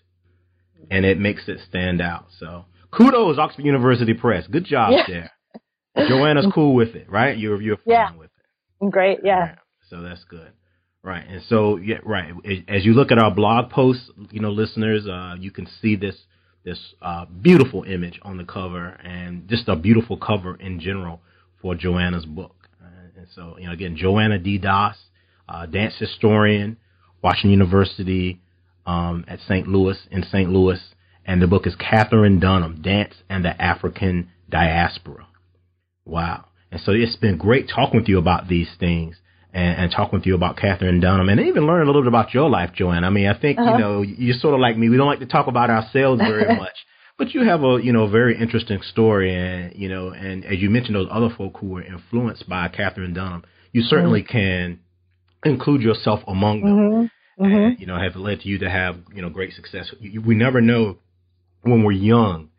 and 0.91 1.05
it 1.05 1.19
makes 1.19 1.49
it 1.49 1.59
stand 1.69 2.01
out. 2.01 2.27
So 2.39 2.67
kudos, 2.91 3.39
Oxford 3.39 3.65
University 3.65 4.15
Press. 4.15 4.47
Good 4.47 4.65
job 4.65 4.93
yeah. 4.93 5.03
there. 5.97 6.09
Joanna's 6.09 6.47
cool 6.55 6.75
with 6.75 6.95
it, 6.95 7.11
right? 7.11 7.37
You're 7.37 7.61
you're 7.61 7.77
fine 7.77 7.85
yeah. 7.87 8.17
with 8.17 8.31
it. 8.31 8.91
Great, 8.91 9.19
yeah. 9.25 9.41
Right. 9.41 9.59
So 9.91 10.03
that's 10.03 10.25
good. 10.25 10.53
Right. 11.03 11.27
And 11.29 11.43
so 11.49 11.77
yeah, 11.77 11.99
right. 12.05 12.33
As 12.69 12.85
you 12.85 12.93
look 12.93 13.11
at 13.11 13.19
our 13.19 13.35
blog 13.35 13.71
posts, 13.71 14.11
you 14.31 14.41
know, 14.41 14.51
listeners, 14.51 15.07
uh, 15.07 15.35
you 15.39 15.51
can 15.51 15.67
see 15.81 15.97
this 15.97 16.17
this 16.69 16.95
uh, 17.01 17.25
beautiful 17.25 17.85
image 17.85 18.21
on 18.23 18.37
the 18.37 18.45
cover 18.45 18.89
and 19.03 19.49
just 19.49 19.69
a 19.69 19.77
beautiful 19.77 20.19
cover 20.19 20.55
in 20.57 20.79
general 20.79 21.21
for 21.63 21.75
Joanna's 21.75 22.27
book. 22.27 22.69
Uh, 22.83 22.89
and 23.17 23.27
so, 23.35 23.57
you 23.59 23.67
know, 23.67 23.73
again, 23.73 23.97
Joanna 23.97 24.39
Dee 24.39 24.59
Das, 24.59 24.97
uh, 25.49 25.65
dance 25.65 25.95
historian, 25.99 26.77
Washington 27.23 27.53
University 27.53 28.41
um, 28.87 29.25
at 29.29 29.41
St. 29.41 29.67
Louis 29.67 29.97
in 30.11 30.23
St. 30.23 30.51
Louis, 30.51 30.79
and 31.25 31.41
the 31.41 31.47
book 31.47 31.67
is 31.67 31.75
Katherine 31.75 32.39
Dunham, 32.39 32.83
Dance 32.83 33.15
and 33.31 33.45
the 33.45 33.61
African 33.61 34.29
Diaspora. 34.51 35.27
Wow. 36.05 36.47
And 36.71 36.83
so 36.83 36.93
it's 36.93 37.17
been 37.17 37.39
great 37.39 37.71
talking 37.75 37.99
with 37.99 38.09
you 38.09 38.19
about 38.19 38.49
these 38.49 38.69
things 38.79 39.17
and, 39.53 39.83
and 39.83 39.93
talking 39.93 40.19
with 40.19 40.27
you 40.27 40.35
about 40.35 40.57
Katherine 40.57 41.01
Dunham 41.01 41.29
and 41.29 41.41
even 41.41 41.67
learn 41.67 41.83
a 41.83 41.87
little 41.87 42.03
bit 42.03 42.09
about 42.09 42.35
your 42.35 42.51
life, 42.51 42.71
Joanne. 42.75 43.05
I 43.05 43.11
mean, 43.11 43.27
I 43.27 43.39
think, 43.39 43.59
uh-huh. 43.59 43.73
you 43.73 43.79
know, 43.79 44.03
you're 44.03 44.39
sort 44.39 44.55
of 44.55 44.61
like 44.61 44.77
me. 44.77 44.89
We 44.89 44.97
don't 44.97 45.07
like 45.07 45.21
to 45.21 45.27
talk 45.27 45.47
about 45.47 45.71
ourselves 45.71 46.21
very 46.21 46.57
much. 46.59 46.77
But 47.17 47.35
you 47.35 47.45
have 47.45 47.65
a, 47.65 47.79
you 47.83 47.93
know, 47.93 48.07
very 48.07 48.39
interesting 48.39 48.81
story 48.83 49.35
and, 49.35 49.75
you 49.75 49.89
know, 49.89 50.11
and 50.11 50.45
as 50.45 50.59
you 50.61 50.71
mentioned 50.71 50.95
those 50.95 51.09
other 51.11 51.31
folk 51.37 51.57
who 51.59 51.69
were 51.71 51.83
influenced 51.83 52.49
by 52.49 52.69
Katherine 52.69 53.15
Dunham, 53.15 53.45
you 53.73 53.83
certainly 53.83 54.23
mm-hmm. 54.23 54.33
can 54.33 54.81
include 55.45 55.83
yourself 55.83 56.21
among 56.29 56.61
them. 56.61 56.77
Mm-hmm. 56.77 57.45
And, 57.45 57.55
mm-hmm. 57.55 57.81
you 57.81 57.87
know, 57.87 57.99
have 57.99 58.15
led 58.17 58.41
to 58.41 58.49
you 58.49 58.59
to 58.59 58.71
have, 58.71 58.97
you 59.13 59.23
know, 59.23 59.31
great 59.31 59.53
success. 59.55 59.93
You, 59.99 60.21
we 60.21 60.37
never 60.37 60.61
know 60.61 60.99
when 61.63 61.83
we're 61.83 61.93
young 61.93 62.51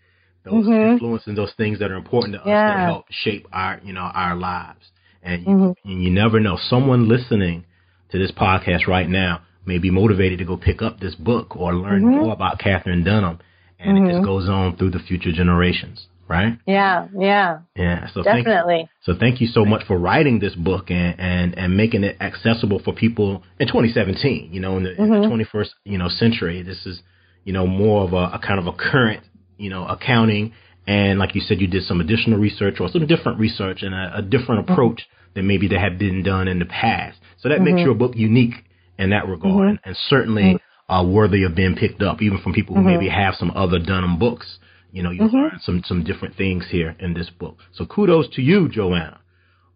those 0.44 0.66
mm-hmm. 0.66 0.94
influences 0.94 1.28
and 1.28 1.38
those 1.38 1.54
things 1.58 1.80
that 1.80 1.92
are 1.92 1.96
important 1.96 2.34
to 2.34 2.42
us 2.42 2.48
yeah. 2.48 2.68
that 2.68 2.86
help 2.86 3.06
shape 3.10 3.48
our, 3.52 3.80
you 3.84 3.94
know, 3.94 4.02
our 4.02 4.36
lives. 4.36 4.86
And 5.22 5.42
you, 5.44 5.50
mm-hmm. 5.50 5.90
and 5.90 6.04
you 6.04 6.10
never 6.10 6.40
know. 6.40 6.58
Someone 6.70 7.08
listening 7.08 7.66
to 8.12 8.20
this 8.20 8.32
podcast 8.32 8.88
right 8.88 9.10
now 9.10 9.42
may 9.66 9.78
be 9.78 9.92
motivated 9.92 10.40
to 10.40 10.46
go 10.46 10.58
pick 10.58 10.82
up 10.82 11.00
this 11.00 11.16
book 11.16 11.56
or 11.56 11.74
learn 11.74 12.04
mm-hmm. 12.04 12.24
more 12.24 12.34
about 12.34 12.60
Katherine 12.60 13.04
Dunham. 13.04 13.40
And 13.78 13.98
it 13.98 14.02
just 14.02 14.16
mm-hmm. 14.18 14.26
goes 14.26 14.50
on 14.50 14.76
through 14.76 14.92
the 14.92 15.00
future 15.00 15.32
generations, 15.32 16.08
right? 16.28 16.58
Yeah, 16.66 17.08
yeah. 17.18 17.60
Yeah. 17.78 18.08
So 18.14 18.24
definitely. 18.24 18.76
Thank 18.76 18.90
you, 18.90 19.14
so 19.14 19.20
thank 19.20 19.42
you 19.42 19.48
so 19.48 19.64
much 19.64 19.86
for 19.88 19.98
writing 19.98 20.40
this 20.40 20.54
book 20.54 20.92
and, 20.92 21.18
and, 21.18 21.58
and 21.58 21.78
making 21.78 22.04
it 22.04 22.18
accessible 22.20 22.82
for 22.84 22.94
people 22.94 23.44
in 23.58 23.68
2017. 23.68 24.50
You 24.52 24.60
know, 24.60 24.76
in 24.76 24.84
the, 24.84 25.02
in 25.02 25.10
the 25.10 25.28
21st 25.28 25.54
mm-hmm. 25.54 25.92
you 25.92 25.98
know 25.98 26.10
century, 26.10 26.62
this 26.62 26.86
is 26.86 27.02
you 27.46 27.54
know 27.54 27.66
more 27.66 28.04
of 28.04 28.12
a, 28.12 28.36
a 28.36 28.42
kind 28.46 28.60
of 28.60 28.68
a 28.68 28.74
current 28.74 29.24
you 29.58 29.70
know 29.70 29.86
accounting 29.86 30.54
and 30.90 31.20
like 31.20 31.36
you 31.36 31.42
said, 31.42 31.62
you 31.62 31.68
did 31.68 31.84
some 31.84 32.02
additional 32.02 32.40
research 32.40 32.78
or 32.80 32.90
some 32.90 33.06
different 33.06 33.40
research 33.40 33.84
and 33.84 33.94
a, 33.94 34.18
a 34.18 34.22
different 34.24 34.64
mm-hmm. 34.64 34.74
approach 34.74 35.08
than 35.36 35.46
maybe 35.46 35.68
that 35.68 35.80
had 35.80 36.00
been 36.00 36.24
done 36.24 36.48
in 36.48 36.58
the 36.58 36.66
past. 36.66 37.20
So 37.38 37.48
that 37.48 37.60
mm-hmm. 37.60 37.76
makes 37.76 37.86
your 37.86 37.94
book 37.94 38.14
unique 38.16 38.56
in 38.98 39.12
that 39.12 39.28
regard 39.28 39.54
mm-hmm. 39.54 39.68
and, 39.68 39.80
and, 39.84 39.96
certainly 40.08 40.42
mm-hmm. 40.42 40.92
uh, 40.92 41.08
worthy 41.08 41.44
of 41.44 41.54
being 41.54 41.76
picked 41.76 42.02
up, 42.02 42.24
even 42.24 42.40
from 42.42 42.54
people 42.54 42.76
who 42.76 42.82
maybe 42.82 43.08
have 43.08 43.36
some 43.36 43.52
other 43.52 43.78
Dunham 43.78 44.18
books. 44.18 44.58
You 44.92 45.04
know, 45.04 45.12
you 45.12 45.26
learn 45.26 45.60
some 45.62 45.84
some 45.86 46.04
different 46.04 46.36
things 46.36 46.66
here 46.72 46.96
in 47.00 47.14
this 47.14 47.30
book. 47.30 47.58
So 47.74 47.86
kudos 47.86 48.28
to 48.30 48.42
you, 48.42 48.68
Joanna. 48.68 49.20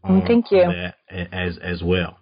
On, 0.04 0.26
Thank 0.26 0.50
you. 0.50 0.64
as 1.12 1.60
as 1.60 1.84
well. 1.84 2.18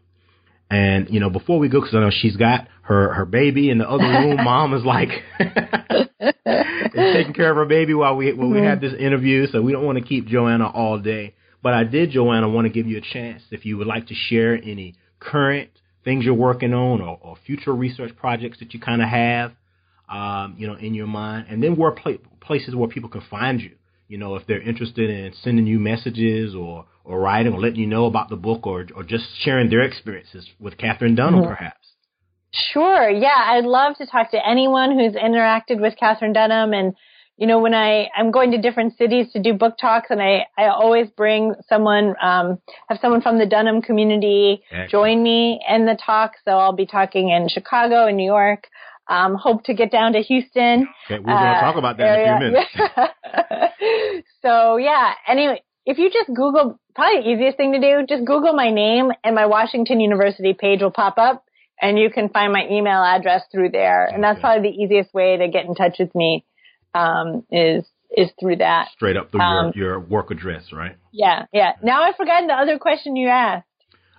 And 0.70 1.10
you 1.10 1.22
know, 1.22 1.30
before 1.30 1.60
we 1.60 1.70
go, 1.70 1.80
because 1.80 1.96
I 1.96 2.02
know 2.02 2.12
she's 2.12 2.36
got 2.36 2.68
her 2.82 3.14
her 3.14 3.26
baby 3.26 3.70
in 3.70 3.78
the 3.78 3.90
other 3.90 4.04
room. 4.04 4.36
Mom 4.44 4.74
is 4.74 4.84
like 4.84 5.10
taking 6.22 7.34
care 7.34 7.50
of 7.50 7.58
her 7.58 7.66
baby 7.66 7.94
while 7.94 8.16
we 8.16 8.32
while 8.34 8.50
we 8.50 8.58
mm-hmm. 8.58 8.66
have 8.66 8.82
this 8.82 8.94
interview. 8.94 9.48
So 9.48 9.62
we 9.62 9.72
don't 9.72 9.86
want 9.86 9.98
to 9.98 10.04
keep 10.04 10.28
Joanna 10.28 10.70
all 10.70 11.00
day. 11.00 11.36
But 11.64 11.74
I 11.74 11.84
did, 11.84 12.12
Joanna, 12.12 12.50
want 12.50 12.66
to 12.66 12.74
give 12.74 12.88
you 12.88 12.98
a 12.98 13.02
chance 13.02 13.44
if 13.52 13.66
you 13.66 13.78
would 13.78 13.88
like 13.88 14.08
to 14.08 14.16
share 14.16 14.56
any 14.56 14.96
current 15.20 15.70
things 16.04 16.26
you're 16.26 16.34
working 16.34 16.74
on 16.74 17.02
or, 17.02 17.20
or 17.22 17.36
future 17.46 17.74
research 17.74 18.16
projects 18.16 18.60
that 18.60 18.74
you 18.74 18.80
kind 18.80 19.02
of 19.02 19.08
have, 19.08 19.52
um, 20.10 20.56
you 20.58 20.66
know, 20.68 20.76
in 20.76 20.94
your 20.96 21.08
mind, 21.08 21.46
and 21.50 21.62
then 21.62 21.76
where 21.76 21.92
pla- 21.92 22.14
places 22.40 22.76
where 22.76 22.90
people 22.90 23.10
can 23.10 23.22
find 23.30 23.62
you. 23.62 23.72
You 24.08 24.18
know, 24.18 24.36
if 24.36 24.46
they're 24.46 24.62
interested 24.62 25.10
in 25.10 25.34
sending 25.42 25.68
you 25.68 25.80
messages 25.80 26.54
or 26.54 26.86
or 27.04 27.20
writing 27.20 27.54
or 27.54 27.60
letting 27.60 27.80
you 27.80 27.88
know 27.88 28.06
about 28.06 28.30
the 28.30 28.36
book 28.36 28.68
or 28.68 28.86
or 28.96 29.04
just 29.04 29.26
sharing 29.40 29.70
their 29.70 29.84
experiences 29.84 30.50
with 30.60 30.78
Katherine 30.78 31.16
Dunham, 31.16 31.42
mm-hmm. 31.42 31.50
perhaps. 31.50 31.81
Sure. 32.54 33.10
Yeah, 33.10 33.30
I'd 33.36 33.66
love 33.66 33.96
to 33.98 34.06
talk 34.06 34.32
to 34.32 34.48
anyone 34.48 34.92
who's 34.98 35.14
interacted 35.14 35.80
with 35.80 35.96
Katherine 35.98 36.34
Dunham. 36.34 36.74
And, 36.74 36.94
you 37.38 37.48
know, 37.48 37.60
when 37.60 37.74
I, 37.74 38.10
I'm 38.16 38.32
going 38.32 38.52
to 38.52 38.58
different 38.58 38.98
cities 38.98 39.32
to 39.34 39.42
do 39.42 39.54
book 39.54 39.76
talks 39.80 40.08
and 40.10 40.22
I, 40.22 40.46
I 40.58 40.68
always 40.68 41.08
bring 41.16 41.56
someone, 41.70 42.16
um, 42.22 42.60
have 42.90 43.00
someone 43.02 43.22
from 43.22 43.40
the 43.40 43.46
Dunham 43.46 43.82
community 43.82 44.64
Excellent. 44.70 44.92
join 44.92 45.24
me 45.24 45.62
in 45.70 45.86
the 45.86 45.98
talk. 46.06 46.34
So 46.44 46.52
I'll 46.52 46.76
be 46.76 46.86
talking 46.86 47.30
in 47.30 47.48
Chicago 47.48 48.08
and 48.08 48.18
New 48.18 48.26
York. 48.26 48.68
Um, 49.08 49.36
hope 49.36 49.64
to 49.66 49.74
get 49.74 49.92
down 49.92 50.14
to 50.14 50.20
Houston. 50.20 50.88
Okay, 51.06 51.20
we're 51.20 51.34
going 51.34 51.38
to 51.38 51.58
uh, 51.58 51.62
talk 51.62 51.76
about 51.78 51.98
that 51.98 52.04
area. 52.04 52.38
in 52.38 52.56
a 52.56 52.66
few 52.76 52.84
minutes. 53.00 54.24
so 54.42 54.78
yeah, 54.78 55.14
anyway, 55.28 55.62
if 55.86 55.98
you 55.98 56.10
just 56.12 56.28
Google, 56.28 56.80
probably 56.96 57.22
the 57.22 57.30
easiest 57.30 57.58
thing 57.58 57.74
to 57.74 57.80
do, 57.80 58.06
just 58.08 58.26
Google 58.26 58.54
my 58.54 58.72
name 58.72 59.12
and 59.24 59.36
my 59.36 59.48
Washington 59.48 60.00
University 60.00 60.54
page 60.54 60.82
will 60.82 60.92
pop 60.92 61.18
up 61.18 61.44
and 61.82 61.98
you 61.98 62.10
can 62.10 62.30
find 62.30 62.54
my 62.54 62.68
email 62.70 63.04
address 63.04 63.42
through 63.52 63.72
there. 63.72 64.06
And 64.06 64.24
that's 64.24 64.40
probably 64.40 64.70
the 64.70 64.76
easiest 64.76 65.14
way 65.14 65.38
to 65.38 65.48
get 65.48 65.66
in 65.66 65.76
touch 65.76 65.96
with 66.00 66.14
me 66.16 66.46
um, 66.94 67.44
is 67.52 67.84
is 68.16 68.30
through 68.40 68.58
that. 68.58 68.90
Straight 68.94 69.18
up 69.18 69.32
through 69.32 69.42
um, 69.42 69.72
your, 69.74 69.92
your 69.92 70.00
work 70.00 70.32
address, 70.32 70.72
right? 70.74 70.98
Yeah, 71.12 71.46
yeah. 71.54 71.74
Now 71.82 72.04
I've 72.04 72.16
forgotten 72.16 72.48
the 72.48 72.54
other 72.54 72.78
question 72.78 73.16
you 73.16 73.30
asked. 73.30 73.66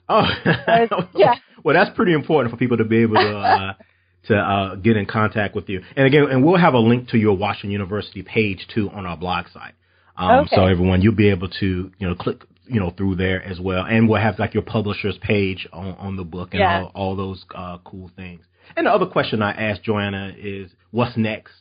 Oh, 0.08 0.24
yeah. 1.14 1.34
well, 1.62 1.74
that's 1.74 1.94
pretty 1.94 2.12
important 2.12 2.52
for 2.52 2.56
people 2.56 2.78
to 2.78 2.84
be 2.84 3.02
able 3.02 3.16
to 3.16 3.38
uh, 3.38 3.72
to 4.28 4.36
uh, 4.36 4.74
get 4.76 4.96
in 4.96 5.06
contact 5.06 5.54
with 5.54 5.68
you. 5.68 5.82
And 5.96 6.06
again, 6.06 6.24
and 6.30 6.44
we'll 6.44 6.60
have 6.60 6.74
a 6.74 6.78
link 6.78 7.08
to 7.10 7.18
your 7.18 7.36
Washington 7.36 7.70
University 7.70 8.22
page 8.22 8.66
too 8.74 8.90
on 8.90 9.06
our 9.06 9.16
blog 9.16 9.46
site. 9.52 9.74
Um, 10.16 10.40
okay. 10.40 10.56
So 10.56 10.66
everyone, 10.66 11.02
you'll 11.02 11.14
be 11.14 11.30
able 11.30 11.48
to 11.48 11.90
you 11.96 12.08
know 12.08 12.14
click 12.14 12.42
you 12.72 12.80
know, 12.80 12.90
through 12.90 13.16
there 13.16 13.42
as 13.42 13.60
well. 13.60 13.84
And 13.84 14.08
we'll 14.08 14.20
have 14.20 14.38
like 14.38 14.54
your 14.54 14.62
publisher's 14.62 15.18
page 15.18 15.68
on, 15.72 15.94
on 15.94 16.16
the 16.16 16.24
book 16.24 16.50
and 16.52 16.60
yeah. 16.60 16.82
all, 16.82 16.92
all 16.94 17.16
those 17.16 17.44
uh, 17.54 17.78
cool 17.84 18.10
things. 18.16 18.44
And 18.76 18.86
the 18.86 18.90
other 18.90 19.06
question 19.06 19.42
I 19.42 19.52
asked 19.52 19.82
Joanna 19.82 20.34
is, 20.38 20.70
what's 20.90 21.16
next? 21.16 21.52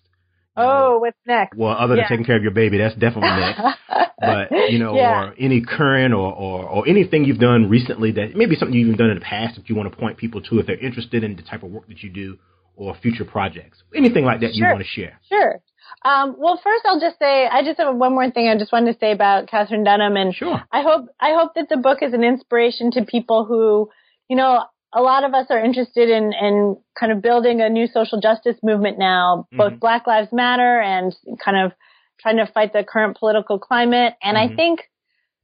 Oh, 0.56 1.00
what's 1.00 1.18
next? 1.26 1.58
Well, 1.58 1.72
other 1.72 1.96
than 1.96 2.00
yeah. 2.00 2.10
taking 2.10 2.26
care 2.26 2.36
of 2.36 2.44
your 2.44 2.52
baby, 2.52 2.78
that's 2.78 2.96
definitely 2.96 3.30
next. 3.30 3.62
but 4.20 4.52
you 4.70 4.80
know, 4.80 4.96
yeah. 4.96 5.30
or 5.30 5.36
any 5.40 5.62
current 5.62 6.14
or, 6.14 6.34
or 6.34 6.64
or 6.64 6.88
anything 6.88 7.24
you've 7.24 7.40
done 7.40 7.70
recently 7.70 8.12
that 8.12 8.36
maybe 8.36 8.56
something 8.56 8.78
you've 8.78 8.88
even 8.88 8.98
done 8.98 9.10
in 9.10 9.16
the 9.18 9.26
past 9.26 9.56
that 9.56 9.70
you 9.70 9.76
want 9.76 9.90
to 9.92 9.98
point 9.98 10.18
people 10.18 10.42
to 10.42 10.60
if 10.60 10.68
they're 10.68 10.78
interested 10.78 11.24
in 11.24 11.36
the 11.36 11.42
type 11.42 11.64
of 11.64 11.72
work 11.72 11.88
that 11.88 12.04
you 12.04 12.10
do 12.10 12.38
or 12.76 12.96
future 13.02 13.26
projects, 13.26 13.82
anything 13.96 14.26
like 14.26 14.42
that 14.42 14.54
sure. 14.54 14.68
you 14.68 14.74
want 14.74 14.80
to 14.80 14.88
share. 14.88 15.20
Sure. 15.30 15.62
Um, 16.04 16.36
well, 16.38 16.60
first 16.64 16.84
I'll 16.86 17.00
just 17.00 17.20
say 17.20 17.48
I 17.48 17.64
just 17.64 17.80
have 17.80 17.96
one 17.96 18.14
more 18.14 18.30
thing 18.32 18.48
I 18.48 18.58
just 18.58 18.72
wanted 18.72 18.94
to 18.94 19.00
say 19.00 19.12
about 19.12 19.48
Katherine 19.48 19.84
Dunham, 19.84 20.18
and 20.18 20.34
sure. 20.34 20.62
I 20.72 20.82
hope 20.82 21.08
I 21.20 21.34
hope 21.34 21.54
that 21.56 21.70
the 21.70 21.78
book 21.78 22.00
is 22.02 22.14
an 22.14 22.24
inspiration 22.24 22.92
to 22.92 23.06
people 23.06 23.46
who, 23.46 23.90
you 24.28 24.36
know, 24.36 24.64
a 24.94 25.02
lot 25.02 25.24
of 25.24 25.34
us 25.34 25.48
are 25.50 25.64
interested 25.64 26.10
in 26.10 26.34
in 26.34 26.78
kind 27.00 27.12
of 27.12 27.22
building 27.22 27.62
a 27.62 27.70
new 27.70 27.88
social 27.88 28.20
justice 28.20 28.58
movement 28.64 28.98
now, 28.98 29.48
both 29.52 29.74
mm-hmm. 29.74 29.80
Black 29.80 30.08
Lives 30.08 30.30
Matter 30.32 30.82
and 30.82 31.16
kind 31.44 31.66
of 31.66 31.72
trying 32.20 32.38
to 32.38 32.52
fight 32.52 32.74
the 32.74 32.84
current 32.84 33.18
political 33.18 33.60
climate. 33.60 34.14
And 34.24 34.38
mm-hmm. 34.38 34.54
I 34.54 34.56
think 34.56 34.80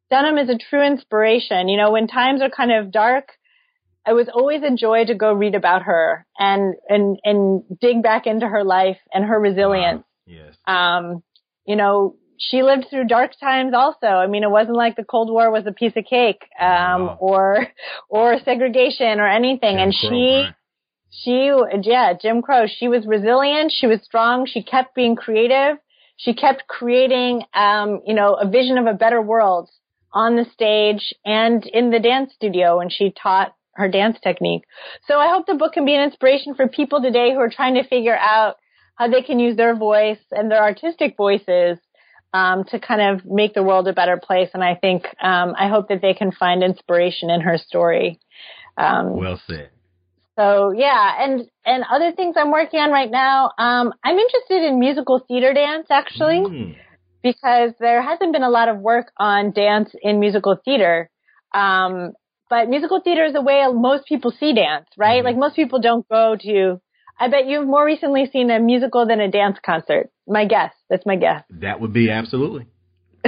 Dunham 0.09 0.37
is 0.37 0.49
a 0.49 0.57
true 0.57 0.85
inspiration. 0.85 1.69
You 1.69 1.77
know, 1.77 1.91
when 1.91 2.07
times 2.07 2.41
are 2.41 2.49
kind 2.49 2.71
of 2.71 2.91
dark, 2.91 3.29
it 4.07 4.13
was 4.13 4.29
always 4.33 4.63
a 4.63 4.75
joy 4.75 5.05
to 5.05 5.15
go 5.15 5.33
read 5.33 5.53
about 5.53 5.83
her 5.83 6.25
and 6.39 6.75
and 6.89 7.19
and 7.23 7.63
dig 7.79 8.01
back 8.01 8.25
into 8.25 8.47
her 8.47 8.63
life 8.63 8.97
and 9.13 9.25
her 9.25 9.39
resilience. 9.39 10.03
Yes. 10.27 10.55
Um, 10.65 11.23
you 11.65 11.75
know, 11.75 12.15
she 12.37 12.61
lived 12.61 12.87
through 12.89 13.05
dark 13.05 13.31
times 13.39 13.73
also. 13.73 14.07
I 14.07 14.27
mean, 14.27 14.43
it 14.43 14.51
wasn't 14.51 14.77
like 14.77 14.95
the 14.95 15.03
Cold 15.03 15.31
War 15.31 15.51
was 15.51 15.65
a 15.65 15.71
piece 15.71 15.93
of 15.95 16.05
cake, 16.05 16.43
um, 16.59 16.67
wow. 16.67 17.17
or, 17.19 17.67
or 18.09 18.37
segregation 18.45 19.19
or 19.19 19.27
anything. 19.27 19.77
Jim 19.77 19.79
and 19.79 19.93
Crow, 19.93 20.09
she, 20.09 20.43
right? 20.43 20.55
she, 21.09 21.89
yeah, 21.89 22.13
Jim 22.13 22.41
Crow, 22.41 22.65
she 22.67 22.87
was 22.87 23.05
resilient. 23.07 23.73
She 23.75 23.87
was 23.87 24.01
strong. 24.03 24.45
She 24.45 24.61
kept 24.61 24.93
being 24.93 25.15
creative. 25.15 25.77
She 26.17 26.33
kept 26.33 26.67
creating, 26.67 27.43
um, 27.53 28.01
you 28.05 28.13
know, 28.13 28.33
a 28.35 28.47
vision 28.47 28.77
of 28.77 28.85
a 28.85 28.93
better 28.93 29.21
world 29.21 29.69
on 30.13 30.35
the 30.35 30.45
stage 30.53 31.13
and 31.25 31.65
in 31.65 31.91
the 31.91 31.99
dance 31.99 32.33
studio 32.33 32.77
when 32.77 32.89
she 32.89 33.13
taught 33.21 33.53
her 33.73 33.87
dance 33.87 34.17
technique. 34.23 34.63
So 35.07 35.19
I 35.19 35.29
hope 35.29 35.45
the 35.45 35.53
book 35.53 35.73
can 35.73 35.85
be 35.85 35.93
an 35.93 36.01
inspiration 36.01 36.55
for 36.55 36.67
people 36.67 37.01
today 37.01 37.33
who 37.33 37.39
are 37.39 37.49
trying 37.49 37.75
to 37.75 37.87
figure 37.87 38.17
out 38.17 38.55
how 38.97 39.07
they 39.07 39.21
can 39.21 39.39
use 39.39 39.55
their 39.55 39.75
voice 39.75 40.19
and 40.31 40.51
their 40.51 40.61
artistic 40.61 41.15
voices 41.15 41.77
um, 42.33 42.63
to 42.65 42.79
kind 42.79 43.01
of 43.01 43.25
make 43.25 43.53
the 43.53 43.63
world 43.63 43.87
a 43.87 43.93
better 43.93 44.17
place. 44.17 44.49
And 44.53 44.63
I 44.63 44.75
think 44.75 45.05
um, 45.21 45.55
I 45.57 45.69
hope 45.69 45.87
that 45.89 46.01
they 46.01 46.13
can 46.13 46.31
find 46.31 46.63
inspiration 46.63 47.29
in 47.29 47.41
her 47.41 47.57
story. 47.57 48.19
Um, 48.77 49.15
well 49.15 49.41
said. 49.47 49.69
So 50.37 50.71
yeah, 50.71 51.23
and 51.23 51.49
and 51.65 51.83
other 51.91 52.11
things 52.11 52.35
I'm 52.37 52.51
working 52.51 52.79
on 52.79 52.91
right 52.91 53.09
now. 53.09 53.51
Um, 53.57 53.91
I'm 54.03 54.17
interested 54.17 54.63
in 54.67 54.79
musical 54.79 55.19
theater 55.27 55.51
dance 55.53 55.87
actually, 55.89 56.41
mm. 56.41 56.75
because 57.23 57.71
there 57.79 58.03
hasn't 58.03 58.33
been 58.33 58.43
a 58.43 58.49
lot 58.49 58.69
of 58.69 58.77
work 58.77 59.11
on 59.17 59.51
dance 59.51 59.89
in 60.01 60.19
musical 60.19 60.55
theater. 60.63 61.09
Um, 61.55 62.11
but 62.49 62.69
musical 62.69 63.01
theater 63.01 63.25
is 63.25 63.35
a 63.35 63.41
way 63.41 63.65
most 63.73 64.05
people 64.05 64.31
see 64.31 64.53
dance, 64.53 64.87
right? 64.95 65.21
Mm. 65.21 65.25
Like 65.25 65.37
most 65.37 65.55
people 65.55 65.79
don't 65.79 66.07
go 66.07 66.35
to. 66.39 66.79
I 67.19 67.29
bet 67.29 67.47
you've 67.47 67.67
more 67.67 67.85
recently 67.85 68.29
seen 68.31 68.51
a 68.51 68.59
musical 68.59 69.07
than 69.07 69.19
a 69.19 69.29
dance 69.29 69.57
concert. 69.65 70.09
My 70.27 70.45
guess. 70.45 70.73
That's 70.89 71.05
my 71.05 71.15
guess. 71.15 71.43
That 71.49 71.81
would 71.81 71.93
be 71.93 72.09
absolutely. 72.09 72.67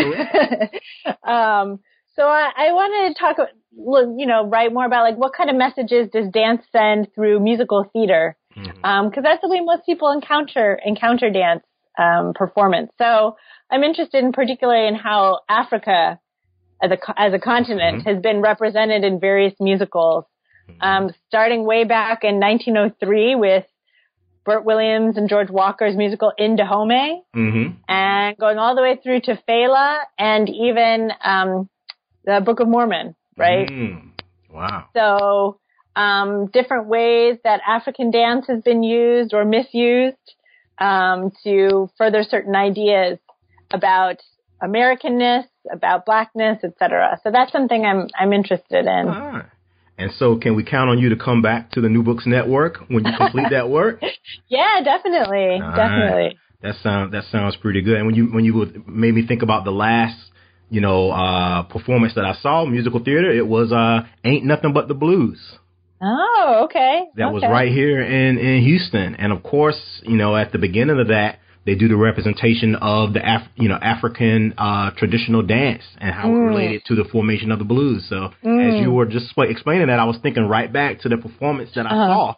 um, 1.23 1.79
so 2.15 2.23
I, 2.23 2.51
I 2.57 2.71
wanted 2.73 3.13
to 3.13 3.19
talk, 3.19 3.37
you 3.71 4.25
know, 4.25 4.45
write 4.45 4.73
more 4.73 4.85
about 4.85 5.03
like 5.03 5.15
what 5.15 5.33
kind 5.35 5.49
of 5.49 5.55
messages 5.55 6.09
does 6.11 6.29
dance 6.31 6.61
send 6.71 7.07
through 7.15 7.39
musical 7.39 7.89
theater? 7.91 8.37
Because 8.53 8.69
mm-hmm. 8.69 8.85
um, 8.85 9.11
that's 9.23 9.41
the 9.41 9.49
way 9.49 9.61
most 9.61 9.85
people 9.85 10.11
encounter 10.11 10.79
encounter 10.83 11.29
dance 11.29 11.63
um, 11.97 12.33
performance. 12.33 12.91
So 12.97 13.37
I'm 13.71 13.83
interested 13.83 14.23
in 14.23 14.31
particularly 14.31 14.87
in 14.87 14.95
how 14.95 15.39
Africa 15.49 16.19
as 16.81 16.91
a 16.91 17.19
as 17.19 17.33
a 17.33 17.39
continent 17.39 17.99
mm-hmm. 17.99 18.09
has 18.09 18.21
been 18.21 18.41
represented 18.41 19.03
in 19.03 19.19
various 19.19 19.53
musicals, 19.59 20.25
mm-hmm. 20.69 20.81
um, 20.81 21.11
starting 21.27 21.65
way 21.65 21.83
back 21.83 22.23
in 22.23 22.39
1903 22.39 23.35
with 23.35 23.65
Bert 24.45 24.65
Williams 24.65 25.17
and 25.17 25.29
George 25.29 25.49
Walker's 25.49 25.95
musical 25.95 26.31
In 26.37 26.55
Dahomey, 26.55 27.21
mm-hmm. 27.35 27.75
and 27.87 28.37
going 28.37 28.57
all 28.57 28.75
the 28.75 28.81
way 28.81 28.99
through 29.01 29.21
to 29.21 29.39
Fela 29.47 29.99
and 30.17 30.49
even 30.49 31.11
um, 31.23 31.69
the 32.25 32.41
Book 32.43 32.59
of 32.59 32.67
Mormon, 32.67 33.15
right? 33.37 33.67
Mm. 33.67 34.11
Wow. 34.51 34.85
So, 34.95 35.59
um, 35.95 36.47
different 36.47 36.87
ways 36.87 37.37
that 37.43 37.61
African 37.67 38.11
dance 38.11 38.47
has 38.47 38.61
been 38.63 38.83
used 38.83 39.33
or 39.33 39.45
misused 39.45 40.17
um, 40.79 41.31
to 41.43 41.89
further 41.97 42.23
certain 42.23 42.55
ideas 42.55 43.19
about 43.71 44.17
Americanness, 44.61 45.45
about 45.71 46.05
blackness, 46.05 46.63
etc. 46.63 47.19
So 47.23 47.31
that's 47.31 47.51
something 47.51 47.85
I'm 47.85 48.07
I'm 48.17 48.33
interested 48.33 48.85
in. 48.85 49.05
Ah. 49.07 49.45
And 49.99 50.11
so, 50.17 50.37
can 50.37 50.55
we 50.55 50.63
count 50.63 50.89
on 50.89 50.97
you 50.97 51.09
to 51.09 51.17
come 51.17 51.41
back 51.41 51.71
to 51.71 51.81
the 51.81 51.89
New 51.89 52.03
Books 52.03 52.25
Network 52.25 52.77
when 52.87 53.05
you 53.05 53.11
complete 53.17 53.47
that 53.51 53.69
work? 53.69 54.01
yeah, 54.47 54.81
definitely, 54.83 55.59
All 55.61 55.75
definitely. 55.75 56.23
Right. 56.23 56.35
That 56.61 56.75
sounds 56.81 57.11
that 57.11 57.23
sounds 57.31 57.55
pretty 57.57 57.81
good. 57.81 57.97
And 57.97 58.05
when 58.05 58.15
you 58.15 58.25
when 58.27 58.45
you 58.45 58.83
made 58.87 59.13
me 59.13 59.27
think 59.27 59.43
about 59.43 59.65
the 59.65 59.71
last 59.71 60.17
you 60.69 60.81
know, 60.81 61.11
uh, 61.11 61.63
performance 61.63 62.13
that 62.15 62.25
I 62.25 62.35
saw, 62.41 62.65
musical 62.65 63.03
theater, 63.03 63.31
it 63.31 63.45
was, 63.45 63.71
uh, 63.71 64.07
Ain't 64.23 64.45
Nothing 64.45 64.73
But 64.73 64.87
the 64.87 64.93
Blues. 64.93 65.39
Oh, 66.01 66.61
okay. 66.65 67.05
That 67.15 67.25
okay. 67.25 67.33
was 67.33 67.43
right 67.43 67.71
here 67.71 68.01
in, 68.01 68.37
in 68.37 68.63
Houston. 68.63 69.15
And 69.15 69.33
of 69.33 69.43
course, 69.43 69.79
you 70.03 70.15
know, 70.15 70.35
at 70.35 70.51
the 70.51 70.57
beginning 70.57 70.99
of 70.99 71.07
that, 71.07 71.39
they 71.65 71.75
do 71.75 71.87
the 71.87 71.95
representation 71.95 72.75
of 72.75 73.13
the 73.13 73.19
Af- 73.19 73.49
you 73.55 73.69
know 73.69 73.75
African 73.75 74.53
uh, 74.57 74.91
traditional 74.91 75.41
dance 75.41 75.83
and 75.97 76.13
how 76.13 76.27
mm. 76.27 76.35
it 76.35 76.47
related 76.47 76.85
to 76.85 76.95
the 76.95 77.03
formation 77.05 77.51
of 77.51 77.59
the 77.59 77.65
blues. 77.65 78.05
So 78.09 78.29
mm. 78.43 78.75
as 78.75 78.81
you 78.81 78.91
were 78.91 79.05
just 79.05 79.33
explaining 79.37 79.87
that, 79.87 79.99
I 79.99 80.05
was 80.05 80.17
thinking 80.21 80.43
right 80.43 80.71
back 80.71 81.01
to 81.01 81.09
the 81.09 81.17
performance 81.17 81.71
that 81.75 81.85
I 81.85 81.89
uh-huh. 81.89 82.13
saw. 82.13 82.35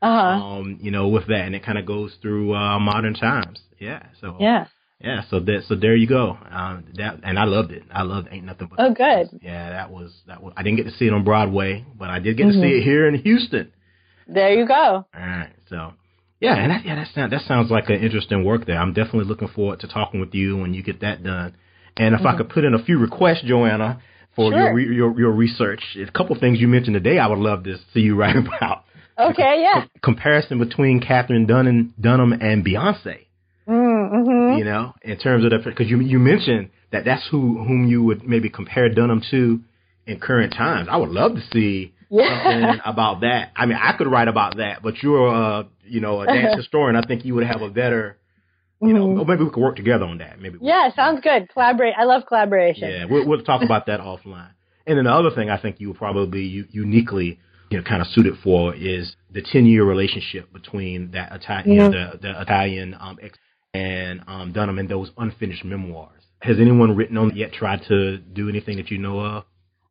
Uh-huh. 0.00 0.44
Um, 0.44 0.78
you 0.80 0.92
know, 0.92 1.08
with 1.08 1.26
that, 1.26 1.40
and 1.40 1.56
it 1.56 1.64
kind 1.64 1.76
of 1.76 1.84
goes 1.84 2.14
through 2.22 2.54
uh, 2.54 2.78
modern 2.78 3.14
times. 3.14 3.60
Yeah. 3.78 4.04
So 4.20 4.36
yeah. 4.38 4.66
Yeah, 5.00 5.22
so 5.30 5.38
that 5.38 5.62
so 5.68 5.76
there 5.76 5.94
you 5.94 6.08
go. 6.08 6.36
Um, 6.50 6.86
that 6.96 7.20
and 7.22 7.38
I 7.38 7.44
loved 7.44 7.70
it. 7.70 7.84
I 7.90 8.02
loved 8.02 8.28
Ain't 8.32 8.44
Nothing 8.44 8.68
But. 8.68 8.80
Oh, 8.80 8.92
good. 8.92 9.38
Yeah, 9.40 9.70
that 9.70 9.90
was 9.90 10.12
that 10.26 10.42
was. 10.42 10.54
I 10.56 10.64
didn't 10.64 10.78
get 10.78 10.86
to 10.86 10.96
see 10.96 11.06
it 11.06 11.12
on 11.12 11.22
Broadway, 11.22 11.84
but 11.96 12.10
I 12.10 12.18
did 12.18 12.36
get 12.36 12.46
mm-hmm. 12.46 12.60
to 12.60 12.68
see 12.68 12.78
it 12.78 12.82
here 12.82 13.06
in 13.06 13.14
Houston. 13.14 13.72
There 14.26 14.52
you 14.52 14.66
go. 14.66 14.74
All 14.74 15.06
right, 15.14 15.52
so 15.68 15.92
yeah, 16.40 16.54
and 16.54 16.70
that, 16.70 16.84
yeah, 16.84 16.94
that 16.94 17.08
sounds 17.14 17.30
that 17.32 17.42
sounds 17.48 17.70
like 17.70 17.88
an 17.88 18.00
interesting 18.02 18.44
work 18.44 18.66
there. 18.66 18.78
I'm 18.78 18.92
definitely 18.92 19.24
looking 19.24 19.48
forward 19.48 19.80
to 19.80 19.88
talking 19.88 20.20
with 20.20 20.34
you 20.34 20.56
when 20.56 20.72
you 20.72 20.82
get 20.82 21.00
that 21.00 21.22
done. 21.22 21.56
And 21.96 22.14
if 22.14 22.20
mm-hmm. 22.20 22.28
I 22.28 22.36
could 22.36 22.48
put 22.48 22.64
in 22.64 22.74
a 22.74 22.82
few 22.84 22.98
requests, 22.98 23.42
Joanna, 23.44 24.00
for 24.36 24.52
sure. 24.52 24.78
your, 24.78 24.92
your 24.92 25.20
your 25.20 25.32
research, 25.32 25.82
a 25.96 26.10
couple 26.12 26.36
of 26.36 26.40
things 26.40 26.60
you 26.60 26.68
mentioned 26.68 26.94
today, 26.94 27.18
I 27.18 27.26
would 27.26 27.40
love 27.40 27.64
to 27.64 27.76
see 27.92 28.00
you 28.00 28.14
write 28.20 28.36
about. 28.36 28.84
Okay, 29.18 29.62
yeah. 29.62 29.86
comparison 30.00 30.60
between 30.60 31.00
Katherine 31.00 31.46
Dunham, 31.46 31.92
Dunham 32.00 32.32
and 32.32 32.64
Beyonce. 32.64 33.26
Mm-hmm. 33.68 34.58
You 34.58 34.64
know, 34.64 34.94
in 35.02 35.18
terms 35.18 35.44
of 35.44 35.50
the 35.50 35.58
because 35.58 35.90
you 35.90 36.00
you 36.00 36.20
mentioned 36.20 36.70
that 36.92 37.04
that's 37.04 37.26
who 37.30 37.64
whom 37.64 37.88
you 37.88 38.02
would 38.04 38.22
maybe 38.22 38.48
compare 38.48 38.88
Dunham 38.88 39.22
to 39.32 39.60
in 40.06 40.20
current 40.20 40.54
times. 40.54 40.88
I 40.90 40.96
would 40.96 41.10
love 41.10 41.34
to 41.34 41.42
see 41.52 41.94
yeah. 42.10 42.42
something 42.42 42.80
about 42.84 43.20
that. 43.20 43.52
I 43.56 43.66
mean, 43.66 43.78
I 43.80 43.96
could 43.96 44.06
write 44.06 44.28
about 44.28 44.56
that, 44.58 44.82
but 44.82 45.02
you're 45.02 45.26
a 45.26 45.68
you 45.84 46.00
know 46.00 46.20
a 46.20 46.26
dance 46.34 46.56
historian. 46.56 46.96
I 46.96 47.02
think 47.06 47.24
you 47.24 47.34
would 47.34 47.46
have 47.46 47.62
a 47.62 47.70
better. 47.70 48.18
You 48.80 48.92
know, 48.92 49.08
mm-hmm. 49.08 49.28
maybe 49.28 49.42
we 49.42 49.50
could 49.50 49.60
work 49.60 49.74
together 49.74 50.04
on 50.04 50.18
that. 50.18 50.40
Maybe. 50.40 50.58
Yeah, 50.62 50.94
sounds 50.94 51.20
good. 51.20 51.48
Collaborate. 51.52 51.94
I 51.98 52.04
love 52.04 52.22
collaboration. 52.28 52.88
Yeah, 52.88 53.06
we'll, 53.06 53.26
we'll 53.26 53.42
talk 53.42 53.62
about 53.64 53.86
that 53.86 53.98
offline. 53.98 54.50
And 54.86 54.96
then 54.96 55.04
the 55.04 55.12
other 55.12 55.32
thing 55.32 55.50
I 55.50 55.60
think 55.60 55.80
you 55.80 55.88
would 55.88 55.96
probably 55.96 56.64
uniquely 56.70 57.40
you 57.70 57.78
know, 57.78 57.84
kind 57.84 58.00
of 58.00 58.08
suited 58.08 58.34
for 58.42 58.74
is 58.74 59.14
the 59.30 59.42
10 59.42 59.66
year 59.66 59.84
relationship 59.84 60.52
between 60.52 61.10
that 61.10 61.32
Italian, 61.32 61.92
mm-hmm. 61.92 62.16
the, 62.16 62.18
the 62.18 62.40
Italian 62.40 62.96
um, 62.98 63.18
ex- 63.20 63.38
and 63.74 64.22
um, 64.26 64.52
Dunham 64.52 64.78
and 64.78 64.88
those 64.88 65.10
unfinished 65.18 65.64
memoirs. 65.64 66.22
Has 66.40 66.56
anyone 66.60 66.96
written 66.96 67.18
on 67.18 67.36
yet 67.36 67.52
tried 67.52 67.82
to 67.88 68.18
do 68.18 68.48
anything 68.48 68.76
that 68.76 68.90
you 68.90 68.98
know 68.98 69.20
of? 69.20 69.44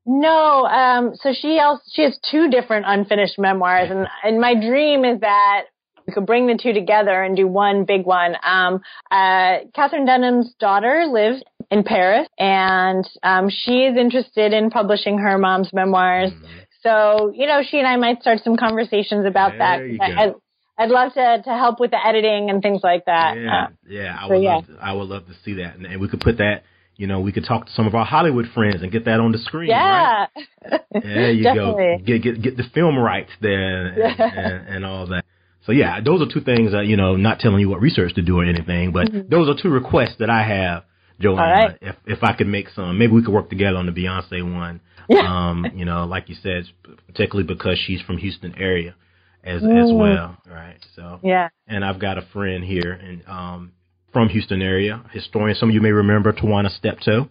No, 0.09 0.65
um, 0.65 1.15
so 1.21 1.33
she 1.33 1.59
also 1.59 1.83
she 1.91 2.03
has 2.03 2.17
two 2.31 2.49
different 2.49 2.85
unfinished 2.87 3.37
memoirs, 3.37 3.91
and 3.91 4.07
and 4.23 4.39
my 4.39 4.55
dream 4.55 5.03
is 5.03 5.19
that 5.19 5.65
we 6.07 6.13
could 6.13 6.25
bring 6.25 6.47
the 6.47 6.57
two 6.61 6.71
together 6.71 7.21
and 7.21 7.35
do 7.35 7.45
one 7.45 7.83
big 7.83 8.05
one. 8.05 8.35
Um, 8.41 8.81
uh, 9.11 9.67
Katherine 9.75 10.05
Dunham's 10.05 10.53
daughter 10.59 11.05
lives 11.11 11.43
in 11.69 11.83
Paris, 11.83 12.27
and 12.39 13.05
um, 13.21 13.49
she 13.49 13.83
is 13.83 13.97
interested 13.97 14.53
in 14.53 14.69
publishing 14.69 15.17
her 15.17 15.37
mom's 15.37 15.73
memoirs. 15.73 16.31
Mm-hmm. 16.31 16.45
So, 16.83 17.33
you 17.35 17.45
know, 17.45 17.61
she 17.69 17.77
and 17.77 17.87
I 17.87 17.97
might 17.97 18.21
start 18.21 18.39
some 18.45 18.55
conversations 18.55 19.25
about 19.25 19.51
there 19.57 19.97
that. 19.97 20.35
I'd 20.79 20.89
love 20.89 21.13
to 21.13 21.41
to 21.43 21.49
help 21.49 21.79
with 21.79 21.91
the 21.91 22.05
editing 22.05 22.49
and 22.51 22.61
things 22.61 22.81
like 22.83 23.05
that. 23.05 23.35
Yeah, 23.35 23.63
uh, 23.63 23.67
yeah, 23.89 24.17
I 24.19 24.27
would 24.27 24.43
yeah. 24.43 24.55
love 24.55 24.67
to, 24.67 24.77
I 24.79 24.93
would 24.93 25.07
love 25.07 25.25
to 25.25 25.33
see 25.43 25.55
that, 25.55 25.75
and, 25.75 25.85
and, 25.85 25.99
we 25.99 26.07
could 26.07 26.21
put 26.21 26.37
that. 26.37 26.63
You 26.97 27.05
know, 27.05 27.19
we 27.19 27.31
could 27.31 27.45
talk 27.45 27.67
to 27.67 27.71
some 27.71 27.85
of 27.85 27.93
our 27.93 28.05
Hollywood 28.05 28.47
friends 28.53 28.81
and 28.81 28.91
get 28.91 29.05
that 29.05 29.19
on 29.19 29.31
the 29.31 29.37
screen. 29.37 29.69
Yeah, 29.69 30.25
right? 30.69 30.81
there 30.91 31.31
you 31.31 31.43
go. 31.43 31.97
Get 32.03 32.23
get 32.23 32.41
get 32.41 32.57
the 32.57 32.63
film 32.73 32.97
rights 32.97 33.29
there 33.39 33.87
and, 33.87 33.97
yeah. 33.97 34.15
and, 34.19 34.67
and, 34.67 34.85
all 34.85 35.05
that. 35.07 35.23
So 35.65 35.73
yeah, 35.73 36.01
those 36.01 36.21
are 36.21 36.31
two 36.31 36.41
things 36.41 36.71
that 36.71 36.87
you 36.87 36.97
know, 36.97 37.15
not 37.15 37.39
telling 37.39 37.59
you 37.59 37.69
what 37.69 37.81
research 37.81 38.15
to 38.15 38.23
do 38.23 38.39
or 38.39 38.45
anything, 38.45 38.93
but 38.93 39.07
mm-hmm. 39.09 39.29
those 39.29 39.47
are 39.47 39.61
two 39.61 39.69
requests 39.69 40.15
that 40.19 40.31
I 40.31 40.41
have, 40.41 40.85
Joanna. 41.19 41.41
Right. 41.41 41.77
If 41.81 41.95
if 42.05 42.23
I 42.23 42.33
could 42.33 42.47
make 42.47 42.69
some, 42.69 42.97
maybe 42.97 43.13
we 43.13 43.23
could 43.23 43.33
work 43.33 43.49
together 43.49 43.77
on 43.77 43.85
the 43.85 43.91
Beyonce 43.91 44.41
one. 44.41 44.81
Yeah. 45.07 45.21
Um, 45.21 45.67
you 45.75 45.85
know, 45.85 46.05
like 46.05 46.29
you 46.29 46.35
said, 46.41 46.65
particularly 47.05 47.47
because 47.47 47.77
she's 47.85 48.01
from 48.01 48.17
Houston 48.17 48.55
area 48.57 48.95
as 49.43 49.61
mm. 49.61 49.83
as 49.83 49.93
well, 49.93 50.37
right? 50.49 50.77
So 50.95 51.19
yeah. 51.23 51.49
And 51.67 51.85
I've 51.85 51.99
got 51.99 52.17
a 52.17 52.23
friend 52.33 52.63
here 52.63 52.91
and 52.91 53.23
um 53.27 53.71
from 54.13 54.29
Houston 54.29 54.61
area, 54.61 55.03
historian. 55.11 55.55
Some 55.55 55.69
of 55.69 55.75
you 55.75 55.81
may 55.81 55.91
remember 55.91 56.33
Tawana 56.33 56.69
Steptoe. 56.69 57.29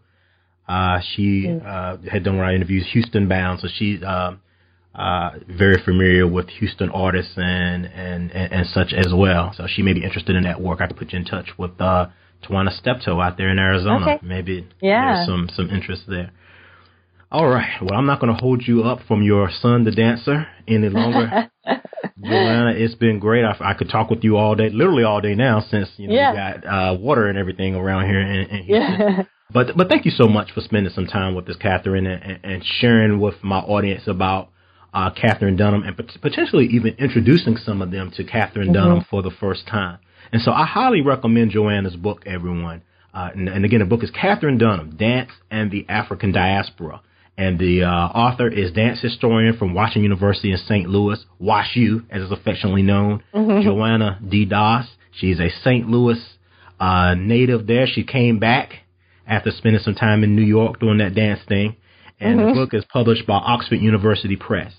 Uh, 0.69 1.01
she 1.15 1.49
uh, 1.49 1.97
had 2.11 2.25
done 2.25 2.39
our 2.39 2.53
interviews 2.53 2.87
Houston 2.93 3.29
bound, 3.29 3.61
so 3.61 3.69
she's 3.73 4.03
uh, 4.03 4.37
uh, 4.95 5.31
very 5.49 5.81
familiar 5.85 6.27
with 6.27 6.49
Houston 6.49 6.91
artists 6.91 7.33
and, 7.37 7.87
and, 7.87 8.31
and, 8.33 8.53
and 8.53 8.67
such 8.67 8.93
as 8.93 9.13
well. 9.15 9.53
So 9.57 9.67
she 9.69 9.83
may 9.83 9.93
be 9.93 10.03
interested 10.03 10.35
in 10.35 10.45
that 10.45 10.61
work. 10.61 10.81
I 10.81 10.87
could 10.87 10.97
put 10.97 11.13
you 11.13 11.19
in 11.19 11.25
touch 11.25 11.51
with 11.57 11.81
uh, 11.81 12.07
Tawana 12.43 12.77
Steptoe 12.77 13.21
out 13.21 13.37
there 13.37 13.49
in 13.49 13.59
Arizona. 13.59 14.15
Okay. 14.15 14.27
Maybe 14.27 14.67
yeah. 14.81 15.17
there's 15.17 15.27
some 15.27 15.49
some 15.53 15.71
interest 15.71 16.03
there. 16.09 16.33
All 17.31 17.47
right. 17.47 17.83
Well, 17.83 17.95
I'm 17.95 18.07
not 18.07 18.21
going 18.21 18.33
to 18.33 18.41
hold 18.41 18.67
you 18.67 18.85
up 18.85 19.01
from 19.07 19.23
your 19.23 19.51
son, 19.51 19.85
the 19.85 19.91
dancer, 19.91 20.47
any 20.67 20.89
longer. 20.89 21.51
Joanna, 22.23 22.73
it's 22.75 22.95
been 22.95 23.19
great. 23.19 23.45
I, 23.45 23.57
I, 23.61 23.75
could 23.75 23.91
talk 23.91 24.09
with 24.09 24.25
you 24.25 24.39
all 24.39 24.55
day, 24.55 24.71
literally 24.71 25.05
all 25.05 25.21
day 25.21 25.35
now, 25.35 25.61
since 25.71 25.89
you 25.99 26.09
know 26.09 26.15
yeah. 26.15 26.31
we 26.31 26.37
got 26.37 26.67
uh, 26.67 26.95
water 26.99 27.27
and 27.27 27.37
everything 27.37 27.75
around 27.75 28.07
here 28.07 28.21
in, 28.21 28.49
in 28.49 28.63
Houston. 28.65 29.01
Yeah. 29.01 29.23
But 29.53 29.77
but 29.77 29.89
thank 29.89 30.05
you 30.05 30.11
so 30.11 30.27
much 30.27 30.51
for 30.51 30.61
spending 30.61 30.93
some 30.93 31.07
time 31.07 31.37
with 31.37 31.49
us, 31.49 31.55
Catherine, 31.55 32.05
and, 32.05 32.41
and 32.43 32.65
sharing 32.81 33.21
with 33.21 33.37
my 33.45 33.59
audience 33.59 34.03
about 34.09 34.49
uh, 34.93 35.11
Katherine 35.11 35.57
Dunham 35.57 35.85
and 35.85 35.97
potentially 36.21 36.67
even 36.67 36.95
introducing 36.99 37.57
some 37.57 37.81
of 37.81 37.93
them 37.93 38.11
to 38.17 38.25
Katherine 38.25 38.69
mm-hmm. 38.69 38.75
Dunham 38.75 39.07
for 39.09 39.23
the 39.23 39.31
first 39.31 39.69
time. 39.69 39.99
And 40.33 40.43
so 40.43 40.51
I 40.51 40.67
highly 40.67 41.01
recommend 41.01 41.53
Joanna's 41.53 41.95
book, 41.95 42.25
everyone. 42.27 42.83
Uh, 43.15 43.31
and, 43.35 43.49
and, 43.49 43.65
again, 43.65 43.79
the 43.79 43.87
book 43.87 44.03
is 44.03 44.11
Katherine 44.11 44.59
Dunham, 44.59 44.97
Dance 44.97 45.31
and 45.51 45.71
the 45.71 45.87
African 45.89 46.33
Diaspora 46.33 47.01
and 47.39 47.59
the 47.59 47.85
uh, 47.85 47.89
author 47.89 48.49
is 48.49 48.73
dance 48.73 49.01
historian 49.01 49.57
from 49.57 49.75
Washington 49.75 50.03
University 50.03 50.53
in 50.53 50.59
St. 50.59 50.89
Louis, 50.89 51.19
WashU, 51.41 52.05
as 52.11 52.23
it's 52.23 52.33
affectionately 52.33 52.83
known, 52.83 53.23
mm-hmm. 53.35 53.63
Joanna 53.63 54.19
Dee 54.27 54.47
Das. 54.47 54.87
She's 55.13 55.39
a 55.39 55.51
St. 55.63 55.87
Louis 55.89 56.19
uh, 56.81 57.15
native 57.15 57.67
there. 57.67 57.87
She 57.87 58.05
came 58.05 58.39
back 58.39 58.73
after 59.27 59.51
spending 59.51 59.83
some 59.83 59.95
time 59.95 60.25
in 60.25 60.35
New 60.35 60.43
York 60.43 60.81
doing 60.81 60.99
that 60.99 61.15
dance 61.15 61.41
thing, 61.49 61.77
and 62.21 62.39
mm-hmm. 62.39 62.49
the 62.49 62.55
book 62.55 62.75
is 62.75 62.85
published 62.91 63.27
by 63.27 63.35
Oxford 63.35 63.77
University 63.77 64.37
Press. 64.37 64.73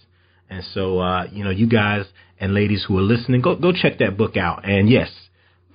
And 0.50 0.64
so, 0.74 1.00
uh, 1.00 1.28
you 1.32 1.44
know, 1.44 1.50
you 1.50 1.68
guys 1.68 2.06
and 2.40 2.54
ladies 2.54 2.86
who 2.88 2.98
are 2.98 3.02
listening, 3.02 3.42
go 3.42 3.56
go 3.56 3.72
check 3.72 4.00
that 4.00 4.18
book 4.18 4.38
out. 4.38 4.68
And 4.68 4.90
yes, 4.90 5.10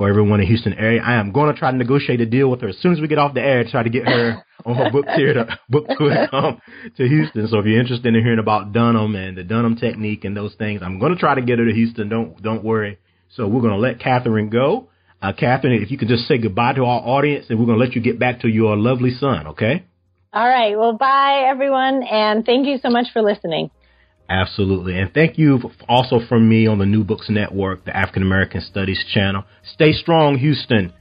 for 0.02 0.08
everyone 0.08 0.40
in 0.40 0.48
Houston 0.48 0.72
area, 0.72 1.00
I 1.00 1.14
am 1.14 1.30
going 1.30 1.54
to 1.54 1.56
try 1.56 1.70
to 1.70 1.76
negotiate 1.76 2.20
a 2.20 2.26
deal 2.26 2.50
with 2.50 2.60
her 2.62 2.70
as 2.70 2.78
soon 2.78 2.92
as 2.92 3.00
we 3.00 3.06
get 3.06 3.18
off 3.18 3.34
the 3.34 3.40
air 3.40 3.62
to 3.62 3.70
try 3.70 3.84
to 3.84 3.88
get 3.88 4.04
her 4.04 4.44
on 4.66 4.74
her 4.74 4.90
book 4.90 5.06
tour 5.16 5.34
to 5.34 5.60
book 5.68 5.86
tour 5.96 6.10
to 6.10 6.26
come 6.28 6.60
to 6.96 7.06
Houston. 7.06 7.46
So 7.46 7.60
if 7.60 7.66
you're 7.66 7.78
interested 7.78 8.12
in 8.12 8.20
hearing 8.20 8.40
about 8.40 8.72
Dunham 8.72 9.14
and 9.14 9.38
the 9.38 9.44
Dunham 9.44 9.76
technique 9.76 10.24
and 10.24 10.36
those 10.36 10.56
things, 10.56 10.82
I'm 10.82 10.98
going 10.98 11.14
to 11.14 11.18
try 11.20 11.36
to 11.36 11.40
get 11.40 11.60
her 11.60 11.66
to 11.66 11.72
Houston. 11.72 12.08
Don't 12.08 12.42
don't 12.42 12.64
worry. 12.64 12.98
So 13.36 13.46
we're 13.46 13.60
going 13.60 13.74
to 13.74 13.78
let 13.78 14.00
Catherine 14.00 14.50
go. 14.50 14.88
Uh, 15.22 15.34
Catherine, 15.38 15.80
if 15.80 15.92
you 15.92 15.98
could 15.98 16.08
just 16.08 16.26
say 16.26 16.36
goodbye 16.36 16.72
to 16.72 16.80
our 16.80 17.00
audience, 17.00 17.46
and 17.48 17.60
we're 17.60 17.66
going 17.66 17.78
to 17.78 17.84
let 17.84 17.94
you 17.94 18.02
get 18.02 18.18
back 18.18 18.40
to 18.40 18.48
your 18.48 18.76
lovely 18.76 19.14
son. 19.14 19.46
Okay. 19.48 19.84
All 20.32 20.48
right. 20.48 20.76
Well, 20.76 20.94
bye 20.94 21.44
everyone, 21.46 22.02
and 22.02 22.44
thank 22.44 22.66
you 22.66 22.78
so 22.82 22.90
much 22.90 23.06
for 23.12 23.22
listening. 23.22 23.70
Absolutely. 24.28 24.98
And 24.98 25.12
thank 25.12 25.36
you 25.36 25.60
also 25.88 26.18
from 26.28 26.48
me 26.48 26.66
on 26.66 26.78
the 26.78 26.86
New 26.86 27.04
Books 27.04 27.28
Network, 27.28 27.84
the 27.84 27.94
African 27.94 28.22
American 28.22 28.60
Studies 28.60 29.04
channel. 29.12 29.44
Stay 29.74 29.92
strong, 29.92 30.38
Houston. 30.38 30.92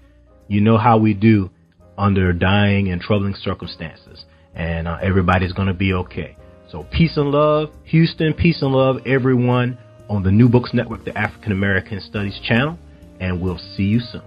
You 0.47 0.61
know 0.61 0.77
how 0.77 0.97
we 0.97 1.13
do 1.13 1.49
under 1.97 2.33
dying 2.33 2.89
and 2.89 2.99
troubling 2.99 3.35
circumstances. 3.35 4.25
And 4.53 4.87
uh, 4.87 4.97
everybody's 5.01 5.53
going 5.53 5.69
to 5.69 5.73
be 5.73 5.93
okay. 5.93 6.35
So 6.69 6.85
peace 6.91 7.15
and 7.15 7.31
love, 7.31 7.69
Houston. 7.85 8.33
Peace 8.33 8.61
and 8.61 8.71
love, 8.71 8.97
everyone 9.05 9.77
on 10.09 10.23
the 10.23 10.31
New 10.31 10.49
Books 10.49 10.73
Network, 10.73 11.05
the 11.05 11.17
African 11.17 11.51
American 11.51 12.01
Studies 12.01 12.39
channel. 12.43 12.77
And 13.19 13.39
we'll 13.39 13.59
see 13.77 13.83
you 13.83 13.99
soon. 13.99 14.23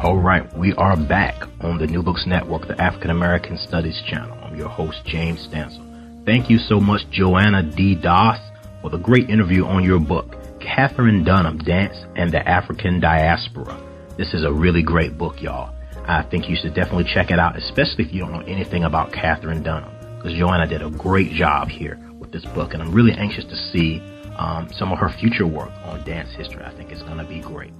All 0.00 0.16
right, 0.16 0.46
we 0.56 0.72
are 0.74 0.96
back 0.96 1.47
on 1.60 1.78
the 1.78 1.86
New 1.86 2.02
Books 2.02 2.26
Network, 2.26 2.68
the 2.68 2.80
African 2.80 3.10
American 3.10 3.58
Studies 3.58 4.00
channel. 4.06 4.38
I'm 4.42 4.56
your 4.56 4.68
host, 4.68 5.04
James 5.04 5.46
Stansel. 5.48 6.24
Thank 6.24 6.48
you 6.50 6.58
so 6.58 6.78
much, 6.78 7.08
Joanna 7.10 7.62
Dee 7.62 7.94
Das, 7.94 8.38
for 8.80 8.90
the 8.90 8.98
great 8.98 9.28
interview 9.28 9.64
on 9.64 9.82
your 9.82 9.98
book, 9.98 10.36
Katherine 10.60 11.24
Dunham, 11.24 11.58
Dance 11.58 11.96
and 12.16 12.30
the 12.30 12.46
African 12.48 13.00
Diaspora. 13.00 13.80
This 14.16 14.34
is 14.34 14.44
a 14.44 14.52
really 14.52 14.82
great 14.82 15.18
book, 15.18 15.40
y'all. 15.40 15.74
I 16.06 16.22
think 16.22 16.48
you 16.48 16.56
should 16.56 16.74
definitely 16.74 17.04
check 17.12 17.30
it 17.30 17.38
out, 17.38 17.56
especially 17.56 18.04
if 18.04 18.12
you 18.12 18.20
don't 18.20 18.32
know 18.32 18.44
anything 18.46 18.84
about 18.84 19.12
Katherine 19.12 19.62
Dunham, 19.62 19.92
because 20.16 20.38
Joanna 20.38 20.66
did 20.66 20.82
a 20.82 20.90
great 20.90 21.32
job 21.32 21.68
here 21.68 21.98
with 22.18 22.32
this 22.32 22.44
book, 22.46 22.74
and 22.74 22.82
I'm 22.82 22.92
really 22.92 23.12
anxious 23.12 23.44
to 23.44 23.56
see 23.72 24.00
um, 24.36 24.68
some 24.72 24.92
of 24.92 24.98
her 24.98 25.08
future 25.08 25.46
work 25.46 25.70
on 25.84 26.04
dance 26.04 26.32
history. 26.34 26.62
I 26.64 26.70
think 26.74 26.92
it's 26.92 27.02
going 27.02 27.18
to 27.18 27.24
be 27.24 27.40
great. 27.40 27.72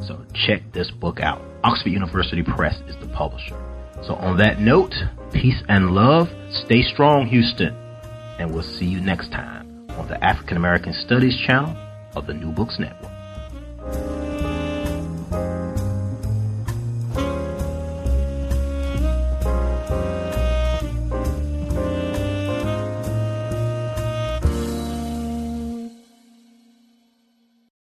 So 0.00 0.24
check 0.34 0.62
this 0.72 0.90
book 0.90 1.20
out. 1.20 1.42
Oxford 1.64 1.90
University 1.90 2.42
Press 2.42 2.80
is 2.86 2.96
the 2.96 3.08
publisher. 3.08 3.56
So 4.02 4.14
on 4.14 4.36
that 4.38 4.60
note, 4.60 4.94
peace 5.32 5.62
and 5.68 5.90
love. 5.90 6.28
Stay 6.64 6.82
strong, 6.82 7.26
Houston. 7.26 7.74
And 8.38 8.52
we'll 8.52 8.62
see 8.62 8.86
you 8.86 9.00
next 9.00 9.32
time 9.32 9.86
on 9.90 10.08
the 10.08 10.22
African 10.24 10.56
American 10.56 10.94
Studies 10.94 11.36
channel 11.36 11.76
of 12.14 12.26
the 12.26 12.34
New 12.34 12.52
Books 12.52 12.78
Network. 12.78 13.07